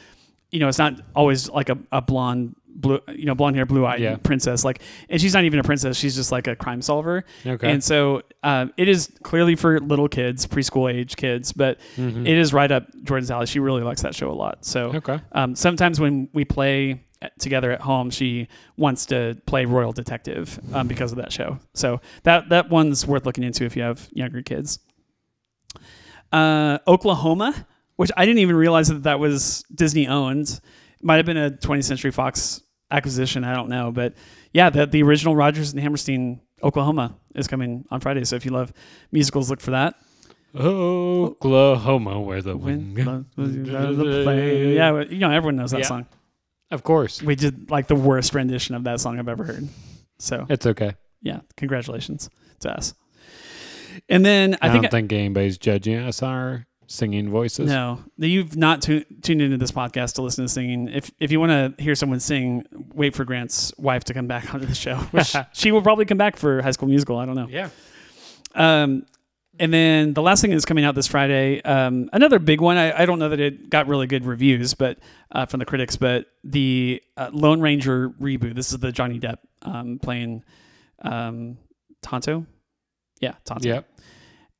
[0.51, 3.85] You know, it's not always like a, a blonde, blue, you know, blonde hair, blue
[3.85, 4.15] eyed Yeah.
[4.17, 4.63] princess.
[4.65, 7.23] Like, and she's not even a princess; she's just like a crime solver.
[7.45, 7.71] Okay.
[7.71, 12.21] And so uh, it is clearly for little kids, preschool age kids, but Mhm.
[12.27, 13.45] it is right up Jordan's alley.
[13.45, 14.65] She really likes that show a lot.
[14.65, 15.19] So Okay.
[15.33, 17.03] um, sometimes when we play
[17.37, 18.47] together at home, she
[18.77, 21.59] wants to play Royal Detective um, because of that show.
[21.73, 24.79] So that that one's worth looking into if you have younger kids.
[26.31, 27.65] Uh, Oklahoma,
[27.99, 30.61] which I didn't even realize that that was Disney owned,
[31.01, 33.43] might have been a 20th Century Fox acquisition.
[33.43, 34.13] I don't know, but
[34.53, 38.23] yeah, the the original Rodgers and Hammerstein Oklahoma is coming on Friday.
[38.23, 38.71] So if you love
[39.11, 39.95] musicals, look for that.
[40.55, 43.05] Oklahoma, where the wind.
[43.05, 44.73] love was out of the.
[44.73, 45.87] Yeah, you know everyone knows that Yeah.
[45.87, 46.05] song.
[46.71, 47.21] Of course.
[47.21, 49.67] We did like the worst rendition of that song I've ever heard.
[50.19, 50.93] So It's okay.
[51.21, 52.29] yeah, congratulations
[52.61, 52.93] to us.
[54.07, 57.67] And then I, I, think don't think anybody's judging us our singing voices.
[57.67, 60.89] no, you've not tu- tuned into this podcast to listen to singing.
[60.89, 64.53] If if you want to hear someone sing, wait for Grant's wife to come back
[64.53, 67.17] onto the show, which she will probably come back for High School Musical.
[67.17, 67.47] I don't know.
[67.47, 67.69] Yeah.
[68.55, 69.05] Um,
[69.59, 71.61] and then the last thing that's coming out this Friday.
[71.61, 72.77] Um, another big one.
[72.77, 74.97] I, I don't know that it got really good reviews, but
[75.31, 75.95] uh, from the critics.
[75.97, 78.55] But the uh, Lone Ranger reboot.
[78.55, 80.43] This is the Johnny Depp um, playing
[81.01, 81.57] um,
[82.01, 82.45] Tonto.
[83.19, 83.67] Yeah, Tonto.
[83.67, 83.89] Yep.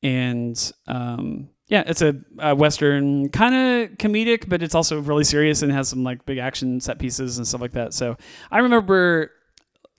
[0.04, 5.62] And um, yeah, it's a, a western, kind of comedic, but it's also really serious
[5.62, 7.94] and has some like big action set pieces and stuff like that.
[7.94, 8.18] So
[8.50, 9.32] I remember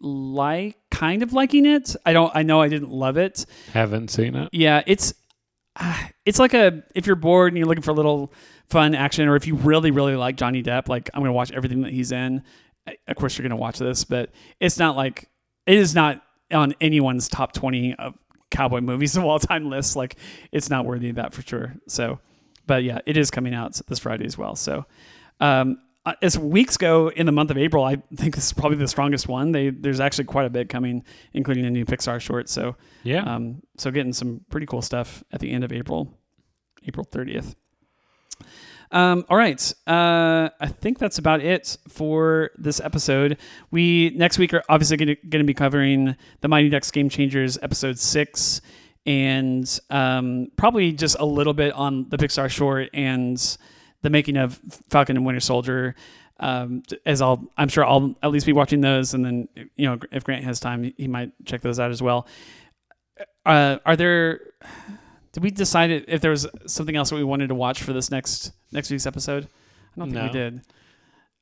[0.01, 1.95] like kind of liking it.
[2.05, 2.33] I don't.
[2.35, 3.47] I know I didn't love it.
[3.73, 4.49] Haven't seen it.
[4.53, 5.15] Yeah, it's
[5.77, 8.33] uh, it's like a if you're bored and you're looking for a little
[8.67, 11.83] fun action, or if you really really like Johnny Depp, like I'm gonna watch everything
[11.83, 12.43] that he's in.
[13.07, 15.29] Of course, you're gonna watch this, but it's not like
[15.67, 18.17] it is not on anyone's top twenty of
[18.51, 19.97] cowboy movies of all time list.
[19.97, 20.17] Like
[20.53, 21.75] it's not worthy of that for sure.
[21.89, 22.21] So,
[22.67, 24.57] but yeah, it is coming out this Friday as well.
[24.57, 24.87] So,
[25.41, 28.79] um, uh, as weeks go in the month of April, I think this is probably
[28.79, 29.53] the strongest one.
[29.53, 32.49] They there's actually quite a bit coming, including a new Pixar short.
[32.49, 32.77] So.
[33.03, 33.23] Yeah.
[33.23, 36.19] Um, so getting some pretty cool stuff at the end of April,
[36.87, 37.55] April 30th.
[38.93, 39.73] Um, all right.
[39.87, 43.39] Uh, I think that's about it for this episode.
[43.71, 47.99] We next week are obviously going to be covering the Mighty Ducks Game Changers episode
[47.99, 48.61] six,
[49.07, 53.59] and um, probably just a little bit on the Pixar short and
[54.03, 55.95] the making of Falcon and Winter Soldier.
[56.41, 59.99] Um, as I'll, I'm sure I'll at least be watching those, and then you know
[60.11, 62.27] if Grant has time, he might check those out as well.
[63.45, 64.41] Uh, are there?
[65.33, 68.11] Did we decide if there was something else that we wanted to watch for this
[68.11, 69.45] next next week's episode?
[69.97, 70.61] I don't think we did.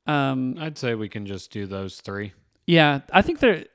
[0.07, 2.33] Um, I'd say we can just do those three.
[2.65, 3.65] yeah, I think there.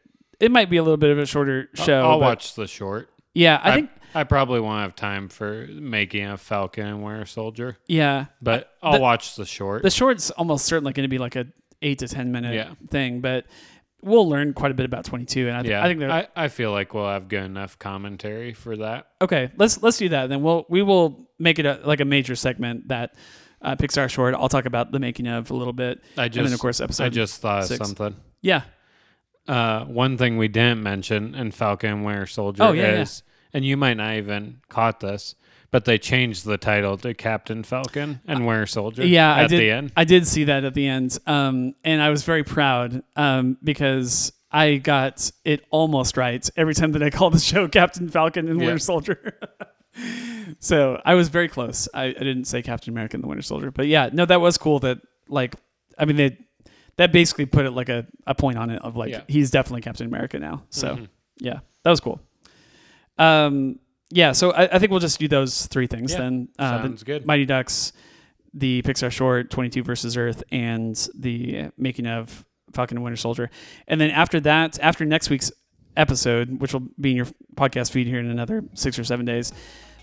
[0.41, 2.11] It might be a little bit of a shorter I'll- show.
[2.11, 3.09] I'll watch the short.
[3.35, 3.91] Yeah, I think.
[4.17, 8.93] I probably won't have time for making a Falcon and Winter Soldier, Yeah, but I'll
[8.95, 9.83] the- watch the short.
[9.83, 11.47] the short's almost certainly going to be like a
[11.83, 12.75] eight to ten minute Yeah.
[12.91, 13.47] thing, but
[14.05, 16.29] we'll learn quite a bit about twenty two, and I, th- yeah, I think I,
[16.37, 19.09] I feel like we'll have good enough commentary for that.
[19.21, 20.29] Okay, let's let's do that.
[20.29, 23.15] Then we'll we will make it a, like a major segment that
[23.63, 24.35] uh, Pixar short.
[24.35, 26.81] I'll talk about the making of a little bit, I and just, then of course
[26.81, 27.05] episode.
[27.05, 27.81] I just thought six.
[27.81, 28.17] of something.
[28.43, 28.63] yeah,
[29.49, 33.01] Uh, one thing we didn't mention in Falcon and Winter Soldier Oh, yeah, yeah.
[33.03, 33.23] is,
[33.53, 35.35] and you might not even caught this,
[35.75, 39.05] but they changed the title to Captain Falcon and Winter Soldier.
[39.05, 39.33] Yeah.
[39.35, 39.59] at I did.
[39.61, 39.93] the end.
[39.97, 44.33] I did see that at the end, um, and I was very proud um, because
[44.53, 48.61] I got it almost right every time that I called the show Captain Falcon and
[48.61, 48.67] Yeah.
[48.67, 49.37] Winter Soldier.
[50.61, 51.89] so I was very close.
[51.93, 54.57] I, I didn't say Captain America and the Winter Soldier, but yeah, no, that was
[54.57, 54.79] cool.
[54.79, 54.99] That
[55.29, 55.57] like,
[55.99, 56.39] I mean, they
[56.99, 59.23] that basically put it like a, a point on it of like Yeah.
[59.27, 60.63] he's definitely Captain America now.
[60.71, 60.95] So.
[60.95, 61.09] Mhm.
[61.41, 62.21] yeah, that was cool.
[63.19, 63.81] Um,
[64.15, 66.49] yeah, so I, I think we'll just do those three things Yeah, then.
[66.57, 67.27] Uh, sounds the good.
[67.27, 67.93] Mighty Ducks,
[68.55, 73.51] the Pixar short, 22 versus Earth, and the making of Falcon and Winter Soldier.
[73.89, 75.51] And then after that, after next week's
[75.97, 77.27] episode, which will be in your
[77.57, 79.53] podcast feed here in another six or seven days,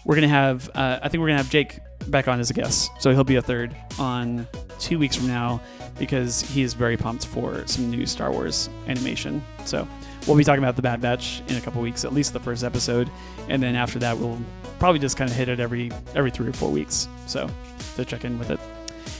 [0.05, 2.49] we're going to have, uh, I think we're going to have Jake back on as
[2.49, 2.91] a guest.
[2.99, 4.45] So he'll be a third on
[4.79, 5.61] two weeks from now
[5.97, 9.41] because he is very pumped for some new Star Wars animation.
[9.63, 9.87] So
[10.27, 12.63] we'll be talking about the Bad Batch in a couple weeks, at least the first
[12.63, 13.09] episode,
[13.49, 14.39] and then after that we'll
[14.79, 17.07] probably just kind of hit it every every three or four weeks.
[17.27, 17.49] So
[17.95, 18.59] to check in with it.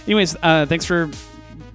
[0.06, 1.10] Anyways, uh, thanks for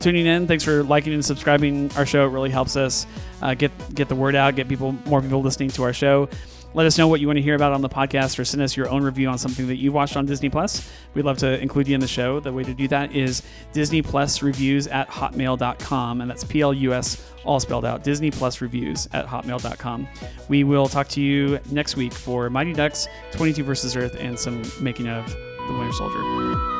[0.00, 0.46] tuning in.
[0.46, 2.26] Thanks for liking and subscribing our show.
[2.26, 3.06] It really helps us
[3.42, 6.28] uh, get get the word out, get people more people listening to our show.
[6.74, 8.76] let us know what you want to hear about on the podcast or send us
[8.76, 10.86] your own review on something that you watched on Disney Plus.
[11.14, 12.38] We'd love to include you in the show.
[12.38, 13.42] The way to do that is
[13.72, 18.30] Disney Plus reviews at hotmail.com, and that's P L U S all spelled out Disney
[18.30, 20.08] Plus reviews at hotmail.com.
[20.48, 24.62] We will talk to you next week for Mighty Ducks 22 versus Earth and some
[24.80, 26.75] making of The Winter Soldier.